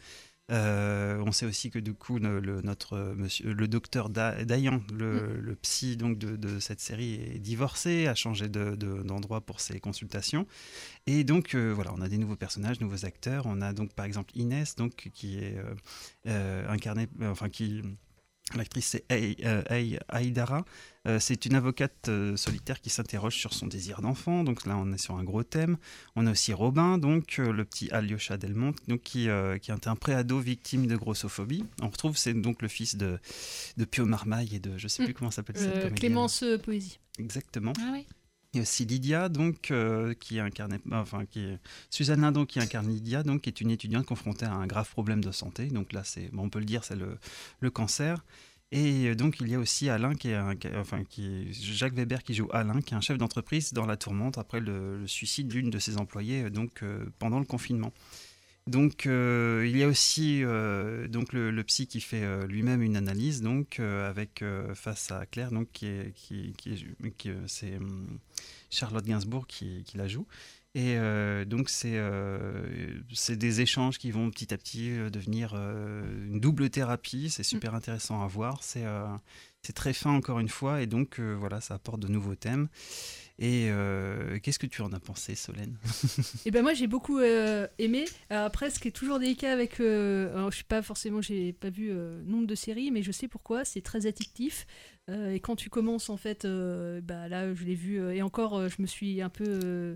Euh, 0.50 1.22
on 1.26 1.30
sait 1.32 1.44
aussi 1.44 1.70
que 1.70 1.78
du 1.78 1.92
coup 1.92 2.18
le, 2.18 2.40
le- 2.40 2.62
notre 2.62 2.94
euh, 2.94 3.14
monsieur, 3.14 3.52
le 3.52 3.68
docteur 3.68 4.08
Da- 4.08 4.44
Dayan, 4.44 4.80
le, 4.94 5.38
le 5.38 5.54
psy 5.56 5.96
donc 5.98 6.16
de, 6.18 6.36
de 6.36 6.58
cette 6.58 6.80
série, 6.80 7.14
est 7.34 7.38
divorcé, 7.38 8.06
a 8.06 8.14
changé 8.14 8.48
de- 8.48 8.74
de- 8.74 9.02
d'endroit 9.02 9.42
pour 9.42 9.60
ses 9.60 9.78
consultations. 9.78 10.46
Et 11.06 11.24
donc 11.24 11.54
euh, 11.54 11.72
voilà, 11.74 11.92
on 11.94 12.00
a 12.00 12.08
des 12.08 12.18
nouveaux 12.18 12.36
personnages, 12.36 12.80
nouveaux 12.80 13.04
acteurs. 13.04 13.44
On 13.46 13.60
a 13.60 13.72
donc 13.74 13.92
par 13.94 14.06
exemple 14.06 14.32
Inès, 14.36 14.74
donc 14.76 15.10
qui 15.12 15.38
est 15.38 15.58
euh, 16.26 16.68
incarnée, 16.68 17.08
enfin 17.22 17.48
qui 17.50 17.82
L'actrice, 18.56 18.86
c'est 18.86 19.04
Ai- 19.12 19.36
euh, 19.44 19.62
Aïdara. 20.08 20.64
Euh, 21.06 21.18
c'est 21.20 21.46
une 21.46 21.54
avocate 21.54 22.08
euh, 22.08 22.36
solitaire 22.36 22.80
qui 22.80 22.90
s'interroge 22.90 23.34
sur 23.36 23.52
son 23.54 23.66
désir 23.66 24.00
d'enfant. 24.00 24.42
Donc 24.44 24.66
là, 24.66 24.76
on 24.76 24.92
est 24.92 24.98
sur 24.98 25.16
un 25.16 25.24
gros 25.24 25.42
thème. 25.42 25.76
On 26.16 26.26
a 26.26 26.30
aussi 26.32 26.52
Robin, 26.52 26.98
donc 26.98 27.36
le 27.38 27.64
petit 27.64 27.90
Alyosha 27.90 28.36
Delmont, 28.36 28.74
donc 28.88 29.02
qui, 29.02 29.28
qui 29.62 29.70
est 29.70 29.86
un 29.86 29.96
préado 29.96 30.38
victime 30.40 30.86
de 30.86 30.96
grossophobie. 30.96 31.64
On 31.82 31.88
retrouve, 31.88 32.16
c'est 32.16 32.34
donc 32.34 32.62
le 32.62 32.68
fils 32.68 32.96
de, 32.96 33.18
de 33.76 33.84
Pio 33.84 34.04
Marmaille 34.06 34.54
et 34.56 34.58
de, 34.60 34.76
je 34.78 34.88
sais 34.88 35.04
plus 35.04 35.12
Mm. 35.12 35.16
comment 35.16 35.30
s'appelle 35.30 35.56
cette 35.56 35.70
comédienne. 35.70 35.94
Clémence 35.94 36.44
Poésie. 36.64 36.98
Exactement. 37.18 37.72
Ah 37.80 37.90
oui. 37.92 38.06
Il 38.54 38.56
y 38.56 38.60
a 38.60 38.62
aussi 38.62 38.86
Lydia, 38.86 39.28
donc, 39.28 39.70
euh, 39.70 40.14
qui 40.14 40.40
enfin, 40.90 41.26
qui 41.26 41.40
est 41.40 41.58
Suzanne 41.90 42.46
qui 42.46 42.58
incarne 42.60 42.88
Lydia, 42.88 43.22
donc, 43.22 43.42
qui 43.42 43.50
est 43.50 43.60
une 43.60 43.70
étudiante 43.70 44.06
confrontée 44.06 44.46
à 44.46 44.54
un 44.54 44.66
grave 44.66 44.88
problème 44.90 45.22
de 45.22 45.32
santé. 45.32 45.66
Donc 45.66 45.92
là, 45.92 46.02
c'est, 46.02 46.30
bon, 46.32 46.44
on 46.44 46.48
peut 46.48 46.58
le 46.58 46.64
dire, 46.64 46.82
c'est 46.82 46.96
le, 46.96 47.18
cancer. 47.70 48.24
Et 48.72 49.08
euh, 49.08 49.14
donc, 49.14 49.40
il 49.40 49.48
y 49.48 49.54
a 49.54 49.58
aussi 49.58 49.90
Alain, 49.90 50.14
qui 50.14 50.30
est, 50.30 50.34
un- 50.34 50.54
enfin, 50.76 51.04
qui 51.04 51.26
est 51.26 51.52
Jacques 51.52 51.92
Weber 51.92 52.22
qui 52.22 52.32
joue 52.32 52.48
Alain, 52.52 52.80
qui 52.80 52.94
est 52.94 52.96
un 52.96 53.02
chef 53.02 53.18
d'entreprise 53.18 53.74
dans 53.74 53.84
la 53.84 53.98
tourmente 53.98 54.38
après 54.38 54.60
le, 54.60 55.06
suicide 55.06 55.48
d'une 55.48 55.68
de 55.68 55.78
ses 55.78 55.98
employées, 55.98 56.44
euh, 56.44 56.50
donc, 56.50 56.82
pendant 57.18 57.40
le 57.40 57.44
confinement. 57.46 57.92
Donc, 58.68 59.06
euh, 59.06 59.64
il 59.66 59.76
y 59.76 59.82
a 59.82 59.88
aussi 59.88 60.44
euh, 60.44 61.08
donc 61.08 61.32
le, 61.32 61.50
le 61.50 61.64
psy 61.64 61.86
qui 61.86 62.00
fait 62.00 62.22
euh, 62.22 62.46
lui-même 62.46 62.82
une 62.82 62.96
analyse, 62.96 63.40
donc 63.42 63.80
avec 63.80 64.44
face 64.74 65.10
à 65.10 65.26
Claire, 65.26 65.50
donc 65.50 65.68
qui 65.72 65.86
est, 65.86 66.12
qui, 66.14 66.52
qui 66.56 66.72
est- 66.74 67.10
qui, 67.16 67.30
c'est 67.46 67.76
hum, 67.76 68.18
Charlotte 68.70 69.04
Gainsbourg 69.04 69.46
qui, 69.46 69.82
qui 69.84 69.96
la 69.96 70.06
joue. 70.06 70.26
Et 70.74 70.96
donc 71.46 71.70
c'est 71.70 71.98
c'est 73.12 73.36
des 73.36 73.62
échanges 73.62 73.98
qui 73.98 74.10
vont 74.12 74.30
petit 74.30 74.52
à 74.54 74.58
petit 74.58 74.90
devenir 75.10 75.54
une 75.54 76.38
double 76.40 76.70
thérapie. 76.70 77.30
C'est 77.30 77.42
super 77.42 77.74
intéressant 77.74 78.22
à 78.22 78.26
voir. 78.28 78.62
C'est 78.62 78.84
c'est 79.62 79.72
très 79.72 79.92
fin 79.92 80.10
encore 80.12 80.38
une 80.38 80.48
fois, 80.48 80.82
et 80.82 80.86
donc 80.86 81.18
voilà, 81.20 81.60
ça 81.60 81.74
apporte 81.74 82.00
de 82.00 82.08
nouveaux 82.08 82.36
thèmes. 82.36 82.68
Et 83.40 83.68
euh, 83.70 84.38
qu'est-ce 84.42 84.58
que 84.58 84.66
tu 84.66 84.82
en 84.82 84.92
as 84.92 84.98
pensé, 84.98 85.36
Solène 85.36 85.76
Et 86.44 86.50
ben 86.50 86.62
moi 86.62 86.74
j'ai 86.74 86.88
beaucoup 86.88 87.18
euh, 87.20 87.68
aimé. 87.78 88.04
Alors 88.30 88.44
après, 88.46 88.68
ce 88.70 88.80
qui 88.80 88.88
est 88.88 88.92
toujours 88.92 89.20
délicat 89.20 89.52
avec, 89.52 89.78
euh, 89.78 90.34
alors 90.34 90.50
je 90.50 90.56
suis 90.56 90.64
pas 90.64 90.82
forcément, 90.82 91.22
j'ai 91.22 91.52
pas 91.52 91.70
vu 91.70 91.90
euh, 91.92 92.20
nombre 92.26 92.48
de 92.48 92.54
séries, 92.56 92.90
mais 92.90 93.02
je 93.04 93.12
sais 93.12 93.28
pourquoi. 93.28 93.64
C'est 93.64 93.80
très 93.80 94.06
addictif. 94.06 94.66
Euh, 95.08 95.30
et 95.32 95.40
quand 95.40 95.54
tu 95.56 95.70
commences 95.70 96.10
en 96.10 96.16
fait, 96.16 96.44
euh, 96.44 97.00
bah 97.00 97.28
là 97.28 97.54
je 97.54 97.64
l'ai 97.64 97.76
vu 97.76 98.00
euh, 98.00 98.12
et 98.12 98.22
encore, 98.22 98.56
euh, 98.58 98.68
je 98.68 98.82
me 98.82 98.86
suis 98.86 99.22
un 99.22 99.28
peu 99.30 99.44
euh, 99.64 99.94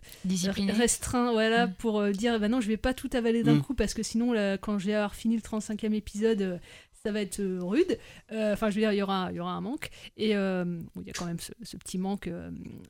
restreint, 0.70 1.32
voilà, 1.32 1.66
Mm. 1.66 1.74
pour 1.74 2.00
euh, 2.00 2.12
dire 2.12 2.38
bah 2.40 2.48
non 2.48 2.60
je 2.60 2.68
vais 2.68 2.76
pas 2.76 2.94
tout 2.94 3.10
avaler 3.12 3.42
d'un 3.42 3.56
Mm. 3.56 3.62
coup 3.62 3.74
parce 3.74 3.92
que 3.92 4.02
sinon 4.04 4.32
là, 4.32 4.56
quand 4.56 4.78
je 4.78 4.86
vais 4.86 4.94
avoir 4.94 5.14
fini 5.14 5.34
le 5.34 5.42
35e 5.42 5.92
épisode. 5.94 6.60
Ça 7.04 7.12
va 7.12 7.20
être 7.20 7.40
euh, 7.40 7.58
rude. 7.62 7.98
Euh, 8.30 8.52
Enfin, 8.52 8.70
je 8.70 8.76
veux 8.76 8.80
dire, 8.80 8.92
il 8.92 8.98
y 8.98 9.02
aura, 9.02 9.32
y 9.32 9.40
aura 9.40 9.52
un 9.52 9.60
manque. 9.60 9.90
Et 10.16 10.36
euh, 10.36 10.64
il 10.96 11.06
y 11.06 11.10
a 11.10 11.12
quand 11.12 11.24
même 11.24 11.40
ce, 11.40 11.76
petit 11.76 11.98
manque, 11.98 12.30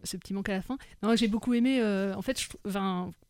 ce 0.04 0.16
petit 0.16 0.34
manque 0.34 0.48
à 0.48 0.54
la 0.54 0.62
fin. 0.62 0.76
Non, 1.02 1.16
j'ai 1.16 1.28
beaucoup 1.28 1.54
aimé. 1.54 1.82
en 1.82 2.22
fait, 2.22 2.48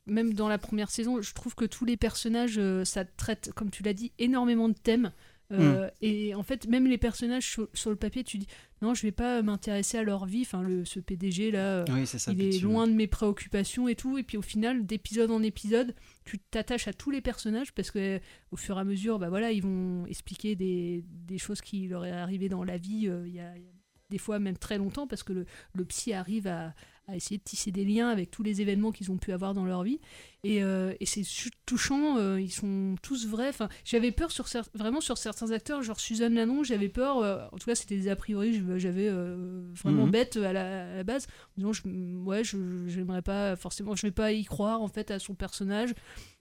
même 0.06 0.34
dans 0.34 0.48
la 0.48 0.58
première 0.58 0.90
saison, 0.90 1.20
je 1.20 1.32
trouve 1.34 1.54
que 1.54 1.64
tous 1.64 1.84
les 1.84 1.96
personnages, 1.96 2.60
ça 2.84 3.04
traite, 3.04 3.52
comme 3.54 3.70
tu 3.70 3.82
l'as 3.82 3.92
dit, 3.92 4.12
énormément 4.18 4.68
de 4.68 4.74
thèmes. 4.74 5.12
Euh, 5.60 5.90
Et 6.00 6.34
en 6.34 6.42
fait, 6.42 6.66
même 6.68 6.86
les 6.86 6.98
personnages 6.98 7.46
sur, 7.46 7.68
sur 7.74 7.90
le 7.90 7.96
papier, 7.96 8.24
tu 8.24 8.38
dis 8.38 8.46
non, 8.80 8.94
je 8.94 9.02
vais 9.02 9.12
pas 9.12 9.42
m'intéresser 9.42 9.98
à 9.98 10.02
leur 10.02 10.26
vie. 10.26 10.42
Enfin, 10.42 10.62
le, 10.62 10.84
ce 10.84 10.98
PDG 11.00 11.50
là, 11.50 11.78
euh, 11.80 11.84
Oui, 11.90 12.06
c'est 12.06 12.18
ça, 12.18 12.32
il 12.32 12.42
est 12.42 12.58
loin 12.60 12.86
de 12.88 12.92
mes 12.92 13.06
préoccupations 13.06 13.86
et 13.88 13.94
tout. 13.94 14.18
Et 14.18 14.22
puis 14.22 14.36
au 14.36 14.42
final, 14.42 14.84
d'épisode 14.86 15.30
en 15.30 15.42
épisode, 15.42 15.94
tu 16.24 16.38
t'attaches 16.38 16.88
à 16.88 16.92
tous 16.92 17.10
les 17.10 17.20
personnages 17.20 17.72
parce 17.72 17.90
que 17.90 17.98
euh, 17.98 18.18
au 18.50 18.56
fur 18.56 18.76
et 18.78 18.80
à 18.80 18.84
mesure, 18.84 19.18
bah 19.18 19.28
voilà, 19.28 19.52
ils 19.52 19.62
vont 19.62 20.06
expliquer 20.06 20.56
des, 20.56 21.04
des 21.08 21.38
choses 21.38 21.60
qui 21.60 21.86
leur 21.88 22.04
est 22.04 22.10
arrivé 22.12 22.48
dans 22.48 22.64
la 22.64 22.76
vie. 22.78 23.08
euh, 23.08 23.24
Il 23.28 23.34
y, 23.34 23.40
a, 23.40 23.56
il 23.56 23.62
y 23.62 23.66
a 23.66 23.72
des 24.10 24.18
fois 24.18 24.38
même 24.38 24.56
très 24.58 24.78
longtemps 24.78 25.06
parce 25.06 25.22
que 25.22 25.32
le, 25.32 25.46
le 25.74 25.84
psy 25.84 26.12
arrive 26.12 26.46
à, 26.46 26.74
à 27.08 27.16
essayer 27.16 27.36
de 27.38 27.42
tisser 27.42 27.72
des 27.72 27.84
liens 27.84 28.08
avec 28.08 28.30
tous 28.30 28.42
les 28.44 28.60
événements 28.60 28.92
qu'ils 28.92 29.10
ont 29.10 29.16
pu 29.16 29.32
avoir 29.32 29.54
dans 29.54 29.64
leur 29.64 29.82
vie. 29.82 29.98
Et, 30.44 30.62
euh, 30.62 30.94
et 31.00 31.06
c'est 31.06 31.22
touchant, 31.66 32.16
euh, 32.16 32.40
ils 32.40 32.52
sont 32.52 32.94
tous 33.02 33.26
vrais. 33.26 33.48
Enfin, 33.48 33.68
j'avais 33.84 34.12
peur 34.12 34.30
sur 34.30 34.46
vraiment 34.74 35.00
sur 35.00 35.18
certains 35.18 35.50
acteurs, 35.50 35.82
genre 35.82 35.98
Suzanne 35.98 36.34
Lanon, 36.34 36.62
j'avais 36.62 36.88
peur, 36.88 37.18
euh, 37.18 37.44
en 37.50 37.58
tout 37.58 37.66
cas 37.66 37.74
c'était 37.74 37.96
des 37.96 38.08
a 38.08 38.14
priori, 38.16 38.62
j'avais 38.78 39.08
vraiment 39.10 40.04
Mhm. 40.06 40.10
bête 40.10 40.36
à 40.36 40.52
la, 40.52 40.92
à 40.92 40.96
la 40.96 41.04
base, 41.04 41.26
en 41.26 41.52
disant, 41.56 41.72
je, 41.72 41.82
ouais, 42.18 42.42
j'aimerais 42.44 43.22
pas 43.22 43.56
forcément, 43.56 43.94
je 43.96 44.06
vais 44.06 44.12
pas 44.12 44.32
y 44.32 44.44
croire 44.44 44.80
en 44.80 44.88
fait 44.88 45.10
à 45.10 45.18
son 45.18 45.34
personnage. 45.34 45.92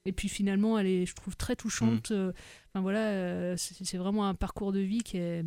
Et 0.05 0.11
puis 0.13 0.29
finalement, 0.29 0.79
elle 0.79 0.87
est, 0.87 1.05
je 1.05 1.13
trouve, 1.15 1.35
très 1.35 1.55
touchante. 1.55 2.11
euh, 2.11 2.31
Enfin 2.73 2.81
voilà, 2.81 3.55
c'est 3.57 3.83
c'est 3.83 3.97
vraiment 3.97 4.27
un 4.27 4.33
parcours 4.35 4.71
de 4.71 4.79
vie 4.79 5.03
qui 5.03 5.17
est 5.17 5.43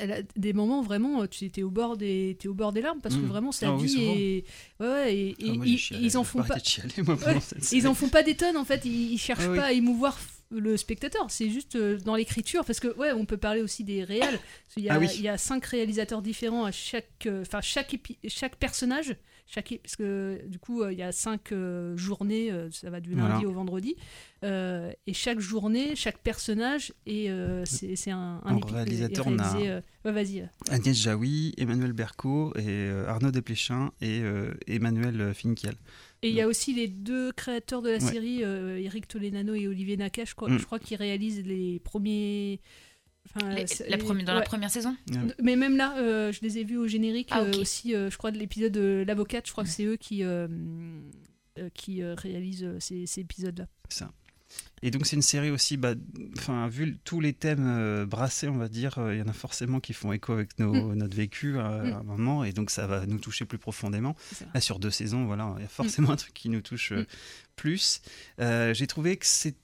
elle 0.00 0.12
a 0.12 0.22
des 0.36 0.52
moments 0.52 0.82
vraiment 0.82 1.22
euh, 1.22 1.26
tu 1.26 1.44
étais 1.44 1.62
au 1.62 1.70
bord 1.70 1.96
des 1.96 2.36
t'es 2.40 2.48
au 2.48 2.54
bord 2.54 2.72
des 2.72 2.80
larmes 2.82 3.00
parce 3.00 3.14
que 3.16 3.20
Mm. 3.20 3.26
vraiment 3.26 3.52
sa 3.52 3.68
Ah 3.68 3.74
oui, 3.76 3.82
vie 3.86 3.88
souvent. 3.88 4.12
est 4.14 4.44
ouais, 4.80 4.86
ouais 4.88 5.14
et, 5.16 5.28
et 5.30 5.50
Ah, 5.50 5.52
moi, 5.54 5.66
ils, 5.66 5.72
j'ai 5.72 5.76
chialé, 5.78 6.04
ils 6.06 6.16
en 6.18 6.24
font 6.24 6.42
pas 6.42 6.58
chialer, 6.58 7.02
moi, 7.06 7.14
Ouais, 7.26 7.38
ils 7.72 7.86
en 7.88 7.94
font 7.94 8.08
pas 8.08 8.22
des 8.22 8.34
tonnes 8.34 8.56
en 8.56 8.64
fait 8.64 8.84
ils, 8.84 9.12
ils 9.12 9.18
cherchent 9.18 9.44
Ah 9.46 9.50
oui. 9.50 9.56
pas 9.58 9.66
à 9.66 9.72
émouvoir 9.72 10.18
le 10.50 10.76
spectateur 10.76 11.30
c'est 11.30 11.48
juste 11.50 11.74
euh, 11.76 11.98
dans 11.98 12.16
l'écriture 12.16 12.64
parce 12.64 12.80
que 12.80 12.88
ouais 12.98 13.12
on 13.12 13.24
peut 13.24 13.36
parler 13.38 13.60
aussi 13.62 13.82
des 13.84 14.04
réels 14.04 14.38
y 14.76 14.88
a, 14.88 14.94
Ah 14.94 14.98
oui. 14.98 15.08
il 15.14 15.22
y 15.22 15.28
a 15.28 15.38
cinq 15.38 15.64
réalisateurs 15.66 16.22
différents 16.22 16.64
à 16.64 16.72
chaque 16.72 17.26
euh, 17.26 17.42
enfin 17.42 17.60
chaque 17.60 17.92
épi- 17.94 18.18
chaque 18.28 18.56
personnage 18.56 19.16
chaque 19.46 19.78
parce 19.82 19.96
que 19.96 20.40
du 20.46 20.58
coup 20.58 20.82
euh, 20.82 20.92
il 20.92 20.98
y 20.98 21.02
a 21.02 21.12
cinq 21.12 21.52
euh, 21.52 21.96
journées 21.96 22.50
euh, 22.50 22.70
ça 22.70 22.88
va 22.90 23.00
du 23.00 23.10
lundi 23.14 23.30
Voilà. 23.44 23.48
au 23.48 23.52
vendredi 23.52 23.94
et 24.42 25.12
chaque 25.14 25.40
journée 25.40 25.94
chaque 25.96 26.18
personnage 26.18 26.92
et 27.06 27.28
c'est 27.64 28.10
un, 28.10 28.40
un 28.44 28.58
réalisateur, 28.58 29.26
on 29.26 29.38
a- 29.38 29.56
ouais, 29.58 29.82
vas-y. 30.04 30.48
Agnès 30.68 30.96
Jaoui, 30.96 31.54
Emmanuel 31.56 31.92
Berco 31.92 32.52
et 32.56 32.90
Arnaud 33.06 33.30
Desplechin 33.30 33.90
et 34.02 34.22
Emmanuel 34.66 35.32
Finkiel. 35.34 35.74
Et 36.22 36.28
il 36.28 36.34
y 36.34 36.40
a 36.42 36.48
aussi 36.48 36.74
les 36.74 36.88
deux 36.88 37.32
créateurs 37.32 37.80
de 37.82 37.88
la 37.90 37.94
Ouais. 37.94 38.00
série, 38.12 38.44
euh, 38.44 38.78
Eric 38.78 39.08
Toledano 39.08 39.54
et 39.54 39.66
Olivier 39.68 39.96
Naka, 39.96 40.24
je 40.24 40.34
crois, 40.34 40.48
Mm. 40.50 40.58
crois 40.60 40.78
qu'ils 40.78 40.96
réalisent 40.96 41.42
les 41.44 41.80
premiers. 41.80 42.60
Enfin, 43.26 43.54
Les- 43.54 43.66
c'est- 43.66 43.88
la 43.88 43.96
les- 43.96 44.02
première- 44.02 44.24
dans 44.24 44.34
la 44.34 44.42
première 44.42 44.70
saison 44.70 44.96
Ah 45.14 45.18
Mais 45.42 45.56
même 45.56 45.76
là, 45.76 45.96
euh, 45.98 46.32
je 46.32 46.40
les 46.42 46.58
ai 46.58 46.64
vus 46.64 46.76
au 46.78 46.86
générique 46.86 47.28
Ah, 47.30 47.40
euh, 47.42 47.60
aussi, 47.60 47.94
euh, 47.94 48.10
je 48.10 48.16
crois, 48.18 48.30
de 48.30 48.38
l'épisode 48.38 48.72
de 48.72 49.04
L'Avocate, 49.06 49.46
je 49.46 49.52
crois 49.52 49.64
que 49.64 49.70
c'est 49.70 49.84
eux 49.84 49.96
qui, 49.96 50.22
qui 51.74 52.02
euh, 52.02 52.14
réalisent 52.16 52.68
ces, 52.80 53.06
ces 53.06 53.20
épisodes-là. 53.20 53.66
Ça. 53.88 54.10
Et 54.82 54.90
donc 54.90 55.06
c'est 55.06 55.16
une 55.16 55.22
série 55.22 55.50
aussi, 55.50 55.76
bah, 55.76 55.94
enfin 56.36 56.68
vu 56.68 56.96
tous 57.04 57.18
les 57.20 57.32
thèmes 57.32 57.66
euh, 57.66 58.06
brassés, 58.06 58.48
on 58.48 58.56
va 58.56 58.68
dire, 58.68 58.98
euh, 58.98 59.14
il 59.14 59.18
y 59.18 59.22
en 59.22 59.26
a 59.26 59.32
forcément 59.32 59.80
qui 59.80 59.94
font 59.94 60.12
écho 60.12 60.32
avec 60.32 60.58
nos, 60.60 60.72
Mm. 60.72 60.94
notre 60.94 61.16
vécu 61.16 61.58
à, 61.58 61.62
Mm. 61.82 61.92
à 61.92 61.96
un 61.96 62.02
moment, 62.02 62.44
et 62.44 62.52
donc 62.52 62.70
ça 62.70 62.86
va 62.86 63.06
nous 63.06 63.18
toucher 63.18 63.46
plus 63.46 63.58
profondément. 63.58 64.14
C'est. 64.32 64.46
Là 64.54 64.60
sur 64.60 64.78
deux 64.78 64.90
saisons, 64.90 65.24
voilà, 65.24 65.54
il 65.58 65.62
y 65.62 65.64
a 65.64 65.68
forcément 65.68 66.10
un 66.10 66.16
truc 66.16 66.34
qui 66.34 66.50
nous 66.50 66.60
touche 66.60 66.92
euh, 66.92 67.00
Mm. 67.02 67.06
plus. 67.56 68.00
Euh, 68.40 68.74
J'ai 68.74 68.86
trouvé 68.86 69.16
que 69.16 69.26
c'était 69.26 69.56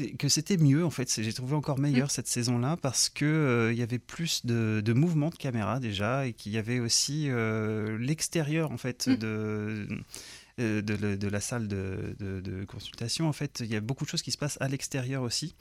c'était 0.00 0.16
que 0.16 0.28
c'était 0.28 0.56
mieux 0.56 0.84
en 0.84 0.90
fait. 0.90 1.20
J'ai 1.22 1.32
trouvé 1.32 1.54
encore 1.54 1.78
meilleur 1.78 2.06
Mm. 2.06 2.10
cette 2.10 2.26
saison-là 2.28 2.76
parce 2.76 3.08
que 3.08 3.24
euh, 3.24 3.72
il 3.72 3.78
y 3.78 3.82
avait 3.82 3.98
plus 3.98 4.44
de, 4.46 4.80
de 4.84 4.92
mouvements 4.92 5.30
de 5.30 5.34
caméra 5.36 5.80
déjà 5.80 6.26
et 6.26 6.32
qu'il 6.32 6.52
y 6.52 6.58
avait 6.58 6.80
aussi 6.80 7.26
euh, 7.28 7.98
l'extérieur 7.98 8.70
en 8.72 8.76
fait 8.78 9.06
Mm. 9.08 9.16
de 9.16 9.88
euh, 10.58 10.82
de, 10.82 11.28
la 11.28 11.40
salle 11.40 11.68
de, 11.68 12.64
consultation. 12.68 13.26
En 13.28 13.32
fait, 13.32 13.60
il 13.64 13.70
y 13.72 13.76
a 13.76 13.80
beaucoup 13.80 14.04
de 14.04 14.10
choses 14.10 14.20
qui 14.20 14.30
se 14.30 14.36
passent 14.36 14.58
à 14.60 14.68
l'extérieur 14.68 15.22
aussi 15.22 15.54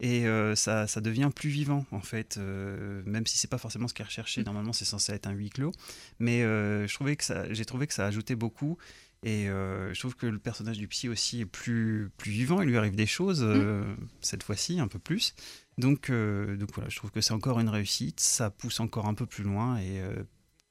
et 0.00 0.26
euh, 0.26 0.56
ça, 0.56 0.88
ça 0.88 1.00
devient 1.00 1.30
plus 1.34 1.48
vivant 1.50 1.86
en 1.92 2.00
fait. 2.00 2.38
euh, 2.38 3.02
même 3.06 3.24
si 3.26 3.38
c'est 3.38 3.48
pas 3.50 3.58
forcément 3.58 3.86
ce 3.86 3.94
qui 3.94 4.02
est 4.02 4.04
recherché. 4.04 4.42
Normalement, 4.42 4.72
c'est 4.72 4.84
censé 4.84 5.12
être 5.12 5.28
un 5.28 5.32
huis 5.32 5.50
clos, 5.50 5.70
mais 6.18 6.42
euh, 6.42 6.86
j'ai 6.88 7.64
trouvé 7.64 7.86
que 7.86 7.94
ça 7.94 8.06
ajoutait 8.06 8.34
beaucoup. 8.34 8.78
Et 9.24 9.48
euh, 9.48 9.94
je 9.94 10.00
trouve 10.00 10.16
que 10.16 10.26
le 10.26 10.38
personnage 10.38 10.78
du 10.78 10.88
psy 10.88 11.08
aussi 11.08 11.40
est 11.40 11.46
plus, 11.46 12.10
plus 12.16 12.32
vivant, 12.32 12.60
il 12.60 12.68
lui 12.68 12.76
arrive 12.76 12.96
des 12.96 13.06
choses, 13.06 13.42
euh, 13.42 13.84
cette 14.20 14.42
fois-ci, 14.42 14.80
un 14.80 14.88
peu 14.88 14.98
plus. 14.98 15.34
Donc, 15.78 16.10
euh, 16.10 16.56
donc 16.56 16.70
voilà, 16.74 16.90
je 16.90 16.96
trouve 16.96 17.12
que 17.12 17.20
c'est 17.20 17.32
encore 17.32 17.60
une 17.60 17.68
réussite, 17.68 18.18
ça 18.18 18.50
pousse 18.50 18.80
encore 18.80 19.06
un 19.06 19.14
peu 19.14 19.26
plus 19.26 19.44
loin 19.44 19.78
et 19.78 20.02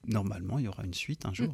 normalement, 0.05 0.59
il 0.59 0.65
y 0.65 0.67
aura 0.67 0.83
une 0.83 0.93
suite 0.93 1.25
un 1.25 1.33
jour. 1.33 1.53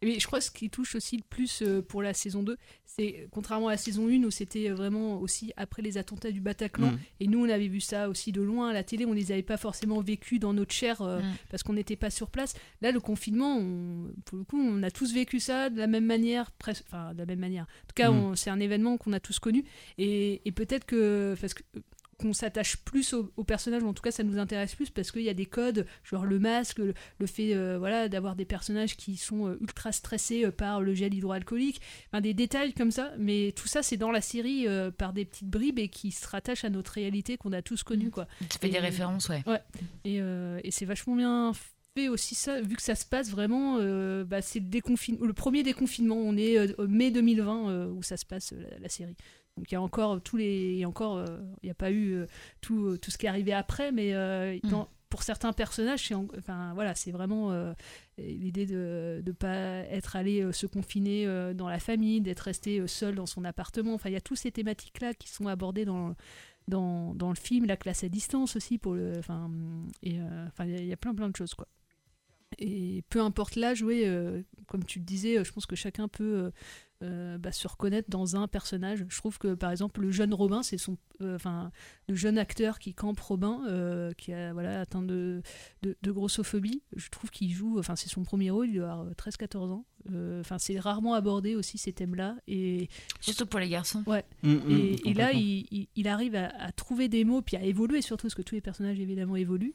Et 0.00 0.20
je 0.20 0.26
crois 0.28 0.38
que 0.38 0.44
ce 0.44 0.50
qui 0.52 0.70
touche 0.70 0.94
aussi 0.94 1.16
le 1.16 1.24
plus 1.28 1.60
euh, 1.62 1.82
pour 1.82 2.02
la 2.02 2.14
saison 2.14 2.44
2, 2.44 2.56
c'est 2.84 3.26
contrairement 3.32 3.66
à 3.66 3.72
la 3.72 3.76
saison 3.76 4.06
1 4.08 4.22
où 4.22 4.30
c'était 4.30 4.70
euh, 4.70 4.74
vraiment 4.74 5.20
aussi 5.20 5.52
après 5.56 5.82
les 5.82 5.98
attentats 5.98 6.30
du 6.30 6.40
Bataclan, 6.40 6.92
Mm. 6.92 6.98
et 7.20 7.26
nous 7.26 7.44
on 7.44 7.48
avait 7.48 7.66
vu 7.66 7.80
ça 7.80 8.08
aussi 8.08 8.30
de 8.30 8.40
loin 8.40 8.68
à 8.68 8.72
la 8.72 8.84
télé, 8.84 9.04
on 9.06 9.12
les 9.12 9.32
avait 9.32 9.42
pas 9.42 9.56
forcément 9.56 10.00
vécus 10.00 10.38
dans 10.38 10.52
notre 10.52 10.72
chair 10.72 11.02
euh, 11.02 11.18
Mm. 11.20 11.34
parce 11.50 11.64
qu'on 11.64 11.72
n'était 11.72 11.96
pas 11.96 12.10
sur 12.10 12.30
place. 12.30 12.54
Là, 12.80 12.92
le 12.92 13.00
confinement, 13.00 13.56
on- 13.58 14.12
pour 14.24 14.38
le 14.38 14.44
coup, 14.44 14.60
on 14.60 14.84
a 14.84 14.90
tous 14.92 15.12
vécu 15.12 15.40
ça 15.40 15.68
de 15.68 15.78
la 15.78 15.88
même 15.88 16.06
manière, 16.06 16.52
presque, 16.52 16.84
enfin 16.86 17.12
de 17.12 17.18
la 17.18 17.26
même 17.26 17.40
manière. 17.40 17.64
En 17.64 17.86
tout 17.88 17.94
cas, 17.96 18.10
Mm. 18.12 18.36
c'est 18.36 18.50
un 18.50 18.60
événement 18.60 18.98
qu'on 18.98 19.12
a 19.12 19.20
tous 19.20 19.40
connu, 19.40 19.64
et, 19.98 20.40
et 20.44 20.52
peut-être 20.52 20.84
que 20.84 21.34
parce 21.40 21.54
que 21.54 21.64
qu'on 22.18 22.32
s'attache 22.32 22.76
plus 22.78 23.12
au, 23.14 23.32
au 23.36 23.44
personnage, 23.44 23.82
ou 23.82 23.88
en 23.88 23.94
tout 23.94 24.02
cas 24.02 24.10
ça 24.10 24.22
nous 24.24 24.38
intéresse 24.38 24.74
plus 24.74 24.90
parce 24.90 25.12
qu'il 25.12 25.22
y 25.22 25.28
a 25.28 25.34
des 25.34 25.46
codes, 25.46 25.86
genre 26.04 26.24
le 26.26 26.38
masque, 26.38 26.78
le, 26.78 26.94
le 27.18 27.26
fait 27.26 27.54
euh, 27.54 27.78
voilà, 27.78 28.08
d'avoir 28.08 28.34
des 28.36 28.44
personnages 28.44 28.96
qui 28.96 29.16
sont 29.16 29.46
euh, 29.48 29.58
ultra 29.60 29.92
stressés 29.92 30.44
euh, 30.44 30.50
par 30.50 30.80
le 30.80 30.94
gel 30.94 31.14
hydroalcoolique, 31.14 31.80
enfin, 32.12 32.20
des 32.20 32.34
détails 32.34 32.72
comme 32.74 32.90
ça, 32.90 33.12
mais 33.18 33.52
tout 33.56 33.68
ça 33.68 33.82
c'est 33.82 33.96
dans 33.96 34.10
la 34.10 34.20
série 34.20 34.66
par 34.96 35.12
des 35.12 35.24
petites 35.24 35.48
bribes 35.48 35.78
et 35.78 35.88
qui 35.88 36.10
se 36.10 36.26
rattachent 36.26 36.64
à 36.64 36.70
notre 36.70 36.92
réalité 36.92 37.36
qu'on 37.36 37.52
a 37.52 37.62
tous 37.62 37.82
connue. 37.82 38.10
Quoi. 38.10 38.26
Ça 38.50 38.58
fait 38.58 38.68
des 38.68 38.78
références, 38.78 39.28
ouais. 39.28 39.42
Ouais, 39.46 39.62
et, 40.04 40.16
et 40.18 40.70
c'est 40.70 40.84
vachement 40.84 41.16
bien 41.16 41.52
fait 41.96 42.08
aussi 42.08 42.34
ça, 42.34 42.60
vu 42.60 42.76
que 42.76 42.82
ça 42.82 42.94
se 42.94 43.04
passe 43.06 43.30
vraiment, 43.30 43.78
bah, 44.24 44.42
c'est 44.42 44.60
le, 44.60 45.26
le 45.26 45.32
premier 45.32 45.62
déconfinement, 45.62 46.16
on 46.16 46.36
est 46.36 46.76
mai 46.86 47.10
2020 47.10 47.70
euh, 47.70 47.86
où 47.88 48.02
ça 48.02 48.16
se 48.16 48.26
passe 48.26 48.52
la, 48.52 48.78
la 48.78 48.88
série. 48.88 49.16
Donc 49.58 49.70
il 49.70 49.74
y 49.74 49.76
a 49.76 49.82
encore 49.82 50.20
tous 50.22 50.36
les, 50.36 50.72
il 50.72 50.78
y 50.78 50.84
a 50.84 50.88
encore, 50.88 51.16
euh, 51.18 51.26
il 51.62 51.66
n'y 51.66 51.70
a 51.70 51.74
pas 51.74 51.90
eu 51.90 52.12
euh, 52.14 52.26
tout, 52.60 52.86
euh, 52.86 52.96
tout 52.98 53.10
ce 53.10 53.18
qui 53.18 53.26
est 53.26 53.28
arrivé 53.28 53.52
après, 53.52 53.92
mais 53.92 54.12
dans- 54.70 54.88
pour 55.10 55.22
certains 55.22 55.54
personnages, 55.54 56.06
c'est 56.06 56.14
en- 56.14 56.26
enfin 56.38 56.72
voilà, 56.74 56.94
c'est 56.94 57.10
vraiment 57.12 57.50
euh, 57.52 57.72
l'idée 58.18 58.66
de 58.66 59.22
ne 59.26 59.32
pas 59.32 59.54
être 59.90 60.16
allé 60.16 60.42
euh, 60.42 60.52
se 60.52 60.66
confiner 60.66 61.26
euh, 61.26 61.54
dans 61.54 61.68
la 61.68 61.78
famille, 61.78 62.20
d'être 62.20 62.40
resté 62.40 62.86
seul 62.86 63.14
dans 63.14 63.24
son 63.26 63.44
appartement. 63.44 63.94
Enfin, 63.94 64.10
il 64.10 64.12
y 64.12 64.16
a 64.16 64.20
toutes 64.20 64.36
ces 64.38 64.52
thématiques 64.52 65.00
là 65.00 65.14
qui 65.14 65.28
sont 65.30 65.46
abordées 65.48 65.84
dans 65.86 66.14
dans, 66.68 67.14
dans 67.14 67.30
le 67.30 67.34
film, 67.36 67.64
la 67.64 67.78
classe 67.78 68.04
à 68.04 68.10
distance 68.10 68.54
aussi 68.54 68.76
pour 68.76 68.92
le, 68.94 69.14
enfin 69.18 69.50
et 70.02 70.18
enfin 70.48 70.66
il 70.66 70.72
y 70.72 70.74
a- 70.76 70.80
il 70.80 70.86
y, 70.86 70.92
a 70.92 70.96
plein 70.98 71.14
plein 71.14 71.30
de 71.30 71.36
choses 71.36 71.54
quoi. 71.54 71.66
Et 72.58 73.02
peu 73.08 73.20
importe 73.22 73.56
l'âge, 73.56 73.82
oui, 73.82 74.04
comme 74.66 74.84
tu 74.84 74.98
le 74.98 75.04
disais, 75.06 75.42
je 75.44 75.52
pense 75.52 75.64
que 75.66 75.76
chacun 75.76 76.08
peut 76.08 76.50
euh, 77.04 77.38
bah, 77.38 77.52
se 77.52 77.68
reconnaître 77.68 78.10
dans 78.10 78.34
un 78.36 78.48
personnage. 78.48 79.04
Je 79.08 79.16
trouve 79.18 79.38
que 79.38 79.54
par 79.54 79.70
exemple 79.70 80.00
le 80.00 80.10
jeune 80.10 80.34
Robin, 80.34 80.62
c'est 80.62 80.78
son, 80.78 80.96
euh, 81.20 81.36
enfin 81.36 81.70
le 82.08 82.14
jeune 82.16 82.38
acteur 82.38 82.78
qui 82.80 82.92
campe 82.94 83.20
Robin, 83.20 83.62
euh, 83.68 84.12
qui 84.18 84.32
a 84.32 84.52
voilà 84.52 84.80
atteint 84.80 85.02
de, 85.02 85.42
de, 85.82 85.96
de 86.02 86.10
grossophobie. 86.12 86.82
Je 86.96 87.08
trouve 87.08 87.30
qu'il 87.30 87.52
joue, 87.52 87.78
enfin 87.78 87.94
c'est 87.94 88.08
son 88.08 88.24
premier 88.24 88.50
rôle, 88.50 88.68
il 88.68 88.76
doit 88.78 88.90
avoir 88.92 89.06
13-14 89.12 89.70
ans. 89.70 89.84
Euh, 90.10 90.40
Enfin 90.40 90.58
c'est 90.58 90.78
rarement 90.78 91.14
abordé 91.14 91.54
aussi 91.54 91.78
ces 91.78 91.92
thèmes-là 91.92 92.36
et 92.48 92.88
Surtout 93.20 93.46
pour 93.46 93.60
les 93.60 93.68
garçons. 93.68 94.02
Ouais. 94.06 94.24
Mm, 94.42 94.52
mm, 94.54 94.70
et, 94.70 95.08
et 95.10 95.14
là, 95.14 95.32
il, 95.40 95.66
il- 95.70 95.88
il 95.94 96.08
arrive 96.08 96.34
à, 96.34 96.48
à 96.60 96.72
trouver 96.72 97.08
des 97.08 97.24
mots, 97.24 97.42
puis 97.42 97.56
à 97.56 97.62
évoluer 97.62 98.02
surtout, 98.02 98.22
parce 98.26 98.34
que 98.34 98.42
tous 98.42 98.54
les 98.54 98.60
personnages 98.60 98.98
évidemment 98.98 99.36
évoluent, 99.36 99.74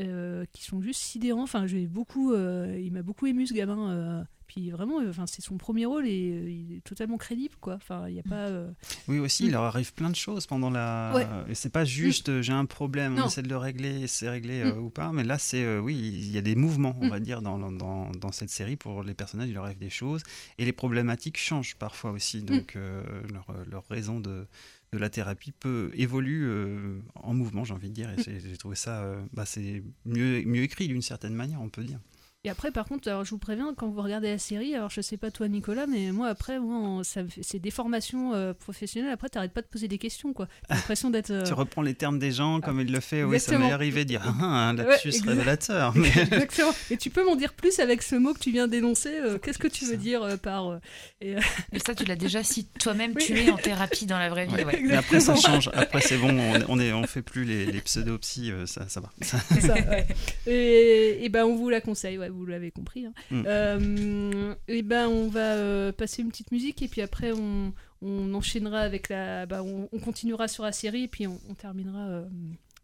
euh, 0.00 0.44
qui 0.52 0.62
sont 0.62 0.80
juste 0.80 1.00
sidérants. 1.00 1.42
Enfin, 1.42 1.66
j'ai 1.66 1.86
beaucoup, 1.86 2.32
euh, 2.32 2.78
il 2.82 2.92
m'a 2.92 3.02
beaucoup 3.02 3.26
ému 3.26 3.46
ce 3.46 3.54
gamin. 3.54 4.26
Puis 4.46 4.70
vraiment, 4.70 5.00
euh, 5.00 5.10
enfin, 5.10 5.26
c'est 5.26 5.42
son 5.42 5.56
premier 5.58 5.86
rôle 5.86 6.06
et 6.06 6.30
euh, 6.30 6.50
il 6.50 6.76
est 6.76 6.80
totalement 6.84 7.16
crédible, 7.16 7.54
quoi. 7.60 7.74
Enfin, 7.74 8.08
il 8.08 8.14
n'y 8.14 8.20
a 8.20 8.22
pas. 8.22 8.46
euh, 8.48 8.70
Oui, 9.08 9.18
aussi, 9.18 9.44
Mm. 9.44 9.46
il 9.46 9.52
leur 9.52 9.62
arrive 9.64 9.92
plein 9.94 10.10
de 10.10 10.16
choses 10.16 10.46
pendant 10.46 10.70
la. 10.70 11.12
Ouais. 11.14 11.26
Et 11.50 11.54
c'est 11.54 11.70
pas 11.70 11.84
juste 11.84 12.28
euh, 12.28 12.42
j'ai 12.42 12.52
un 12.52 12.64
problème, 12.66 13.18
on 13.18 13.26
essaie 13.26 13.42
de 13.42 13.48
le 13.48 13.56
régler, 13.56 14.06
c'est 14.06 14.28
réglé 14.28 14.60
euh, 14.62 14.74
Mm. 14.74 14.78
ou 14.84 14.90
pas, 14.90 15.12
mais 15.12 15.24
là, 15.24 15.38
c'est 15.38 15.62
euh, 15.64 15.80
oui, 15.80 15.94
il 15.96 16.30
y 16.30 16.38
a 16.38 16.42
des 16.42 16.54
mouvements, 16.56 16.96
on 17.00 17.06
Mm. 17.06 17.10
va 17.10 17.20
dire, 17.20 17.42
dans, 17.42 17.58
dans, 17.72 18.10
dans 18.10 18.32
cette 18.32 18.50
série 18.50 18.76
pour 18.76 19.02
les 19.02 19.14
personnages, 19.14 19.48
il 19.48 19.54
leur 19.54 19.64
arrive 19.64 19.78
des 19.78 19.90
choses 19.90 20.22
et 20.58 20.64
les 20.64 20.72
problématiques 20.72 21.38
changent 21.38 21.76
parfois 21.76 22.12
aussi, 22.12 22.38
Mm. 22.42 22.44
donc 22.46 22.76
euh, 22.76 23.02
leur, 23.32 23.46
leur 23.68 23.84
raison 23.88 24.20
de, 24.20 24.46
de 24.92 24.98
la 24.98 25.10
thérapie 25.10 25.52
peut 25.52 25.90
évolue 25.94 26.44
euh, 26.46 27.00
en 27.16 27.34
mouvement, 27.34 27.64
j'ai 27.64 27.74
envie 27.74 27.88
de 27.88 27.94
dire, 27.94 28.10
et 28.10 28.16
Mm. 28.20 28.38
j'ai 28.50 28.56
trouvé 28.56 28.76
ça, 28.76 29.02
euh, 29.02 29.20
bah, 29.32 29.44
c'est 29.46 29.82
mieux, 30.04 30.42
mieux 30.44 30.62
écrit 30.62 30.86
d'une 30.88 31.02
certaine 31.02 31.34
manière, 31.34 31.60
on 31.60 31.68
peut 31.68 31.84
dire. 31.84 31.98
Et 32.46 32.48
après, 32.48 32.70
par 32.70 32.84
contre, 32.86 33.08
alors, 33.08 33.24
je 33.24 33.30
vous 33.30 33.38
préviens, 33.38 33.74
quand 33.76 33.88
vous 33.88 34.00
regardez 34.00 34.28
la 34.28 34.38
série, 34.38 34.72
alors 34.76 34.88
je 34.88 35.00
sais 35.00 35.16
pas 35.16 35.32
toi, 35.32 35.48
Nicolas, 35.48 35.88
mais 35.88 36.12
moi, 36.12 36.28
après, 36.28 36.60
moi, 36.60 37.02
c'est 37.04 37.58
des 37.58 37.72
formations 37.72 38.34
euh, 38.34 38.52
professionnelles. 38.54 39.10
Après, 39.10 39.28
t'arrêtes 39.28 39.52
pas 39.52 39.62
de 39.62 39.66
poser 39.66 39.88
des 39.88 39.98
questions, 39.98 40.32
quoi. 40.32 40.46
T'as 40.68 40.76
l'impression 40.76 41.10
d'être. 41.10 41.32
euh, 41.32 41.42
Tu 41.46 41.52
reprends 41.54 41.82
les 41.82 41.94
termes 41.94 42.20
des 42.20 42.30
gens 42.30 42.60
comme 42.60 42.80
il 42.80 42.92
le 42.92 43.00
fait, 43.00 43.24
oui, 43.24 43.40
ça 43.40 43.50
m'est 43.50 43.56
Exactement. 43.56 43.72
arrivé 43.74 44.04
de 44.04 44.08
dire 44.10 44.22
ah, 44.40 44.68
un 44.68 44.78
Ouais, 44.78 44.84
lapsus 44.84 45.08
exact- 45.08 45.26
révélateur. 45.28 45.96
mais- 45.96 46.06
Exactement. 46.16 46.70
Et 46.92 46.96
tu 46.96 47.10
peux 47.10 47.24
m'en 47.24 47.34
dire 47.34 47.52
plus 47.52 47.80
avec 47.80 48.00
ce 48.02 48.14
mot 48.14 48.32
que 48.32 48.38
tu 48.38 48.52
viens 48.52 48.68
d'énoncer. 48.68 49.16
euh, 49.18 49.38
Qu'est-ce 49.38 49.58
que 49.58 49.66
tu 49.66 49.84
veux 49.84 49.96
dire 49.96 50.22
euh, 50.22 50.36
par. 50.36 50.68
euh, 50.68 50.78
et, 51.20 51.34
euh, 51.36 51.40
Et 51.72 51.80
ça, 51.80 51.96
tu 51.96 52.04
l'as 52.04 52.14
déjà 52.14 52.44
si 52.44 52.66
toi-même 52.78 53.12
Oui. 53.16 53.24
tu 53.26 53.36
es 53.36 53.50
en 53.50 53.56
thérapie 53.56 54.06
dans 54.06 54.20
la 54.20 54.28
vraie 54.28 54.46
vie. 54.46 54.54
Ouais. 54.54 54.64
ouais. 54.64 54.80
Mais 54.84 54.94
après, 54.94 55.18
ça 55.18 55.34
change. 55.34 55.68
Après, 55.74 56.00
c'est 56.00 56.16
bon, 56.16 56.30
on, 56.38 56.62
on, 56.68 56.78
est, 56.78 56.92
on 56.92 57.02
fait 57.08 57.22
plus 57.22 57.44
les, 57.44 57.66
les 57.66 57.80
pseudo-psy, 57.80 58.52
euh, 58.52 58.66
ça, 58.66 58.88
ça 58.88 59.00
va. 59.00 59.10
C'est 59.20 59.60
ça, 59.62 59.74
ouais. 59.74 60.06
Et, 60.46 61.24
et 61.24 61.28
ben 61.28 61.44
on 61.44 61.56
vous 61.56 61.70
la 61.70 61.80
conseille, 61.80 62.18
ouais, 62.18 62.28
vous 62.36 62.46
l'avez 62.46 62.70
compris. 62.70 63.06
hein. 63.06 63.12
Mm. 63.30 63.42
Euh, 63.46 64.54
et 64.68 64.82
ben 64.82 65.08
on 65.08 65.28
va 65.28 65.54
euh, 65.54 65.92
passer 65.92 66.22
une 66.22 66.28
petite 66.28 66.52
musique 66.52 66.82
et 66.82 66.88
puis 66.88 67.00
après 67.02 67.32
on, 67.32 67.72
on 68.02 68.34
enchaînera 68.34 68.80
avec 68.80 69.08
la, 69.08 69.46
bah, 69.46 69.62
on, 69.62 69.88
on 69.92 69.98
continuera 69.98 70.46
sur 70.48 70.62
la 70.64 70.72
série 70.72 71.04
et 71.04 71.08
puis 71.08 71.26
on, 71.26 71.40
on 71.48 71.54
terminera. 71.54 72.06
euh, 72.06 72.28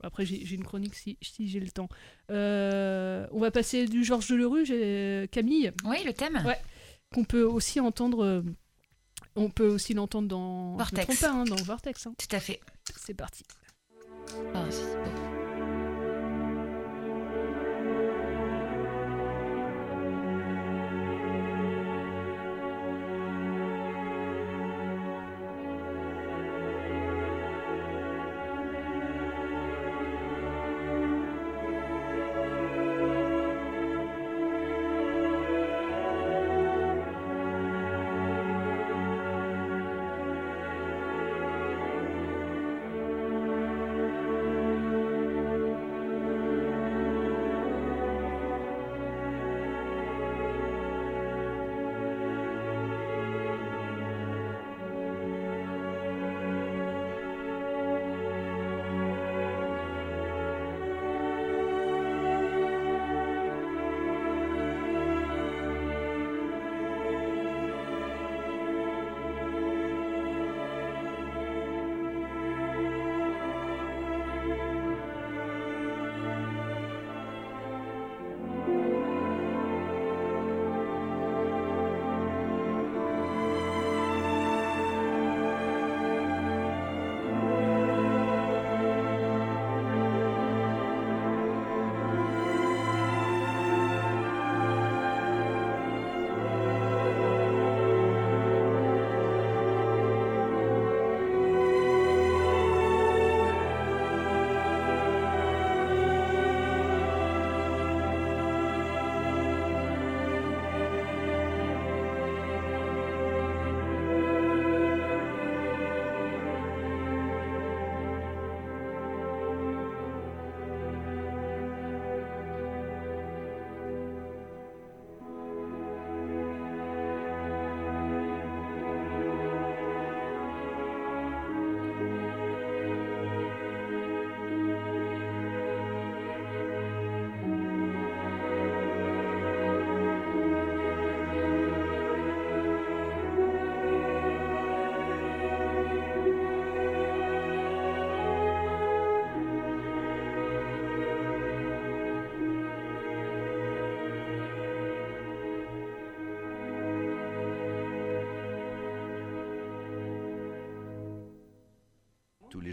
après 0.03 0.27
j'ai 0.27 0.55
une 0.55 0.65
chronique 0.65 0.95
si, 0.97 1.17
si 1.23 1.47
j'ai 1.49 1.61
le 1.61 1.71
temps. 1.71 1.89
Euh, 2.31 3.27
on 3.31 3.39
va 3.39 3.51
passer 3.53 3.87
du 3.87 4.03
Georges 4.05 4.29
Delerue, 4.29 4.65
j'ai- 4.67 5.29
Camille. 5.31 5.71
Oui, 5.85 5.99
le 6.05 6.13
thème. 6.13 6.43
Ouais. 6.45 6.59
Qu'on 7.15 7.25
peut 7.25 7.45
aussi 7.45 7.79
entendre. 7.79 8.25
euh, 8.25 8.43
on 9.37 9.49
peut 9.49 9.67
aussi 9.69 9.95
l'entendre 9.95 10.29
dans. 10.29 10.71
je 10.71 10.73
me 10.73 10.79
Vortex. 11.01 11.21
pas, 11.21 11.31
hein, 11.31 11.45
dans 11.45 11.57
Vortex. 11.57 12.07
hein. 12.07 12.15
Tout 12.19 12.35
à 12.37 12.41
fait. 12.41 12.61
C'est 12.97 13.15
parti. 13.15 13.45
Ah, 14.55 14.65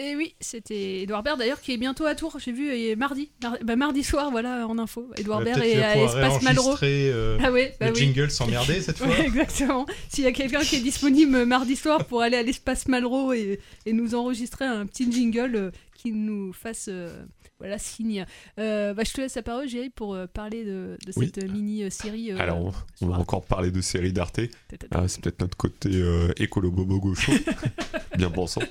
Et 0.00 0.14
oui, 0.14 0.34
c'était 0.40 1.02
Edouard 1.02 1.24
Baird 1.24 1.38
d'ailleurs 1.40 1.60
qui 1.60 1.72
est 1.72 1.76
bientôt 1.76 2.06
à 2.06 2.14
Tours. 2.14 2.36
J'ai 2.38 2.52
vu 2.52 2.72
et 2.72 2.94
mardi, 2.94 3.30
mar- 3.42 3.56
bah, 3.64 3.74
mardi 3.74 4.04
soir, 4.04 4.30
voilà 4.30 4.64
en 4.68 4.78
info. 4.78 5.10
Edouard 5.16 5.42
Baird 5.42 5.60
est 5.60 5.82
à 5.82 5.96
Espace 5.96 6.40
Malraux. 6.42 6.76
euh, 6.84 7.36
ah 7.42 7.50
ouais, 7.50 7.74
bah 7.80 7.86
le 7.86 7.92
oui. 7.94 7.98
jingle 7.98 8.30
sans 8.30 8.46
merder, 8.46 8.80
cette 8.80 8.98
fois. 8.98 9.08
Ouais, 9.08 9.26
exactement. 9.26 9.86
S'il 10.08 10.22
y 10.22 10.28
a 10.28 10.32
quelqu'un 10.32 10.60
qui 10.60 10.76
est 10.76 10.80
disponible 10.80 11.44
mardi 11.46 11.74
soir 11.74 12.04
pour 12.04 12.22
aller 12.22 12.36
à 12.36 12.44
l'Espace 12.44 12.86
Malraux 12.86 13.32
et, 13.32 13.58
et 13.86 13.92
nous 13.92 14.14
enregistrer 14.14 14.66
un 14.66 14.86
petit 14.86 15.10
jingle 15.10 15.56
euh, 15.56 15.70
qui 15.98 16.12
nous 16.12 16.52
fasse 16.54 16.86
euh, 16.88 17.24
voilà 17.58 17.76
signe. 17.76 18.24
Euh, 18.58 18.94
bah, 18.94 19.02
je 19.04 19.12
te 19.12 19.20
laisse 19.20 19.34
la 19.34 19.42
parole, 19.42 19.68
Géry, 19.68 19.90
pour 19.90 20.14
euh, 20.14 20.26
parler 20.26 20.64
de, 20.64 20.96
de 21.04 21.12
Oui. 21.16 21.26
cette 21.34 21.50
mini 21.50 21.90
série. 21.90 22.30
euh, 22.32 22.38
Alors, 22.38 22.58
on, 22.58 22.72
on 23.02 23.08
va 23.08 23.18
encore 23.18 23.44
parler 23.44 23.70
de 23.70 23.80
séries 23.80 24.12
d'Arte. 24.12 24.40
Ah, 24.92 25.08
c'est 25.08 25.20
peut-être 25.20 25.40
notre 25.40 25.56
côté 25.56 25.90
euh, 25.92 26.32
écolo 26.38 26.70
bobo 26.70 27.00
gaucho, 27.00 27.32
bien 28.16 28.30
pensant. 28.30 28.62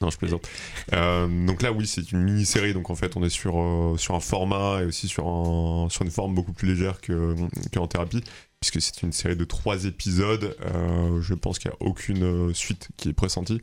Non, 0.00 0.10
je 0.10 0.18
plaisante. 0.18 0.46
Donc 0.92 1.62
là, 1.62 1.72
oui, 1.72 1.86
c'est 1.86 2.12
une 2.12 2.22
mini-série. 2.22 2.74
Donc 2.74 2.90
en 2.90 2.94
fait, 2.94 3.16
on 3.16 3.24
est 3.24 3.30
sur, 3.30 3.94
sur 3.98 4.14
un 4.14 4.20
format 4.20 4.82
et 4.82 4.84
aussi 4.84 5.08
sur, 5.08 5.26
un, 5.26 5.88
sur 5.88 6.02
une 6.04 6.10
forme 6.10 6.34
beaucoup 6.34 6.52
plus 6.52 6.68
légère 6.68 7.00
que, 7.00 7.34
qu'en 7.72 7.86
thérapie, 7.86 8.22
puisque 8.60 8.80
c'est 8.82 9.02
une 9.02 9.12
série 9.12 9.36
de 9.36 9.44
trois 9.44 9.86
épisodes. 9.86 10.54
Euh, 10.66 11.20
je 11.22 11.32
pense 11.34 11.58
qu'il 11.58 11.70
n'y 11.70 11.76
a 11.76 11.82
aucune 11.88 12.52
suite 12.54 12.88
qui 12.98 13.08
est 13.08 13.12
pressentie. 13.14 13.60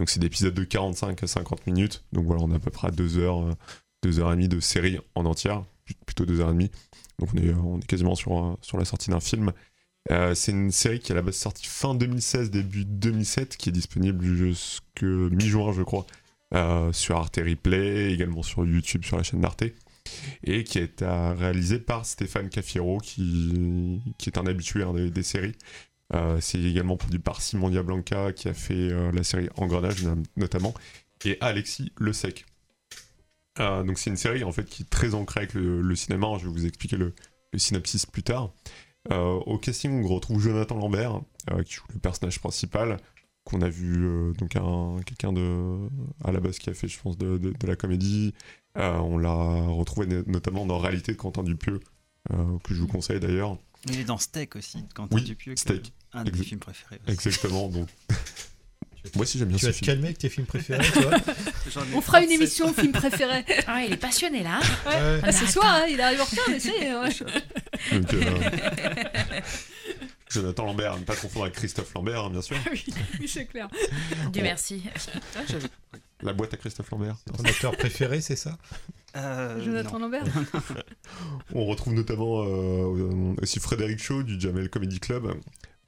Donc 0.00 0.08
c'est 0.08 0.18
des 0.18 0.28
épisodes 0.28 0.54
de 0.54 0.64
45 0.64 1.22
à 1.22 1.26
50 1.26 1.66
minutes. 1.66 2.02
Donc 2.12 2.24
voilà, 2.24 2.42
on 2.42 2.50
est 2.50 2.56
à 2.56 2.58
peu 2.58 2.70
près 2.70 2.88
à 2.88 2.90
2 2.90 3.18
heures, 3.18 3.44
euh, 3.46 3.52
deux 4.02 4.18
heures 4.18 4.32
et 4.32 4.34
demie 4.34 4.48
de 4.48 4.58
série 4.58 4.98
en 5.14 5.26
entière, 5.26 5.62
plutôt 6.06 6.24
2 6.24 6.40
heures 6.40 6.48
et 6.48 6.52
demie. 6.54 6.70
Donc 7.18 7.28
on 7.34 7.36
est, 7.36 7.48
est 7.82 7.86
quasiment 7.86 8.14
sur, 8.14 8.32
un- 8.32 8.56
sur 8.62 8.78
la 8.78 8.86
sortie 8.86 9.10
d'un 9.10 9.20
film. 9.20 9.52
Euh, 10.10 10.34
c'est 10.34 10.52
une 10.52 10.70
série 10.72 11.00
qui 11.00 11.12
est 11.12 11.14
à 11.14 11.16
la 11.16 11.22
base 11.22 11.34
sortie 11.36 11.66
fin 11.66 11.94
2016, 11.94 12.50
début 12.50 12.86
2007, 12.86 13.58
qui 13.58 13.68
est 13.68 13.72
disponible 13.72 14.24
jusque 14.24 15.02
mi-juin, 15.02 15.72
je 15.74 15.82
crois, 15.82 16.06
euh, 16.54 16.90
sur 16.94 17.18
Arte 17.18 17.36
Replay, 17.36 18.10
également 18.10 18.42
sur 18.42 18.64
YouTube, 18.64 19.04
sur 19.04 19.18
la 19.18 19.22
chaîne 19.22 19.42
d'Arte, 19.42 19.64
et 20.44 20.64
qui 20.64 20.78
a 20.78 20.86
euh, 21.02 21.34
réalisée 21.34 21.78
par 21.78 22.06
Stéphane 22.06 22.48
Cafiero, 22.48 22.96
qui, 22.98 24.00
qui 24.16 24.30
est 24.30 24.38
un 24.38 24.46
habitué 24.46 24.82
hein, 24.82 24.94
des 24.94 25.22
séries. 25.22 25.54
Euh, 26.14 26.38
c'est 26.40 26.60
également 26.60 26.96
produit 26.96 27.18
par 27.20 27.40
Simon 27.40 27.70
Diablanca, 27.70 28.32
qui 28.32 28.48
a 28.48 28.54
fait 28.54 28.74
euh, 28.74 29.12
la 29.12 29.22
série 29.22 29.48
Engrenage, 29.56 30.02
no- 30.04 30.22
notamment, 30.36 30.74
et 31.24 31.38
Alexis 31.40 31.92
Le 31.98 32.12
Sec. 32.12 32.46
Euh, 33.58 33.82
donc 33.82 33.98
c'est 33.98 34.10
une 34.10 34.16
série 34.16 34.44
en 34.44 34.52
fait 34.52 34.64
qui 34.64 34.82
est 34.82 34.90
très 34.90 35.14
ancrée 35.14 35.40
avec 35.40 35.54
le, 35.54 35.82
le 35.82 35.94
cinéma. 35.96 36.28
Je 36.38 36.46
vais 36.46 36.50
vous 36.52 36.66
expliquer 36.66 36.96
le, 36.96 37.14
le 37.52 37.58
synopsis 37.58 38.06
plus 38.06 38.22
tard. 38.22 38.50
Euh, 39.12 39.18
au 39.46 39.58
casting, 39.58 40.02
on 40.04 40.08
retrouve 40.08 40.40
Jonathan 40.40 40.76
Lambert 40.76 41.20
euh, 41.50 41.62
qui 41.62 41.74
joue 41.74 41.84
le 41.92 41.98
personnage 42.00 42.38
principal, 42.40 42.98
qu'on 43.44 43.62
a 43.62 43.68
vu 43.68 44.04
euh, 44.06 44.32
donc 44.34 44.56
un 44.56 44.96
quelqu'un 45.06 45.32
de 45.32 45.78
à 46.24 46.32
la 46.32 46.40
base 46.40 46.58
qui 46.58 46.70
a 46.70 46.74
fait, 46.74 46.88
je 46.88 46.98
pense, 47.00 47.16
de, 47.18 47.38
de- 47.38 47.52
de 47.58 47.66
la 47.66 47.76
comédie. 47.76 48.34
On 48.76 49.18
l'a 49.18 49.32
retrouvé 49.68 50.06
no- 50.06 50.22
notamment 50.26 50.64
dans 50.66 50.78
Réalité 50.78 51.12
de 51.12 51.16
Quentin 51.16 51.42
Dupieux, 51.42 51.80
que 52.28 52.72
je 52.74 52.80
vous 52.80 52.86
conseille 52.86 53.18
d'ailleurs. 53.20 53.58
Il 53.88 53.98
est 53.98 54.04
dans 54.04 54.18
Steak 54.18 54.54
aussi, 54.56 54.82
de 54.82 54.92
Quentin 54.92 55.16
Oui, 55.16 55.22
Dupieux, 55.24 55.56
Steak. 55.56 55.92
Un 56.12 56.24
de 56.24 56.30
mes 56.30 56.38
Exa- 56.38 56.44
films 56.44 56.60
préférés 56.60 57.00
aussi. 57.06 57.12
Exactement. 57.12 57.68
Donc, 57.68 57.88
moi 59.14 59.22
aussi 59.22 59.38
j'aime 59.38 59.48
bien 59.48 59.56
Tu 59.58 59.62
ce 59.62 59.66
vas 59.66 59.72
te 59.72 59.78
film. 59.78 59.86
calmer 59.86 60.04
avec 60.06 60.18
tes 60.18 60.28
films 60.28 60.46
préférés, 60.46 60.86
toi 60.90 61.10
On 61.94 62.00
fera 62.00 62.20
une 62.20 62.26
37. 62.28 62.30
émission 62.32 62.72
film 62.74 62.92
préféré. 62.92 63.44
Ah, 63.66 63.84
il 63.84 63.92
est 63.92 63.96
passionné 63.96 64.42
là. 64.42 64.60
Ouais. 64.86 64.92
Ouais. 64.94 65.20
Ah, 65.22 65.32
ce 65.32 65.46
soir, 65.46 65.66
hein, 65.82 65.86
il 65.88 66.00
arrive 66.00 66.20
en 66.20 66.24
retard, 66.24 66.44
mais 66.48 66.60
c'est. 66.60 66.94
ouais. 66.94 67.98
Donc, 68.00 68.14
euh, 68.14 69.40
Jonathan 70.28 70.64
Lambert, 70.66 70.92
à 70.94 70.98
ne 70.98 71.04
pas 71.04 71.16
confondre 71.16 71.46
avec 71.46 71.56
Christophe 71.56 71.92
Lambert, 71.94 72.24
hein, 72.24 72.30
bien 72.30 72.42
sûr. 72.42 72.56
oui, 72.70 72.84
oui, 73.20 73.28
c'est 73.28 73.46
clair. 73.46 73.68
Dieu 74.32 74.42
Bon. 74.42 74.42
merci. 74.42 74.82
La 76.22 76.32
boîte 76.32 76.54
à 76.54 76.56
Christophe 76.56 76.90
Lambert. 76.90 77.16
Ton 77.36 77.42
acteur 77.44 77.76
préféré, 77.76 78.20
c'est 78.20 78.36
ça? 78.36 78.58
Euh, 79.16 79.64
Jonathan 79.64 79.92
non. 79.98 80.06
Lambert. 80.08 80.24
On 81.54 81.64
retrouve 81.66 81.94
notamment 81.94 82.42
euh, 82.44 83.34
aussi 83.42 83.58
Frédéric 83.58 84.00
Shaw 84.02 84.22
du 84.22 84.38
Jamel 84.38 84.68
Comedy 84.70 85.00
Club, 85.00 85.32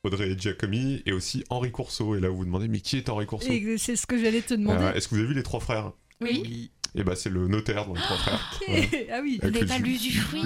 Audrey 0.04 0.34
Giacomi 0.36 1.02
et 1.06 1.12
aussi 1.12 1.44
Henri 1.50 1.70
Courceau. 1.70 2.16
Et 2.16 2.20
là, 2.20 2.28
vous 2.28 2.38
vous 2.38 2.44
demandez, 2.44 2.68
mais 2.68 2.80
qui 2.80 2.96
est 2.96 3.08
Henri 3.08 3.26
Courceau? 3.26 3.48
C'est 3.78 3.96
ce 3.96 4.06
que 4.06 4.18
j'allais 4.20 4.42
te 4.42 4.54
demander. 4.54 4.82
Euh, 4.84 4.94
Est-ce 4.94 5.08
que 5.08 5.14
vous 5.14 5.20
avez 5.20 5.28
vu 5.28 5.34
les 5.34 5.42
trois 5.44 5.60
frères? 5.60 5.92
Oui. 6.20 6.70
Et 6.94 7.04
bah, 7.04 7.14
c'est 7.16 7.30
le 7.30 7.48
notaire 7.48 7.86
dans 7.86 7.94
les 7.94 8.00
trois 8.00 8.16
frères. 8.18 8.60
Ah 9.12 9.20
oui. 9.22 9.38
Vous 9.40 9.46
Avec 9.48 9.54
n'avez 9.54 9.60
le 9.60 9.66
pas 9.66 9.76
jus- 9.78 9.82
lu 9.84 9.98
du 9.98 10.12
fruit 10.12 10.42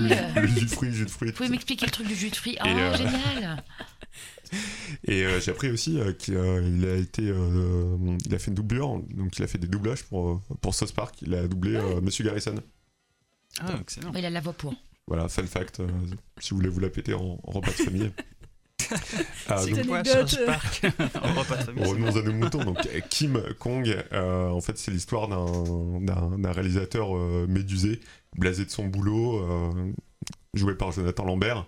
jus 0.92 1.04
de 1.04 1.10
fruits. 1.10 1.30
Vous 1.30 1.36
pouvez 1.36 1.48
m'expliquer 1.48 1.86
le 1.86 1.90
truc 1.90 2.06
du 2.06 2.14
jus 2.14 2.30
de 2.30 2.36
fruits? 2.36 2.56
Oh, 2.62 2.66
Et, 2.68 2.70
euh, 2.72 2.96
génial 2.96 3.64
Et 5.04 5.24
euh, 5.24 5.40
j'ai 5.40 5.50
appris 5.50 5.70
aussi 5.70 5.98
euh, 5.98 6.12
qu'il 6.12 6.34
il 6.34 6.86
a 6.88 6.94
été, 6.94 7.22
euh, 7.28 7.96
il 8.24 8.32
a 8.34 8.38
fait 8.38 8.48
une 8.48 8.54
doublure, 8.54 9.00
donc 9.10 9.36
il 9.36 9.42
a 9.42 9.48
fait 9.48 9.58
des 9.58 9.66
doublages 9.66 10.04
pour 10.04 10.40
pour 10.60 10.72
South 10.74 10.92
Park. 10.92 11.16
Il 11.22 11.34
a 11.34 11.48
doublé 11.48 11.74
euh, 11.74 12.00
Monsieur 12.00 12.24
Garrison. 12.24 12.54
Ah, 13.60 13.74
excellent. 13.80 14.12
Il 14.14 14.24
a 14.24 14.30
la 14.30 14.40
voix 14.40 14.52
pour. 14.52 14.72
Voilà, 15.08 15.28
fun 15.28 15.46
fact, 15.46 15.80
euh, 15.80 15.88
si 16.38 16.50
vous 16.50 16.56
voulez 16.56 16.68
vous 16.68 16.78
la 16.80 16.90
péter 16.90 17.14
en, 17.14 17.40
en 17.42 17.50
repas 17.50 17.70
de 17.70 17.76
famille. 17.76 18.10
Ah, 19.48 19.58
C'est 19.58 19.70
donc- 19.72 19.86
quoi. 19.86 20.04
South 20.04 20.38
Park 20.46 20.82
Revenons 21.76 22.16
à 22.16 22.22
nos 22.22 22.32
moutons. 22.32 22.64
Donc, 22.64 22.78
Kim 23.10 23.40
Kong, 23.58 23.96
euh, 24.12 24.48
en 24.50 24.60
fait, 24.60 24.76
c'est 24.78 24.90
l'histoire 24.90 25.28
d'un- 25.28 26.52
réalisateur 26.52 27.16
euh, 27.16 27.46
médusé, 27.48 28.00
blasé 28.36 28.64
de 28.64 28.70
son 28.70 28.86
boulot, 28.86 29.38
euh, 29.40 29.92
joué 30.54 30.74
par 30.74 30.92
Jonathan 30.92 31.24
Lambert. 31.24 31.66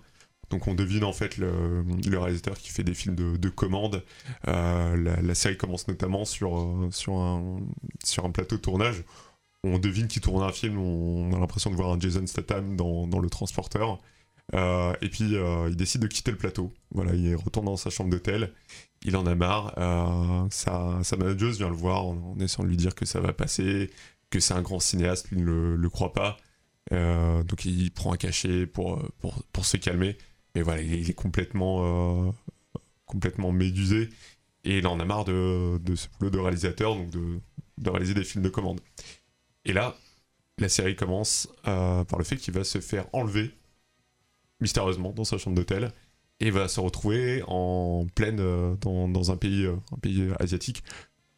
Donc, 0.49 0.67
on 0.67 0.73
devine 0.73 1.03
en 1.03 1.13
fait 1.13 1.37
le, 1.37 1.83
le 2.07 2.17
réalisateur 2.19 2.57
qui 2.57 2.69
fait 2.69 2.83
des 2.83 2.95
films 2.95 3.15
de, 3.15 3.37
de 3.37 3.49
commande. 3.49 4.03
Euh, 4.47 4.97
la, 4.97 5.21
la 5.21 5.35
série 5.35 5.57
commence 5.57 5.87
notamment 5.87 6.25
sur, 6.25 6.67
sur, 6.91 7.13
un, 7.19 7.59
sur 8.03 8.25
un 8.25 8.31
plateau 8.31 8.55
de 8.55 8.61
tournage. 8.61 9.03
On 9.63 9.77
devine 9.77 10.07
qu'il 10.07 10.21
tourne 10.21 10.41
un 10.41 10.51
film, 10.51 10.79
on 10.79 11.33
a 11.35 11.39
l'impression 11.39 11.69
de 11.69 11.75
voir 11.75 11.91
un 11.91 11.99
Jason 11.99 12.25
Statham 12.25 12.75
dans, 12.77 13.05
dans 13.07 13.19
Le 13.19 13.29
Transporteur. 13.29 13.99
Euh, 14.55 14.93
et 15.01 15.09
puis 15.09 15.35
euh, 15.35 15.67
il 15.69 15.75
décide 15.75 16.01
de 16.01 16.07
quitter 16.07 16.31
le 16.31 16.37
plateau. 16.37 16.73
Voilà, 16.91 17.13
il 17.13 17.35
retourne 17.35 17.65
dans 17.65 17.77
sa 17.77 17.89
chambre 17.89 18.09
d'hôtel. 18.09 18.53
Il 19.03 19.15
en 19.15 19.25
a 19.25 19.35
marre. 19.35 19.73
euh, 19.77 20.47
sa, 20.49 20.99
sa 21.03 21.17
manageuse 21.17 21.57
vient 21.57 21.69
le 21.69 21.75
voir 21.75 22.05
en, 22.05 22.33
en 22.35 22.39
essayant 22.39 22.63
de 22.63 22.69
lui 22.69 22.77
dire 22.77 22.95
que 22.95 23.05
ça 23.05 23.19
va 23.19 23.33
passer, 23.33 23.89
que 24.29 24.39
c'est 24.39 24.53
un 24.53 24.61
grand 24.61 24.79
cinéaste, 24.79 25.29
lui 25.31 25.41
ne 25.41 25.75
le, 25.75 25.89
croit 25.89 26.13
pas. 26.13 26.37
Donc 26.91 27.65
il 27.65 27.91
prend 27.91 28.13
un 28.13 28.17
cachet 28.17 28.65
pour, 28.65 29.01
pour, 29.19 29.43
pour 29.53 29.65
se 29.65 29.77
calmer. 29.77 30.17
Et 30.55 30.61
voilà, 30.61 30.81
il 30.81 31.09
est, 31.09 31.13
complètement, 31.13 32.33
complètement 33.05 33.51
médusé. 33.51 34.09
Et 34.65 34.79
il 34.79 34.87
en 34.87 34.99
a 34.99 35.05
marre 35.05 35.25
de, 35.25 35.77
de 35.77 35.95
ce 35.95 36.07
boulot 36.17 36.31
de 36.31 36.39
réalisateur, 36.39 36.95
donc 36.95 37.09
de, 37.11 37.39
de 37.77 37.89
réaliser 37.89 38.13
des 38.13 38.23
films 38.23 38.43
de 38.43 38.49
commande. 38.49 38.81
Et 39.65 39.73
là, 39.73 39.95
la 40.57 40.67
série 40.67 40.95
commence 40.95 41.47
par 41.63 42.17
le 42.17 42.23
fait 42.23 42.37
qu'il 42.37 42.53
va 42.53 42.63
se 42.63 42.79
faire 42.79 43.05
enlever 43.13 43.58
mystérieusement 44.61 45.11
dans 45.11 45.23
sa 45.23 45.37
chambre 45.37 45.55
d'hôtel 45.55 45.91
et 46.39 46.51
va 46.51 46.67
se 46.67 46.79
retrouver 46.79 47.43
en 47.47 48.05
pleine 48.15 48.39
euh, 48.39 48.75
dans, 48.81 49.07
dans 49.09 49.31
un 49.31 49.37
pays 49.37 49.65
euh, 49.65 49.75
un 49.91 49.97
pays 49.97 50.29
asiatique. 50.39 50.83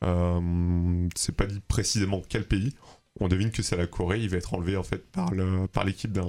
Euh, 0.04 1.08
c'est 1.16 1.36
pas 1.36 1.46
dit 1.46 1.60
précisément 1.68 2.22
quel 2.28 2.46
pays. 2.48 2.74
On 3.20 3.28
devine 3.28 3.52
que 3.52 3.62
c'est 3.62 3.76
la 3.78 3.88
Corée. 3.88 4.22
Il 4.22 4.30
va 4.30 4.38
être 4.38 4.54
enlevé 4.54 4.78
en 4.78 4.84
fait 4.84 5.06
par 5.12 5.32
le 5.34 5.68
par 5.68 5.84
l'équipe 5.84 6.12
d'un 6.12 6.28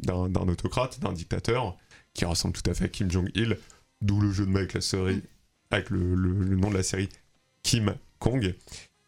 d'un 0.00 0.28
d'un 0.28 0.48
autocrate 0.48 0.98
d'un 1.00 1.12
dictateur 1.12 1.76
qui 2.14 2.24
ressemble 2.24 2.54
tout 2.54 2.68
à 2.70 2.74
fait 2.74 2.84
à 2.86 2.88
Kim 2.88 3.10
Jong 3.10 3.30
Il 3.34 3.58
d'où 4.00 4.20
le 4.20 4.30
jeu 4.32 4.46
de 4.46 4.50
mots 4.50 4.58
avec 4.58 4.72
la 4.74 4.80
série 4.80 5.22
avec 5.70 5.90
le, 5.90 6.14
le- 6.14 6.56
nom 6.56 6.70
de 6.70 6.74
la 6.74 6.82
série 6.82 7.08
Kim 7.62 7.94
Kong. 8.18 8.54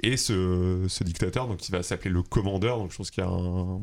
Et 0.03 0.17
ce, 0.17 0.85
ce 0.89 1.05
dictateur 1.05 1.49
donc 1.49 1.67
il 1.69 1.73
va 1.73 1.83
s'appeler 1.83 2.11
le 2.11 2.23
commandeur. 2.23 2.79
Donc 2.79 2.93
je 2.93 2.97
pense 2.99 3.11
qu'il 3.11 3.25
y 3.25 3.27
a 3.27 3.31
un, 3.31 3.81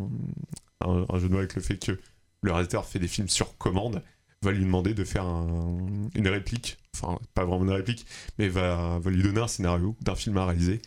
un 1.10 1.20
jeu 1.20 1.28
de 1.28 1.34
mots 1.34 1.40
avec 1.40 1.56
le 1.56 1.62
fait 1.62 1.78
que 1.78 2.00
le 2.44 2.52
réalisateur 2.52 2.86
fait 2.86 3.00
des 3.00 3.08
films 3.08 3.30
sur 3.30 3.58
commande, 3.58 4.04
va 4.44 4.52
lui 4.52 4.64
demander 4.66 4.94
de 4.94 5.04
faire 5.04 5.26
un- 5.26 5.88
une 6.14 6.28
réplique, 6.28 6.78
enfin 6.96 7.18
pas 7.34 7.46
vraiment 7.46 7.64
une 7.64 7.72
réplique, 7.72 8.06
mais 8.38 8.50
va, 8.50 9.00
va 9.00 9.10
lui 9.12 9.24
donner 9.24 9.40
un 9.42 9.48
scénario 9.48 9.96
d'un 10.02 10.16
film 10.16 10.38
à 10.38 10.46
réaliser, 10.46 10.82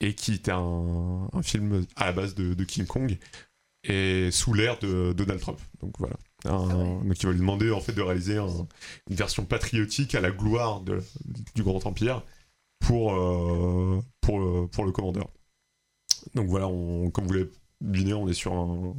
et 0.00 0.14
qui 0.14 0.32
était 0.34 0.50
un, 0.52 1.28
un 1.32 1.42
film 1.42 1.86
à 1.96 2.06
la 2.06 2.12
base 2.12 2.34
de, 2.34 2.54
de 2.54 2.64
King 2.64 2.86
Kong, 2.86 3.18
et 3.84 4.30
sous 4.32 4.54
l'ère 4.54 4.78
de 4.78 5.12
Donald 5.12 5.40
Trump. 5.40 5.60
Donc 5.82 5.94
voilà. 5.98 6.16
Un- 6.44 7.02
Donc 7.04 7.22
il 7.22 7.26
va 7.26 7.32
lui 7.32 7.38
demander 7.38 7.70
en 7.70 7.80
fait 7.80 7.92
de 7.92 8.00
réaliser 8.02 8.38
un- 8.38 8.66
une 9.10 9.16
version 9.16 9.44
patriotique 9.44 10.14
à 10.14 10.20
la 10.20 10.30
gloire 10.30 10.80
de- 10.80 11.02
du 11.54 11.62
Grand 11.62 11.84
Empire 11.86 12.22
pour, 12.80 13.14
euh, 13.14 14.00
pour, 14.22 14.40
le, 14.40 14.66
pour 14.68 14.84
le 14.84 14.90
commandeur. 14.92 15.28
Donc 16.34 16.48
voilà, 16.48 16.66
on, 16.68 17.10
comme 17.10 17.26
vous 17.26 17.32
l'avez 17.34 17.50
Binet, 17.80 18.12
on 18.14 18.28
est 18.28 18.34
sur 18.34 18.52
un, 18.54 18.94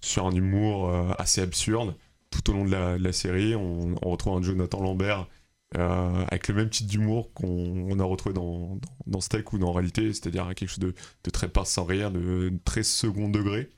sur 0.00 0.26
un 0.26 0.32
humour 0.32 0.88
euh, 0.88 1.12
assez 1.18 1.40
absurde. 1.40 1.94
Tout 2.30 2.50
au 2.50 2.54
long 2.54 2.64
de 2.64 2.70
la, 2.70 3.12
série, 3.12 3.54
on, 3.54 3.94
retrouve 4.02 4.38
un 4.38 4.42
Jonathan 4.42 4.80
Lambert 4.80 5.28
euh, 5.76 6.24
avec 6.28 6.48
le 6.48 6.54
même 6.54 6.70
type 6.70 6.86
d'humour 6.86 7.32
qu'on 7.32 7.46
on 7.90 7.98
a 7.98 8.04
retrouvé 8.04 8.34
dans, 8.34 8.78
dans, 9.06 9.20
Steak 9.20 9.52
ou 9.52 9.58
dans 9.58 9.72
Réalité, 9.72 10.12
c'est-à-dire 10.12 10.52
quelque 10.54 10.68
chose 10.68 10.78
de, 10.80 10.94
très 11.30 11.48
pince 11.48 11.70
sans 11.70 11.84
rire, 11.84 12.10
de 12.10 12.52
très 12.64 12.82
second 12.82 13.28
degré. 13.28 13.70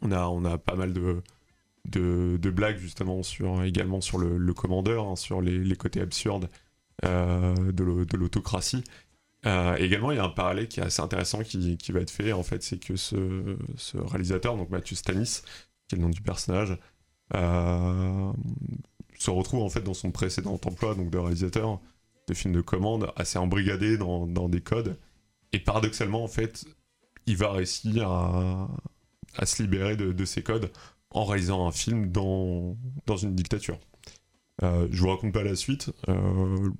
On 0.00 0.12
a, 0.12 0.26
on 0.26 0.44
a 0.44 0.58
pas 0.58 0.76
mal 0.76 0.92
de, 0.92 1.22
de, 1.84 2.50
blagues 2.50 2.78
justement 2.78 3.22
sur, 3.22 3.62
également 3.62 4.00
sur 4.00 4.18
le, 4.18 4.54
commandeur, 4.54 5.06
hein, 5.06 5.16
sur 5.16 5.40
les, 5.40 5.76
côtés 5.76 6.00
absurdes 6.00 6.48
euh, 7.04 7.54
de 7.72 8.16
l'autocratie. 8.16 8.84
Euh, 9.44 9.76
également, 9.76 10.12
il 10.12 10.16
y 10.16 10.20
a 10.20 10.24
un 10.24 10.28
parallèle 10.28 10.68
qui 10.68 10.80
est 10.80 10.84
assez 10.84 11.02
intéressant 11.02 11.42
qui, 11.42 11.76
va 11.90 12.00
être 12.00 12.10
fait, 12.10 12.32
en 12.32 12.42
fait, 12.42 12.62
c'est 12.62 12.78
que 12.78 12.96
ce, 12.96 13.16
réalisateur, 13.96 14.56
donc 14.56 14.70
Mathieu 14.70 14.94
Stanis, 14.96 15.42
qui 15.88 15.94
est 15.94 15.98
le 15.98 16.02
nom 16.02 16.10
du 16.10 16.22
personnage, 16.22 16.78
euh, 17.34 18.32
se 19.18 19.30
retrouve 19.30 19.62
en 19.62 19.68
fait 19.68 19.80
dans 19.80 19.94
son 19.94 20.10
précédent 20.10 20.58
emploi 20.64 20.94
donc 20.94 21.10
de 21.10 21.18
réalisateur 21.18 21.80
de 22.28 22.34
films 22.34 22.54
de 22.54 22.60
commande 22.60 23.10
assez 23.16 23.38
embrigadé 23.38 23.96
dans, 23.96 24.26
des 24.48 24.60
codes. 24.60 24.98
Et 25.52 25.60
paradoxalement 25.60 26.24
en 26.24 26.28
fait 26.28 26.64
il 27.26 27.36
va 27.36 27.52
réussir 27.52 28.10
à, 28.10 28.68
se 29.44 29.62
libérer 29.62 29.96
de, 29.96 30.24
ces 30.24 30.42
codes 30.42 30.70
en 31.10 31.24
réalisant 31.24 31.66
un 31.66 31.72
film 31.72 32.10
dans, 32.10 32.76
dans 33.06 33.16
une 33.16 33.34
dictature. 33.34 33.78
Euh, 34.62 34.88
je 34.90 35.00
vous 35.00 35.08
raconte 35.08 35.32
pas 35.32 35.44
la 35.44 35.54
suite. 35.54 35.92
Euh, 36.08 36.70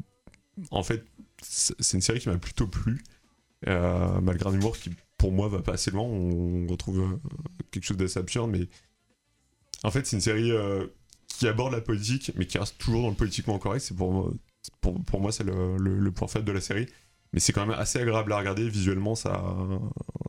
en 0.71 0.83
fait 0.83 1.05
c'est 1.43 1.95
une 1.95 2.01
série 2.01 2.21
qui 2.21 2.29
m'a 2.29 2.39
plutôt 2.39 2.67
plu 2.67 3.03
euh, 3.69 4.21
malgré 4.21 4.51
un 4.51 4.55
humour 4.55 4.77
qui 4.77 4.91
pour 5.19 5.33
moi 5.33 5.49
va 5.49 5.63
pas 5.63 5.75
assez 5.75 5.91
loin 5.91 6.03
on 6.03 6.67
retrouve 6.67 7.01
euh, 7.01 7.29
quelque 7.71 7.85
chose 7.85 7.97
d'assez 7.97 8.19
absurde 8.19 8.51
mais 8.51 8.69
en 9.85 9.91
fait, 9.91 10.07
c'est 10.07 10.17
une 10.17 10.23
série 10.23 10.53
euh, 10.53 10.87
qui 11.29 11.49
aborde 11.49 11.73
la 11.73 11.81
politique, 11.81 12.33
mais 12.37 12.47
qui 12.47 12.59
reste 12.59 12.79
toujours 12.79 13.03
dans 13.03 13.11
le 13.11 13.17
politiquement 13.17 13.59
correct. 13.59 13.81
C'est 13.81 13.97
pour, 13.97 14.33
pour, 14.81 15.03
pour 15.05 15.21
moi, 15.21 15.33
c'est 15.33 15.45
le, 15.45 16.11
point 16.13 16.29
faible 16.29 16.45
de 16.45 16.53
la 16.53 16.61
série. 16.61 16.87
Mais 17.33 17.41
c'est 17.41 17.53
quand 17.53 17.67
même 17.67 17.79
assez 17.79 17.99
agréable 17.99 18.33
à 18.33 18.39
regarder. 18.39 18.69
Visuellement, 18.69 19.15
ça 19.15 19.43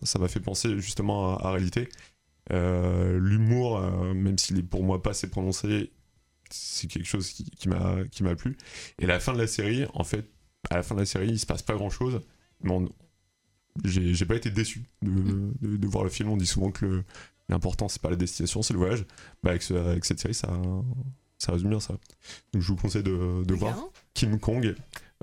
ça 0.04 0.20
m'a 0.20 0.28
fait 0.28 0.40
penser 0.40 0.78
justement 0.80 1.38
à, 1.38 1.48
à 1.48 1.52
réalité. 1.52 1.90
L'humour, 2.50 3.82
même 4.14 4.38
s'il 4.38 4.60
est 4.60 4.64
pour 4.64 4.84
moi 4.84 5.02
pas 5.02 5.12
assez 5.12 5.30
prononcé, 5.30 5.92
c'est 6.50 6.88
quelque 6.88 7.08
chose 7.08 7.30
qui, 7.30 7.44
qui 7.52 7.70
m'a 7.70 8.36
plu. 8.36 8.58
Et 9.00 9.06
la 9.06 9.20
fin 9.20 9.34
de 9.34 9.38
la 9.38 9.48
série, 9.48 9.86
en 9.94 10.04
fait, 10.04 10.30
à 10.70 10.76
la 10.78 10.84
fin 10.84 10.96
de 10.96 11.02
la 11.02 11.06
série, 11.06 11.28
il 11.30 11.40
se 11.40 11.46
passe 11.46 11.62
pas 11.62 11.74
grand 11.76 11.90
chose. 11.90 12.22
Mais 12.62 12.72
on- 12.72 12.90
j'ai 13.84 14.26
pas 14.26 14.36
été 14.36 14.52
déçu 14.52 14.84
de, 15.02 15.52
de- 15.62 15.78
de 15.78 15.88
voir 15.88 16.04
le 16.04 16.10
film. 16.10 16.30
On 16.30 16.38
dit 16.38 16.46
souvent 16.46 16.72
que 16.72 17.04
l'important 17.50 17.88
c'est 17.90 18.02
pas 18.02 18.10
la 18.10 18.16
destination, 18.16 18.62
c'est 18.62 18.74
le 18.74 18.80
voyage. 18.80 19.06
Bah, 19.42 19.50
avec, 19.52 19.64
ce- 19.64 19.74
avec 19.74 20.06
cette 20.06 20.20
série, 20.20 20.34
ça, 20.36 20.50
ça 21.40 21.52
résume 21.54 21.70
bien 21.70 21.80
ça. 21.80 21.94
Donc 22.54 22.62
je 22.62 22.68
vous 22.68 22.76
conseille 22.76 23.04
de, 23.04 23.44
de 23.44 23.54
voir 23.54 23.78
King 24.14 24.38
Kong. 24.40 24.76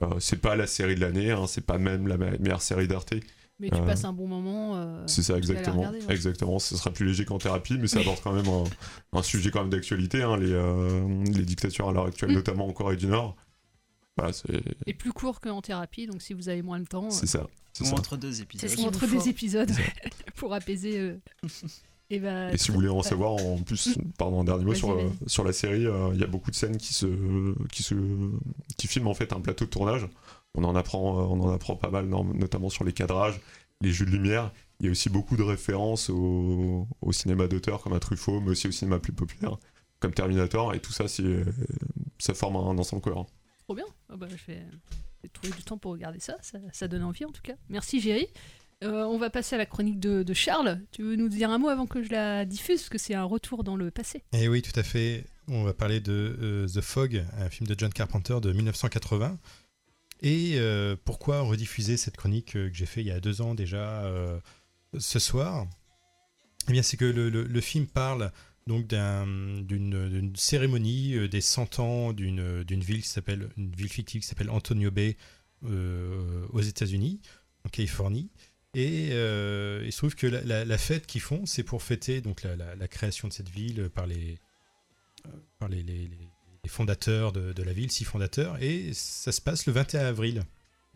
Euh, 0.03 0.09
c'est 0.19 0.41
pas 0.41 0.57
la 0.57 0.67
série 0.67 0.95
de 0.95 1.01
l'année, 1.01 1.31
hein, 1.31 1.47
c'est 1.47 1.61
pas 1.65 1.79
même 1.79 2.09
la 2.09 2.17
me- 2.17 2.39
meilleure 2.39 2.63
série 2.63 2.89
d'Arte. 2.89 3.15
Mais 3.61 3.69
tu 3.69 3.77
Euh, 3.77 3.85
passes 3.85 4.05
un 4.05 4.13
bon 4.15 4.27
moment. 4.27 4.77
euh, 4.77 5.05
c'est 5.07 5.23
ça, 5.23 5.37
exactement. 5.37 5.81
regarder, 5.81 5.99
ouais. 6.07 6.15
Exactement. 6.15 6.59
Ce 6.59 6.77
sera 6.79 6.91
plus 6.91 7.05
léger 7.05 7.27
qu'en 7.27 7.37
thérapie, 7.39 7.77
mais 7.79 7.87
ça 7.89 8.01
aborde 8.01 8.19
quand 8.23 8.33
même 8.33 8.49
un, 8.49 8.65
un 9.19 9.23
sujet 9.23 9.51
quand 9.51 9.61
même 9.61 9.71
d'actualité. 9.71 10.23
hein, 10.23 10.39
les, 10.39 10.51
euh, 10.51 11.25
les 11.27 11.45
dictatures 11.45 11.91
à 11.91 11.93
l'heure 11.93 12.07
actuelle, 12.07 12.31
Mm. 12.31 12.35
notamment 12.35 12.67
en 12.67 12.73
Corée 12.73 12.97
du 12.97 13.07
Nord. 13.07 13.37
Voilà, 14.17 14.33
c'est 14.33 14.63
Et 14.87 14.95
plus 14.95 15.13
court 15.13 15.41
qu'en 15.41 15.63
thérapie, 15.63 16.07
donc 16.07 16.21
si 16.23 16.35
vous 16.35 16.49
avez 16.49 16.63
moins 16.63 16.79
de 16.81 16.85
temps. 16.87 17.11
c'est 17.11 17.25
euh, 17.37 17.41
ça. 17.43 17.47
c'est 17.73 17.85
Ou 17.85 17.87
ça. 17.89 17.95
entre 17.95 18.17
deux 18.17 18.43
épisodes. 18.43 18.71
ou 18.79 18.83
entre 18.85 19.07
des 19.07 19.29
épisodes 19.29 19.71
pour 20.37 20.53
apaiser. 20.55 20.99
euh, 20.99 21.17
Et, 22.13 22.19
bah, 22.19 22.53
Et 22.53 22.59
si 22.59 22.69
vous 22.73 22.75
voulez 22.75 22.89
en 22.89 23.05
savoir 23.05 23.35
en 23.35 23.59
plus, 23.63 23.97
pardon, 24.19 24.41
un 24.41 24.45
dernier 24.45 24.65
mot 24.65 24.75
sur, 24.75 24.91
euh, 24.91 25.09
sur 25.29 25.45
la 25.45 25.53
série, 25.53 25.87
euh, 25.87 26.11
il 26.13 26.19
y 26.21 26.25
a 26.25 26.27
beaucoup 26.27 26.51
de 26.51 26.57
scènes 26.57 26.77
qui 26.77 26.93
se, 26.93 27.07
qui 27.71 27.85
se, 27.85 27.95
qui 28.77 28.89
filment 28.89 29.07
en 29.07 29.15
fait 29.15 29.33
un 29.33 29.41
plateau 29.41 29.65
de 29.65 29.71
tournage. 29.71 30.09
On 30.57 30.65
en 30.65 30.75
apprend, 30.75 31.21
euh, 31.21 31.23
on 31.23 31.41
en 31.41 31.53
apprend 31.53 31.77
pas 31.77 31.89
mal, 31.91 32.07
non- 32.07 32.25
notamment 32.25 32.69
sur 32.69 32.83
les 32.83 32.93
cadrages, 32.93 33.41
les 33.81 33.93
jeux 33.93 34.07
de 34.07 34.11
lumière. 34.11 34.51
Il 34.81 34.87
y 34.87 34.89
a 34.89 34.93
aussi 34.93 35.09
beaucoup 35.09 35.37
de 35.37 35.45
références 35.45 36.11
au, 36.11 36.89
au 37.01 37.13
cinéma 37.13 37.47
d'auteur 37.47 37.81
comme 37.81 37.93
à 37.93 38.01
Truffaut, 38.01 38.41
mais 38.41 38.51
aussi 38.51 38.67
au 38.67 38.73
cinéma 38.73 38.99
plus 38.99 39.13
populaire 39.13 39.57
comme 40.01 40.13
Terminator. 40.13 40.75
Et 40.75 40.81
tout 40.81 40.93
ça, 40.93 41.07
c'est, 41.07 41.45
ça 42.19 42.35
forme 42.35 42.57
un 42.57 42.77
ensemble 42.77 43.03
cohérent. 43.03 43.29
Trop 43.71 43.77
bien. 43.77 43.87
Ah 44.09 44.17
bah, 44.17 44.27
je 44.29 44.53
vais 44.53 44.65
trouver 45.33 45.53
du 45.57 45.63
temps 45.63 45.79
pour 45.79 45.93
regarder 45.93 46.19
ça. 46.19 46.37
ça. 46.43 46.59
ça 46.73 46.89
donne 46.89 47.05
envie 47.05 47.25
en 47.25 47.31
tout 47.31 47.41
cas. 47.41 47.53
Merci 47.69 48.01
Géry. 48.01 48.27
Euh, 48.83 49.05
on 49.05 49.17
va 49.17 49.31
passer 49.31 49.55
à 49.55 49.59
la 49.59 49.65
chronique 49.65 50.01
de, 50.01 50.35
Charles. 50.35 50.81
Tu 50.91 51.05
veux 51.05 51.15
nous 51.15 51.29
dire 51.29 51.51
un 51.51 51.59
mot 51.59 51.69
avant 51.69 51.87
que 51.87 52.03
je 52.03 52.11
la 52.11 52.45
diffuse? 52.45 52.81
Parce 52.81 52.89
que 52.89 52.99
c'est 52.99 53.15
un 53.15 53.23
retour 53.23 53.63
dans 53.63 53.77
le 53.77 53.93
passé. 53.93 54.25
Et 54.33 54.49
oui, 54.49 54.61
tout 54.61 54.73
à 54.75 54.83
fait. 54.83 55.25
On 55.47 55.63
va 55.63 55.73
parler 55.73 56.01
de 56.01 56.37
euh, 56.43 56.67
The 56.67 56.81
Fog, 56.81 57.25
un 57.39 57.49
film 57.49 57.69
de 57.69 57.77
John 57.79 57.93
Carpenter 57.93 58.41
de 58.43 58.53
1980. 58.53 59.39
Et 60.23 60.55
euh, 60.57 60.97
pourquoi 61.05 61.43
rediffuser 61.43 61.97
cette 61.97 62.17
chronique 62.17 62.55
que 62.55 62.75
j'ai 62.75 62.87
fait 62.87 63.03
il 63.03 63.07
y 63.07 63.13
a 63.13 63.21
deux 63.21 63.41
ans 63.41 63.55
déjà 63.55 64.03
ce 64.99 65.21
soir? 65.21 65.69
Eh 66.69 66.73
bien, 66.73 66.83
c'est 66.83 66.97
que 66.97 67.05
le 67.05 67.61
film 67.61 67.87
parle 67.87 68.33
donc 68.67 68.87
d'un- 68.87 69.27
d'une 69.63 70.33
cérémonie 70.37 71.15
euh, 71.15 71.29
des 71.29 71.41
100 71.41 71.79
ans 71.79 72.13
d'une 72.13 72.63
ville 72.69 73.03
qui 73.03 73.09
s'appelle 73.09 73.49
une 73.57 73.75
ville 73.75 73.89
fictive 73.89 74.23
qui 74.23 74.29
s'appelle 74.29 74.51
Antonio 74.51 74.91
Bay 74.91 75.17
euh, 75.65 76.47
aux 76.51 76.61
États-Unis, 76.61 77.21
en 77.65 77.69
Californie. 77.69 78.31
Et 78.75 79.09
euh, 79.13 79.83
il 79.85 79.93
se 79.93 79.99
trouve 79.99 80.15
que 80.15 80.27
la, 80.27 80.79
fête 80.79 81.07
qu'ils 81.07 81.21
font, 81.21 81.45
c'est 81.45 81.65
pour 81.65 81.83
fêter 81.83 82.21
donc 82.21 82.43
la, 82.45 82.89
création 82.89 83.27
de 83.27 83.33
cette 83.33 83.49
ville 83.49 83.91
par 83.91 84.07
les, 84.07 84.39
par 85.59 85.69
les, 85.69 85.85
fondateurs 86.69 87.33
de, 87.33 87.63
la 87.63 87.73
ville, 87.73 87.91
six 87.91 88.05
fondateurs, 88.05 88.63
et 88.63 88.93
ça 88.93 89.33
se 89.33 89.41
passe 89.41 89.67
le 89.67 89.73
21 89.73 90.07
avril. 90.07 90.45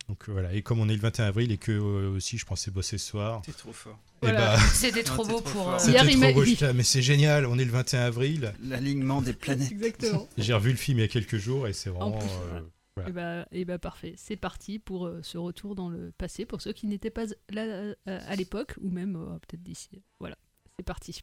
Donc 0.08 0.28
voilà, 0.28 0.52
et 0.52 0.62
comme 0.62 0.78
on 0.78 0.88
est 0.88 0.94
le 0.94 1.00
21 1.00 1.24
avril 1.24 1.50
et 1.50 1.58
que 1.58 1.72
aussi 1.72 2.38
je 2.38 2.44
pensais 2.44 2.70
bosser 2.70 2.98
ce 2.98 3.08
soir. 3.08 3.42
T'es 3.42 3.52
trop 3.52 3.72
fort. 3.72 3.98
Eh 4.28 4.30
Voilà. 4.32 4.56
bah, 4.56 4.62
C'était 4.72 5.02
trop 5.02 5.24
beau 5.24 5.40
pour, 5.40 5.70
euh, 5.72 5.78
Hier, 5.86 6.02
trop 6.02 6.32
beau, 6.34 6.44
il- 6.44 6.72
mais 6.74 6.82
c'est 6.82 7.02
génial, 7.02 7.46
on 7.46 7.58
est 7.58 7.64
le 7.64 7.70
21 7.70 8.00
avril. 8.02 8.54
L'alignement 8.62 9.22
des 9.22 9.32
planètes. 9.32 9.70
Exactement. 9.72 10.28
J'ai 10.38 10.54
revu 10.54 10.70
le 10.70 10.76
film 10.76 10.98
il 10.98 11.02
y 11.02 11.04
a 11.04 11.08
quelques 11.08 11.36
jours 11.38 11.66
et 11.68 11.72
c'est 11.72 11.90
En 11.90 12.10
vraiment. 12.10 12.18
plus, 12.18 12.28
euh, 12.28 12.60
voilà. 12.96 13.08
Et 13.08 13.12
bah, 13.12 13.46
et 13.52 13.64
bah 13.64 13.78
parfait, 13.78 14.14
c'est 14.16 14.36
parti 14.36 14.78
pour 14.78 15.06
euh, 15.06 15.20
ce 15.22 15.36
retour 15.38 15.74
dans 15.74 15.88
le 15.88 16.12
passé, 16.16 16.46
pour 16.46 16.60
ceux 16.60 16.72
qui 16.72 16.86
n'étaient 16.86 17.10
pas 17.10 17.24
là 17.50 17.62
euh, 17.62 17.94
à 18.06 18.36
l'époque, 18.36 18.74
ou 18.80 18.90
même 18.90 19.16
euh, 19.16 19.38
peut-être 19.40 19.62
d'ici. 19.62 20.02
Voilà, 20.20 20.36
c'est 20.78 20.84
parti. 20.84 21.20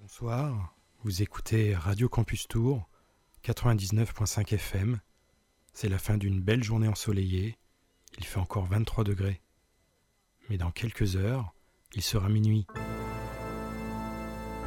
Bonsoir, 0.00 0.76
vous 1.02 1.22
écoutez 1.22 1.74
Radio 1.74 2.08
Campus 2.08 2.46
Tour, 2.46 2.88
99.5 3.44 4.54
FM. 4.54 5.00
C'est 5.72 5.88
la 5.88 5.98
fin 5.98 6.16
d'une 6.18 6.40
belle 6.40 6.62
journée 6.62 6.88
ensoleillée. 6.88 7.56
Il 8.18 8.24
fait 8.24 8.38
encore 8.38 8.66
23 8.66 9.02
degrés. 9.04 9.40
Mais 10.48 10.56
dans 10.58 10.70
quelques 10.70 11.16
heures, 11.16 11.53
il 11.96 12.02
sera 12.02 12.28
minuit. 12.28 12.66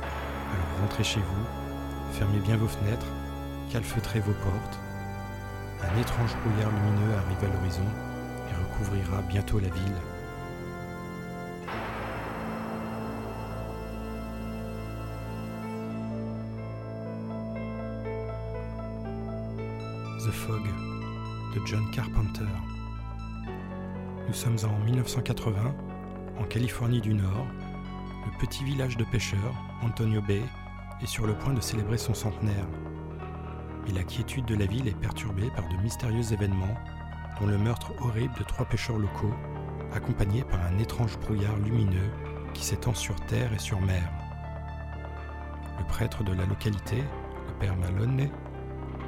Alors 0.02 0.82
rentrez 0.82 1.04
chez 1.04 1.20
vous, 1.20 1.46
fermez 2.14 2.40
bien 2.40 2.58
vos 2.58 2.68
fenêtres, 2.68 3.06
calfeutrez 3.72 4.20
vos 4.22 4.34
portes. 4.34 4.80
Un 5.82 6.00
étrange 6.00 6.36
brouillard 6.44 6.72
lumineux 6.72 7.16
arrive 7.16 7.44
à 7.44 7.54
l'horizon 7.54 7.84
et 8.50 8.54
recouvrira 8.56 9.22
bientôt 9.24 9.60
la 9.60 9.70
ville. 9.70 9.96
The 20.20 20.32
Fog 20.32 20.64
de 21.56 21.66
John 21.66 21.90
Carpenter. 21.92 22.48
Nous 24.28 24.34
sommes 24.34 24.58
en 24.66 24.84
1980, 24.84 25.74
en 26.40 26.44
Californie 26.44 27.02
du 27.02 27.14
Nord. 27.14 27.48
Le 28.26 28.38
petit 28.40 28.64
village 28.64 28.98
de 28.98 29.04
pêcheurs, 29.04 29.56
Antonio 29.82 30.22
Bay, 30.22 30.42
est 31.02 31.08
sur 31.08 31.28
le 31.28 31.34
point 31.34 31.54
de 31.54 31.62
célébrer 31.62 31.98
son 31.98 32.14
centenaire. 32.14 32.68
Mais 33.86 33.94
la 33.94 34.04
quiétude 34.04 34.46
de 34.46 34.56
la 34.56 34.66
ville 34.66 34.88
est 34.88 35.00
perturbée 35.00 35.50
par 35.56 35.68
de 35.68 35.76
mystérieux 35.82 36.34
événements, 36.34 36.76
dont 37.40 37.48
le 37.48 37.58
meurtre 37.58 37.94
horrible 38.02 38.34
de 38.38 38.44
trois 38.44 38.66
pêcheurs 38.66 38.98
locaux, 38.98 39.34
accompagné 39.94 40.44
par 40.44 40.60
un 40.62 40.78
étrange 40.80 41.18
brouillard 41.20 41.58
lumineux 41.58 42.12
qui 42.54 42.66
s'étend 42.66 42.94
sur 42.94 43.16
terre 43.28 43.54
et 43.54 43.60
sur 43.60 43.80
mer. 43.82 44.04
Le 45.80 45.86
prêtre 45.86 46.24
de 46.24 46.34
la 46.34 46.46
localité, 46.46 46.98
le 47.48 47.54
père 47.60 47.76
Malone, 47.78 48.30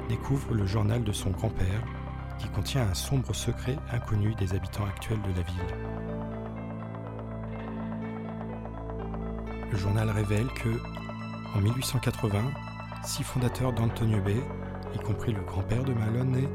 découvre 0.08 0.54
le 0.54 0.66
journal 0.66 1.04
de 1.04 1.12
son 1.12 1.30
grand-père 1.30 1.84
qui 2.38 2.48
contient 2.48 2.82
un 2.82 2.94
sombre 2.94 3.34
secret 3.34 3.76
inconnu 3.92 4.34
des 4.36 4.54
habitants 4.54 4.86
actuels 4.86 5.20
de 5.22 5.36
la 5.36 5.42
ville. 5.42 5.99
Le 9.70 9.78
journal 9.78 10.10
révèle 10.10 10.48
que, 10.48 10.68
en 11.54 11.60
1880, 11.60 12.42
six 13.04 13.22
fondateurs 13.22 13.72
d'Antonio 13.72 14.20
Bay, 14.20 14.42
y 14.94 14.98
compris 14.98 15.32
le 15.32 15.42
grand-père 15.42 15.84
de 15.84 15.92
Malone, 15.92 16.48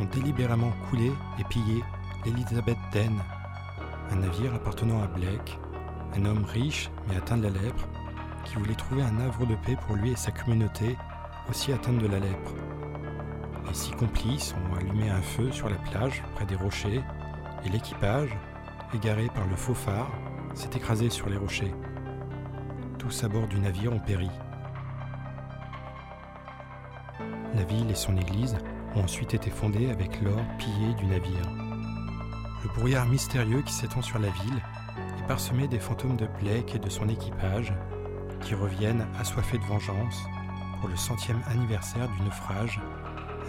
ont 0.00 0.04
délibérément 0.06 0.72
coulé 0.90 1.12
et 1.38 1.44
pillé 1.44 1.84
l'Elizabeth 2.24 2.78
Den, 2.92 3.12
un 4.10 4.16
navire 4.16 4.54
appartenant 4.54 5.02
à 5.02 5.06
Blake, 5.06 5.58
un 6.16 6.24
homme 6.24 6.44
riche 6.44 6.90
mais 7.08 7.16
atteint 7.16 7.36
de 7.36 7.44
la 7.44 7.50
lèpre, 7.50 7.88
qui 8.44 8.56
voulait 8.56 8.74
trouver 8.74 9.02
un 9.02 9.20
havre 9.20 9.46
de 9.46 9.54
paix 9.54 9.76
pour 9.86 9.94
lui 9.94 10.10
et 10.10 10.16
sa 10.16 10.32
communauté, 10.32 10.96
aussi 11.48 11.72
atteinte 11.72 11.98
de 11.98 12.08
la 12.08 12.18
lèpre. 12.18 12.54
Les 13.68 13.74
six 13.74 13.92
complices 13.92 14.54
ont 14.54 14.76
allumé 14.76 15.10
un 15.10 15.22
feu 15.22 15.52
sur 15.52 15.68
la 15.68 15.76
plage, 15.76 16.24
près 16.34 16.46
des 16.46 16.56
rochers, 16.56 17.02
et 17.64 17.68
l'équipage, 17.68 18.36
égaré 18.94 19.28
par 19.32 19.46
le 19.46 19.54
faux 19.54 19.74
phare, 19.74 20.10
s'est 20.54 20.70
écrasé 20.74 21.08
sur 21.08 21.28
les 21.28 21.36
rochers. 21.36 21.74
À 23.22 23.28
bord 23.28 23.46
du 23.46 23.60
navire 23.60 23.92
ont 23.92 24.00
péri. 24.00 24.28
La 27.54 27.62
ville 27.62 27.88
et 27.88 27.94
son 27.94 28.16
église 28.16 28.56
ont 28.96 29.02
ensuite 29.02 29.32
été 29.32 29.48
fondées 29.48 29.90
avec 29.90 30.20
l'or 30.20 30.40
pillé 30.58 30.92
du 30.94 31.06
navire. 31.06 31.52
Le 32.64 32.68
brouillard 32.74 33.06
mystérieux 33.06 33.62
qui 33.62 33.72
s'étend 33.72 34.02
sur 34.02 34.18
la 34.18 34.28
ville 34.28 34.60
est 35.20 35.26
parsemé 35.28 35.68
des 35.68 35.78
fantômes 35.78 36.16
de 36.16 36.26
Blake 36.42 36.74
et 36.74 36.80
de 36.80 36.90
son 36.90 37.08
équipage 37.08 37.72
qui 38.40 38.56
reviennent 38.56 39.06
assoiffés 39.20 39.58
de 39.58 39.64
vengeance 39.64 40.24
pour 40.80 40.88
le 40.88 40.96
centième 40.96 41.40
anniversaire 41.46 42.08
du 42.08 42.22
naufrage 42.22 42.80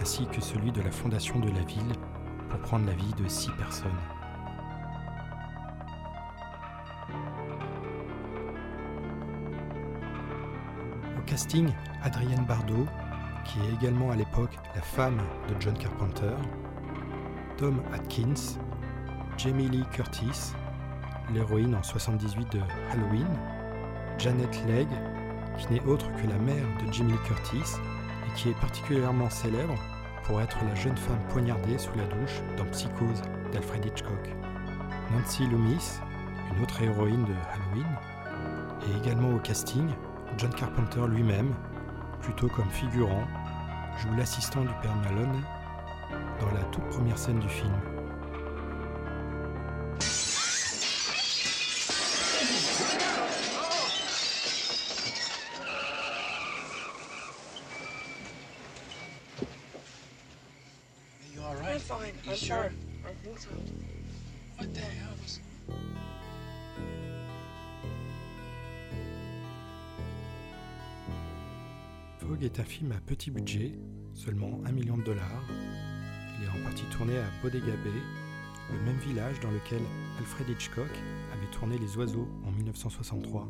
ainsi 0.00 0.26
que 0.26 0.40
celui 0.40 0.70
de 0.70 0.82
la 0.82 0.92
fondation 0.92 1.40
de 1.40 1.50
la 1.50 1.64
ville 1.64 1.92
pour 2.48 2.60
prendre 2.60 2.86
la 2.86 2.94
vie 2.94 3.12
de 3.20 3.26
six 3.26 3.50
personnes. 3.50 3.90
Casting, 11.28 11.68
Adrienne 12.02 12.44
Bardot, 12.46 12.86
qui 13.44 13.58
est 13.60 13.74
également 13.74 14.10
à 14.10 14.16
l'époque 14.16 14.56
la 14.74 14.80
femme 14.80 15.18
de 15.48 15.54
John 15.60 15.76
Carpenter, 15.76 16.34
Tom 17.58 17.82
Atkins, 17.92 18.58
Jamie 19.36 19.68
Lee 19.68 19.84
Curtis, 19.92 20.54
l'héroïne 21.34 21.74
en 21.74 21.82
78 21.82 22.52
de 22.52 22.60
Halloween, 22.90 23.28
Janet 24.16 24.64
Legg, 24.66 24.88
qui 25.58 25.74
n'est 25.74 25.84
autre 25.84 26.06
que 26.16 26.26
la 26.26 26.38
mère 26.38 26.64
de 26.82 26.90
Jamie 26.90 27.12
Lee 27.12 27.18
Curtis 27.26 27.76
et 28.26 28.34
qui 28.34 28.48
est 28.48 28.60
particulièrement 28.60 29.28
célèbre 29.28 29.78
pour 30.24 30.40
être 30.40 30.56
la 30.64 30.74
jeune 30.76 30.96
femme 30.96 31.20
poignardée 31.28 31.76
sous 31.76 31.96
la 31.98 32.06
douche 32.06 32.40
dans 32.56 32.64
Psychose 32.70 33.20
d'Alfred 33.52 33.84
Hitchcock. 33.84 34.34
Nancy 35.12 35.46
Loomis, 35.46 36.00
une 36.56 36.62
autre 36.62 36.80
héroïne 36.80 37.24
de 37.24 37.34
Halloween, 37.52 37.86
et 38.86 38.98
également 39.02 39.34
au 39.34 39.38
casting, 39.38 39.88
John 40.38 40.54
Carpenter 40.54 41.00
lui-même, 41.08 41.52
plutôt 42.22 42.46
comme 42.46 42.70
figurant, 42.70 43.24
joue 43.98 44.14
l'assistant 44.16 44.60
du 44.60 44.72
père 44.80 44.94
Malone 45.02 45.42
dans 46.40 46.52
la 46.52 46.62
toute 46.70 46.88
première 46.90 47.18
scène 47.18 47.40
du 47.40 47.48
film. 47.48 47.72
Film 72.78 72.92
à 72.92 73.00
petit 73.00 73.32
budget, 73.32 73.72
seulement 74.14 74.60
1 74.64 74.70
million 74.70 74.96
de 74.96 75.02
dollars. 75.02 75.42
Il 76.38 76.44
est 76.44 76.48
en 76.48 76.62
partie 76.62 76.84
tourné 76.96 77.18
à 77.18 77.24
Bodega 77.42 77.72
Bay, 77.82 77.90
le 78.72 78.78
même 78.84 78.98
village 78.98 79.40
dans 79.40 79.50
lequel 79.50 79.80
Alfred 80.16 80.48
Hitchcock 80.48 80.92
avait 81.32 81.50
tourné 81.50 81.76
Les 81.76 81.96
Oiseaux 81.96 82.28
en 82.46 82.52
1963. 82.52 83.48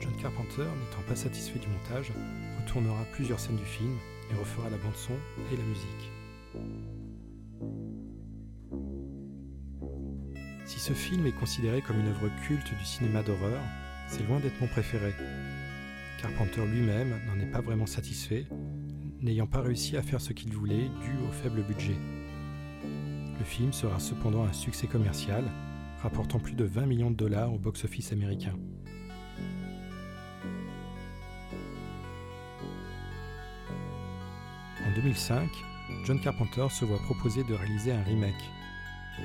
John 0.00 0.12
Carpenter, 0.20 0.64
n'étant 0.64 1.08
pas 1.08 1.16
satisfait 1.16 1.60
du 1.60 1.68
montage, 1.68 2.12
retournera 2.60 3.02
plusieurs 3.14 3.40
scènes 3.40 3.56
du 3.56 3.64
film 3.64 3.96
et 4.30 4.34
refera 4.34 4.68
la 4.68 4.76
bande-son 4.76 5.14
et 5.50 5.56
la 5.56 5.64
musique. 5.64 6.10
Si 10.66 10.78
ce 10.78 10.92
film 10.92 11.24
est 11.26 11.32
considéré 11.40 11.80
comme 11.80 12.00
une 12.00 12.08
œuvre 12.08 12.28
culte 12.46 12.76
du 12.78 12.84
cinéma 12.84 13.22
d'horreur, 13.22 13.62
c'est 14.12 14.28
loin 14.28 14.40
d'être 14.40 14.60
mon 14.60 14.66
préféré. 14.66 15.14
Carpenter 16.20 16.66
lui-même 16.66 17.18
n'en 17.26 17.42
est 17.42 17.50
pas 17.50 17.62
vraiment 17.62 17.86
satisfait, 17.86 18.44
n'ayant 19.22 19.46
pas 19.46 19.62
réussi 19.62 19.96
à 19.96 20.02
faire 20.02 20.20
ce 20.20 20.34
qu'il 20.34 20.52
voulait 20.52 20.90
dû 21.00 21.16
au 21.26 21.32
faible 21.32 21.62
budget. 21.62 21.96
Le 23.38 23.44
film 23.44 23.72
sera 23.72 23.98
cependant 23.98 24.44
un 24.44 24.52
succès 24.52 24.86
commercial, 24.86 25.42
rapportant 26.02 26.38
plus 26.38 26.52
de 26.52 26.64
20 26.64 26.84
millions 26.84 27.10
de 27.10 27.16
dollars 27.16 27.54
au 27.54 27.58
box-office 27.58 28.12
américain. 28.12 28.54
En 34.86 34.94
2005, 34.94 35.48
John 36.04 36.20
Carpenter 36.20 36.66
se 36.68 36.84
voit 36.84 36.98
proposer 36.98 37.44
de 37.44 37.54
réaliser 37.54 37.92
un 37.92 38.02
remake, 38.02 38.50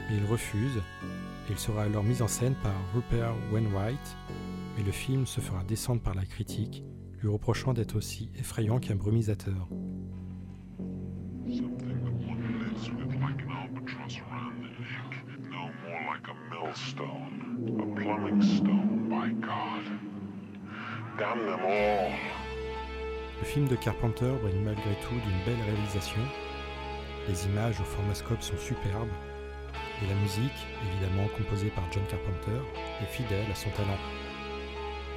mais 0.09 0.15
il 0.15 0.25
refuse 0.25 0.77
et 0.77 1.51
il 1.51 1.59
sera 1.59 1.83
alors 1.83 2.03
mis 2.03 2.21
en 2.21 2.27
scène 2.27 2.55
par 2.63 2.73
Rupert 2.93 3.33
Wainwright, 3.51 4.17
mais 4.77 4.83
le 4.83 4.91
film 4.91 5.25
se 5.25 5.41
fera 5.41 5.63
descendre 5.63 6.01
par 6.01 6.13
la 6.13 6.25
critique, 6.25 6.83
lui 7.19 7.29
reprochant 7.29 7.73
d'être 7.73 7.95
aussi 7.95 8.29
effrayant 8.37 8.79
qu'un 8.79 8.95
brumisateur. 8.95 9.67
Le 23.39 23.45
film 23.45 23.67
de 23.67 23.75
Carpenter 23.75 24.31
brille 24.41 24.59
malgré 24.63 24.95
tout 25.01 25.13
d'une 25.13 25.45
belle 25.45 25.63
réalisation. 25.65 26.21
Les 27.27 27.45
images 27.47 27.79
au 27.79 27.83
formascope 27.83 28.41
sont 28.41 28.57
superbes 28.57 29.09
et 30.03 30.07
la 30.07 30.15
musique, 30.21 30.67
évidemment 30.91 31.27
composée 31.35 31.69
par 31.69 31.83
John 31.91 32.03
Carpenter, 32.09 32.61
est 33.01 33.11
fidèle 33.11 33.45
à 33.51 33.55
son 33.55 33.69
talent. 33.71 33.97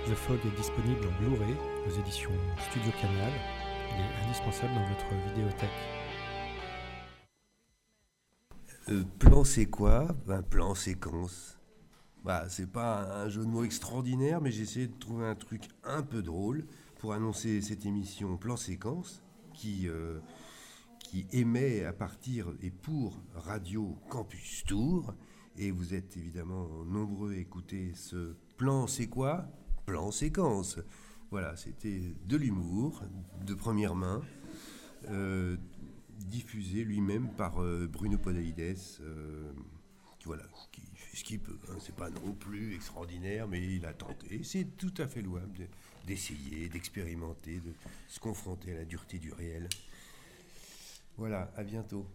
The 0.06 0.14
Fog 0.14 0.38
est 0.46 0.56
disponible 0.56 1.06
en 1.06 1.22
Blu-ray 1.22 1.54
aux 1.86 2.00
éditions 2.00 2.30
Studio 2.70 2.90
Canal. 3.00 3.32
Il 3.92 4.00
est 4.00 4.24
indispensable 4.24 4.72
dans 4.74 4.88
votre 4.88 5.28
vidéothèque. 5.28 5.68
Euh, 8.88 9.04
plan 9.18 9.44
c'est 9.44 9.66
quoi? 9.66 10.08
Un 10.26 10.42
plan 10.42 10.74
séquence. 10.74 11.58
Bah, 12.24 12.46
c'est 12.48 12.70
pas 12.70 13.22
un 13.22 13.28
jeu 13.28 13.42
de 13.42 13.48
mots 13.48 13.62
extraordinaire, 13.62 14.40
mais 14.40 14.50
j'ai 14.50 14.62
essayé 14.62 14.86
de 14.86 14.98
trouver 14.98 15.26
un 15.26 15.34
truc 15.34 15.68
un 15.84 16.02
peu 16.02 16.22
drôle 16.22 16.64
pour 16.98 17.12
annoncer 17.12 17.60
cette 17.60 17.84
émission 17.84 18.38
Plan 18.38 18.56
séquence 18.56 19.22
qui, 19.52 19.86
euh, 19.86 20.18
qui 20.98 21.26
émet 21.32 21.84
à 21.84 21.92
partir 21.92 22.46
et 22.62 22.70
pour 22.70 23.20
Radio 23.34 23.98
Campus 24.08 24.64
Tour. 24.64 25.14
Et 25.56 25.70
vous 25.70 25.92
êtes 25.92 26.16
évidemment 26.16 26.68
nombreux 26.86 27.32
à 27.32 27.36
écouter 27.36 27.92
ce 27.94 28.34
plan 28.56 28.86
c'est 28.86 29.08
quoi? 29.08 29.46
Plan 29.90 30.12
séquence. 30.12 30.78
Voilà, 31.32 31.56
c'était 31.56 32.00
de 32.24 32.36
l'humour 32.36 33.02
de 33.44 33.54
première 33.54 33.96
main. 33.96 34.22
euh, 35.08 35.56
diffusé 36.28 36.84
lui-même 36.84 37.28
par 37.36 37.60
euh, 37.60 37.88
Bruno 37.88 38.16
Podalides, 38.16 38.78
euh, 39.00 39.50
voilà, 40.24 40.44
fait 40.94 41.16
ce 41.16 41.24
qu'il 41.24 41.40
peut. 41.40 41.58
hein. 41.68 41.76
C'est 41.80 41.96
pas 41.96 42.08
non 42.08 42.34
plus 42.34 42.76
extraordinaire, 42.76 43.48
mais 43.48 43.60
il 43.74 43.84
a 43.84 43.92
tenté. 43.92 44.44
C'est 44.44 44.76
tout 44.76 44.94
à 44.98 45.08
fait 45.08 45.22
louable 45.22 45.54
de- 45.58 45.66
d'essayer, 46.06 46.68
d'expérimenter, 46.68 47.58
de 47.58 47.72
se 48.06 48.20
confronter 48.20 48.70
à 48.70 48.76
la 48.76 48.84
dureté 48.84 49.18
du 49.18 49.32
réel. 49.32 49.68
Voilà, 51.16 51.50
à 51.56 51.64
bientôt. 51.64 52.06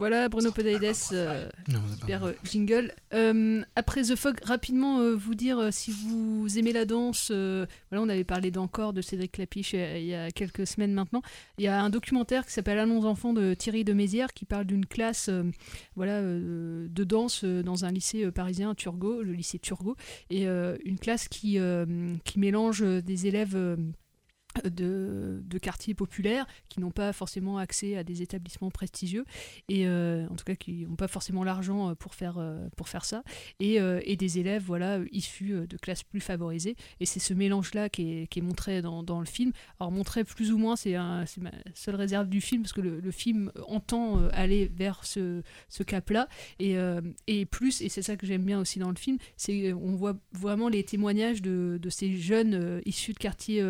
Voilà, 0.00 0.28
Bruno 0.28 0.52
Podalides, 0.52 0.94
euh, 1.10 1.48
super 1.98 2.22
euh, 2.22 2.32
jingle. 2.44 2.94
Euh, 3.14 3.64
après 3.74 4.02
The 4.02 4.14
Fog, 4.14 4.38
rapidement 4.44 5.16
vous 5.16 5.34
dire 5.34 5.72
si 5.72 5.90
vous 5.90 6.46
aimez 6.56 6.72
la 6.72 6.84
danse. 6.84 7.32
voilà, 7.32 7.66
on 7.94 8.08
avait 8.08 8.22
parlé 8.22 8.52
d'encore 8.52 8.92
de 8.92 9.02
Cédric 9.02 9.32
Clapiche 9.32 9.72
il 9.72 10.04
y 10.04 10.14
a 10.14 10.30
quelques 10.30 10.68
semaines 10.68 10.92
maintenant. 10.92 11.20
Il 11.58 11.64
y 11.64 11.66
a 11.66 11.82
un 11.82 11.90
documentaire 11.90 12.46
qui 12.46 12.52
s'appelle 12.52 12.78
Allons 12.78 13.06
enfants 13.06 13.32
de 13.32 13.54
Thierry 13.54 13.82
de 13.82 13.92
Mézières 13.92 14.32
qui 14.34 14.44
parle 14.44 14.66
d'une 14.66 14.86
classe 14.86 15.30
voilà, 15.96 16.22
de 16.22 17.04
danse 17.04 17.42
dans 17.44 17.84
un 17.84 17.90
lycée 17.90 18.30
parisien, 18.30 18.76
Turgot, 18.76 19.24
le 19.24 19.32
lycée 19.32 19.58
Turgot, 19.58 19.96
et 20.30 20.44
une 20.44 21.00
classe 21.00 21.26
qui, 21.26 21.58
qui 22.22 22.38
mélange 22.38 22.84
des 22.84 23.26
élèves. 23.26 23.76
De, 24.64 25.42
quartiers 25.60 25.94
populaires 25.94 26.46
qui 26.68 26.78
n'ont 26.78 26.92
pas 26.92 27.12
forcément 27.12 27.58
accès 27.58 27.96
à 27.96 28.04
des 28.04 28.22
établissements 28.22 28.70
prestigieux 28.70 29.24
et 29.68 29.88
euh, 29.88 30.26
en 30.30 30.36
tout 30.36 30.44
cas 30.44 30.54
qui 30.54 30.86
n'ont 30.86 30.94
pas 30.94 31.08
forcément 31.08 31.42
l'argent 31.42 31.90
euh, 31.90 31.94
pour 31.94 32.14
faire 32.14 32.36
euh, 32.38 32.68
pour 32.76 32.88
faire 32.88 33.04
ça. 33.04 33.22
Et, 33.60 33.78
des 34.18 34.40
élèves 34.40 34.64
voilà 34.66 34.98
issus 35.12 35.66
de 35.68 35.76
classes 35.76 36.02
plus 36.02 36.20
favorisées. 36.20 36.74
Et 36.98 37.06
c'est 37.06 37.20
ce 37.20 37.34
mélange 37.34 37.72
là 37.74 37.88
qui 37.88 38.22
est, 38.22 38.26
qui 38.26 38.40
est 38.40 38.42
montré 38.42 38.82
dans, 38.82 39.04
dans 39.04 39.20
le 39.20 39.26
film. 39.26 39.52
Alors 39.78 39.92
montré 39.92 40.24
plus 40.24 40.50
ou 40.50 40.58
moins 40.58 40.74
c'est 40.74 40.94
ma 40.96 41.24
seule 41.74 41.94
réserve 41.94 42.28
du 42.28 42.40
film 42.40 42.62
parce 42.62 42.72
que 42.72 42.80
le, 42.80 43.10
film 43.12 43.52
entend 43.68 44.26
aller 44.32 44.70
vers 44.74 45.04
ce, 45.04 45.42
ce 45.68 45.82
cap 45.84 46.10
là 46.10 46.28
et, 46.58 46.76
et 47.26 47.46
plus 47.46 47.80
et 47.80 47.88
c'est 47.88 48.02
ça 48.02 48.16
que 48.16 48.26
j'aime 48.26 48.42
bien 48.44 48.58
aussi 48.60 48.78
dans 48.78 48.90
le 48.90 48.96
film 48.96 49.18
c'est 49.36 49.72
on 49.72 49.94
voit 49.94 50.16
vraiment 50.32 50.68
les 50.68 50.82
témoignages 50.84 51.42
de, 51.42 51.78
de 51.80 51.90
ces 51.90 52.16
jeunes 52.16 52.82
issus 52.84 53.12
de 53.12 53.18
quartiers 53.18 53.62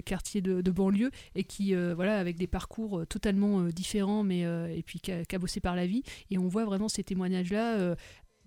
quartiers 0.00 0.40
de, 0.40 0.60
de 0.60 0.70
banlieue 0.70 1.10
et 1.34 1.44
qui 1.44 1.74
euh, 1.74 1.94
voilà 1.94 2.18
avec 2.18 2.36
des 2.36 2.46
parcours 2.46 3.00
euh, 3.00 3.06
totalement 3.06 3.60
euh, 3.60 3.70
différents 3.70 4.22
mais 4.22 4.44
euh, 4.44 4.66
et 4.74 4.82
puis 4.82 5.00
ca- 5.04 5.24
cabossés 5.24 5.60
par 5.60 5.76
la 5.76 5.86
vie. 5.86 6.02
Et 6.30 6.38
on 6.38 6.48
voit 6.48 6.64
vraiment 6.64 6.88
ces 6.88 7.04
témoignages 7.04 7.52
là 7.52 7.94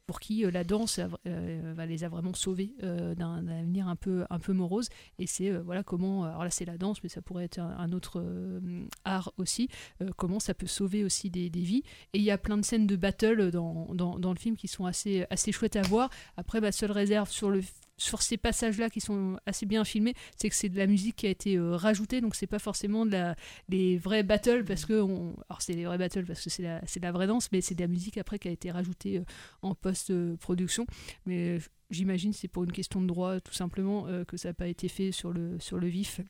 pour 0.05 0.21
qui 0.21 0.45
euh, 0.45 0.51
la 0.51 0.63
danse 0.63 1.01
euh, 1.27 1.73
va 1.75 1.85
les 1.85 2.05
a 2.05 2.07
vraiment 2.09 2.33
sauvés 2.33 2.73
euh, 2.81 3.13
d'un 3.13 3.45
avenir 3.47 3.89
un 3.89 3.97
peu 3.97 4.25
un 4.29 4.39
peu 4.39 4.53
morose. 4.53 4.87
Et 5.19 5.27
c'est 5.27 5.49
euh, 5.51 5.61
voilà 5.61 5.83
comment 5.83 6.23
alors 6.23 6.45
là 6.45 6.49
c'est 6.49 6.63
la 6.63 6.77
danse 6.77 7.03
mais 7.03 7.09
ça 7.09 7.21
pourrait 7.21 7.43
être 7.43 7.59
un, 7.59 7.75
un 7.77 7.91
autre 7.91 8.21
euh, 8.21 8.85
art 9.03 9.33
aussi 9.37 9.67
euh, 10.01 10.09
comment 10.15 10.39
ça 10.39 10.53
peut 10.53 10.65
sauver 10.67 11.03
aussi 11.03 11.29
des, 11.29 11.49
des 11.49 11.61
vies. 11.61 11.83
Et 12.13 12.19
il 12.19 12.23
y 12.23 12.31
a 12.31 12.37
plein 12.37 12.57
de 12.57 12.63
scènes 12.63 12.87
de 12.87 12.95
battle 12.95 13.51
dans, 13.51 13.93
dans, 13.93 14.17
dans 14.17 14.31
le 14.31 14.39
film 14.39 14.55
qui 14.55 14.69
sont 14.69 14.85
assez 14.85 15.25
assez 15.29 15.51
chouettes 15.51 15.75
à 15.75 15.81
voir. 15.81 16.09
Après 16.37 16.61
ma 16.61 16.71
seule 16.71 16.91
réserve 16.91 17.29
sur 17.29 17.49
le 17.49 17.61
sur 17.97 18.21
ces 18.21 18.37
passages-là 18.37 18.89
qui 18.89 19.01
sont 19.01 19.37
assez 19.45 19.65
bien 19.65 19.83
filmés, 19.83 20.13
c'est 20.35 20.49
que 20.49 20.55
c'est 20.55 20.69
de 20.69 20.77
la 20.77 20.87
musique 20.87 21.17
qui 21.17 21.27
a 21.27 21.29
été 21.29 21.57
euh, 21.57 21.75
rajoutée, 21.75 22.21
donc 22.21 22.35
c'est 22.35 22.47
pas 22.47 22.59
forcément 22.59 23.05
de 23.05 23.11
la, 23.11 23.35
les 23.69 23.97
vrais 23.97 24.23
battles 24.23 24.63
parce 24.63 24.85
que 24.85 25.01
on, 25.01 25.35
alors 25.49 25.61
c'est 25.61 25.73
les 25.73 25.85
vrais 25.85 25.97
battles 25.97 26.25
parce 26.25 26.41
que 26.41 26.49
c'est 26.49 26.63
la, 26.63 26.81
c'est 26.85 27.01
la 27.01 27.11
vraie 27.11 27.27
danse, 27.27 27.51
mais 27.51 27.61
c'est 27.61 27.75
de 27.75 27.81
la 27.81 27.87
musique 27.87 28.17
après 28.17 28.39
qui 28.39 28.47
a 28.47 28.51
été 28.51 28.71
rajoutée 28.71 29.17
euh, 29.17 29.23
en 29.61 29.75
post-production. 29.75 30.85
Mais 31.25 31.59
j'imagine 31.89 32.33
c'est 32.33 32.47
pour 32.47 32.63
une 32.63 32.71
question 32.71 33.01
de 33.01 33.07
droit 33.07 33.39
tout 33.39 33.53
simplement 33.53 34.07
euh, 34.07 34.23
que 34.25 34.37
ça 34.37 34.49
n'a 34.49 34.53
pas 34.53 34.67
été 34.67 34.87
fait 34.87 35.11
sur 35.11 35.31
le 35.31 35.59
sur 35.59 35.77
le 35.77 35.87
vif. 35.87 36.21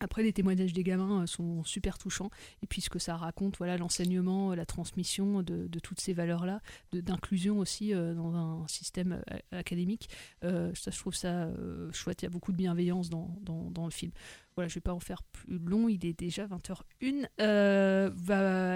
Après, 0.00 0.22
les 0.22 0.32
témoignages 0.32 0.72
des 0.72 0.84
gamins 0.84 1.22
euh, 1.22 1.26
sont 1.26 1.64
super 1.64 1.98
touchants. 1.98 2.30
Et 2.62 2.66
puis, 2.66 2.80
ce 2.80 2.90
que 2.90 2.98
ça 2.98 3.16
raconte, 3.16 3.58
voilà, 3.58 3.76
l'enseignement, 3.76 4.52
euh, 4.52 4.54
la 4.54 4.66
transmission 4.66 5.42
de, 5.42 5.68
toutes 5.80 6.00
ces 6.00 6.12
valeurs-là, 6.12 6.60
d'inclusion 6.92 7.58
aussi 7.58 7.94
euh, 7.94 8.14
dans 8.14 8.34
un 8.34 8.66
système 8.68 9.22
académique. 9.52 10.08
Ça, 10.42 10.90
je 10.90 10.98
trouve 10.98 11.14
ça 11.14 11.48
chouette. 11.92 12.22
Il 12.22 12.24
y 12.24 12.28
a 12.28 12.30
beaucoup 12.30 12.52
de 12.52 12.56
bienveillance 12.56 13.08
dans, 13.10 13.36
dans 13.42 13.84
le 13.84 13.90
film. 13.90 14.12
Voilà, 14.58 14.66
je 14.70 14.74
vais 14.74 14.80
pas 14.80 14.92
en 14.92 14.98
faire 14.98 15.22
plus 15.22 15.56
long. 15.56 15.88
Il 15.88 16.04
est 16.04 16.18
déjà 16.18 16.48
20h01. 16.48 17.28
Euh, 17.40 18.10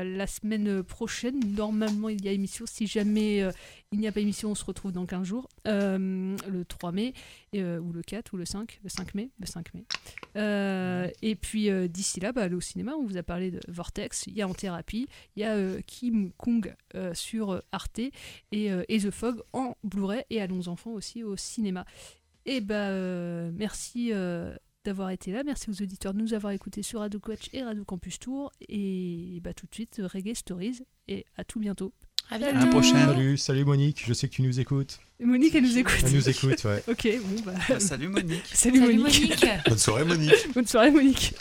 la 0.04 0.26
semaine 0.28 0.84
prochaine, 0.84 1.40
normalement, 1.56 2.08
il 2.08 2.24
y 2.24 2.28
a 2.28 2.30
émission. 2.30 2.66
Si 2.68 2.86
jamais 2.86 3.42
euh, 3.42 3.50
il 3.90 3.98
n'y 3.98 4.06
a 4.06 4.12
pas 4.12 4.20
émission, 4.20 4.52
on 4.52 4.54
se 4.54 4.64
retrouve 4.64 4.92
dans 4.92 5.06
15 5.06 5.26
jours. 5.26 5.48
Euh, 5.66 6.36
le 6.48 6.64
3 6.64 6.92
mai, 6.92 7.14
ou 7.52 7.92
le 7.92 8.00
4, 8.06 8.32
ou 8.32 8.36
le 8.36 8.44
5. 8.44 8.78
Le 8.84 8.88
5 8.88 9.12
mai. 9.16 9.30
Le 9.40 9.46
5 9.46 9.74
mai. 9.74 9.84
Et 11.20 11.34
puis 11.34 11.68
d'ici 11.88 12.20
là, 12.20 12.30
bah, 12.30 12.42
allez 12.42 12.54
au 12.54 12.60
cinéma. 12.60 12.92
On 12.96 13.04
vous 13.04 13.16
a 13.16 13.24
parlé 13.24 13.50
de 13.50 13.58
Vortex. 13.66 14.28
Il 14.28 14.34
y 14.34 14.42
a 14.42 14.46
En 14.46 14.54
Thérapie. 14.54 15.08
Il 15.34 15.40
y 15.40 15.44
a 15.44 15.82
Kim 15.82 16.30
Kong 16.36 16.76
sur 17.12 17.60
Arte. 17.72 17.98
Et, 18.52 18.70
et 18.88 18.98
The 19.00 19.10
Fog 19.10 19.42
en 19.52 19.74
Blu-ray. 19.82 20.22
Et 20.30 20.40
Allons 20.40 20.68
Enfants 20.68 20.92
aussi 20.92 21.24
au 21.24 21.36
cinéma. 21.36 21.84
Et 22.46 22.60
bah, 22.60 22.90
euh, 22.90 23.50
merci 23.52 24.12
d'avoir 24.84 25.10
été 25.10 25.32
là. 25.32 25.42
Merci 25.44 25.70
aux 25.70 25.82
auditeurs 25.82 26.14
de 26.14 26.18
nous 26.18 26.34
avoir 26.34 26.52
écoutés 26.52 26.82
sur 26.82 27.00
Radio 27.00 27.20
Quatch 27.20 27.48
et 27.52 27.62
Radio 27.62 27.84
Campus 27.84 28.18
Tour. 28.18 28.52
Et 28.68 29.40
bah, 29.42 29.54
tout 29.54 29.66
de 29.66 29.74
suite, 29.74 30.00
Reggae 30.02 30.34
Stories. 30.34 30.80
Et 31.08 31.24
à 31.36 31.44
tout 31.44 31.60
bientôt. 31.60 31.92
À 32.30 32.38
Salut. 32.38 32.56
À 32.56 32.64
la 32.64 32.66
prochaine. 32.66 33.06
Salut, 33.06 33.36
salut 33.36 33.64
Monique, 33.64 34.04
je 34.06 34.12
sais 34.12 34.28
que 34.28 34.34
tu 34.34 34.42
nous 34.42 34.60
écoutes. 34.60 34.98
Monique, 35.20 35.54
elle 35.54 35.64
nous 35.64 35.78
écoute. 35.78 35.94
Elle 36.04 36.12
nous 36.12 36.28
écoute, 36.28 36.64
ouais. 36.64 36.82
ok, 36.88 37.08
bon 37.22 37.42
bah. 37.44 37.78
Salut 37.80 38.08
Monique. 38.08 38.46
Salut, 38.52 38.78
Salut 38.78 38.98
Monique. 38.98 39.20
Monique. 39.20 39.46
Bonne 39.66 39.78
soirée, 39.78 40.04
Monique. 40.04 40.32
Bonne 40.54 40.66
soirée, 40.66 40.90
Monique. 40.90 41.34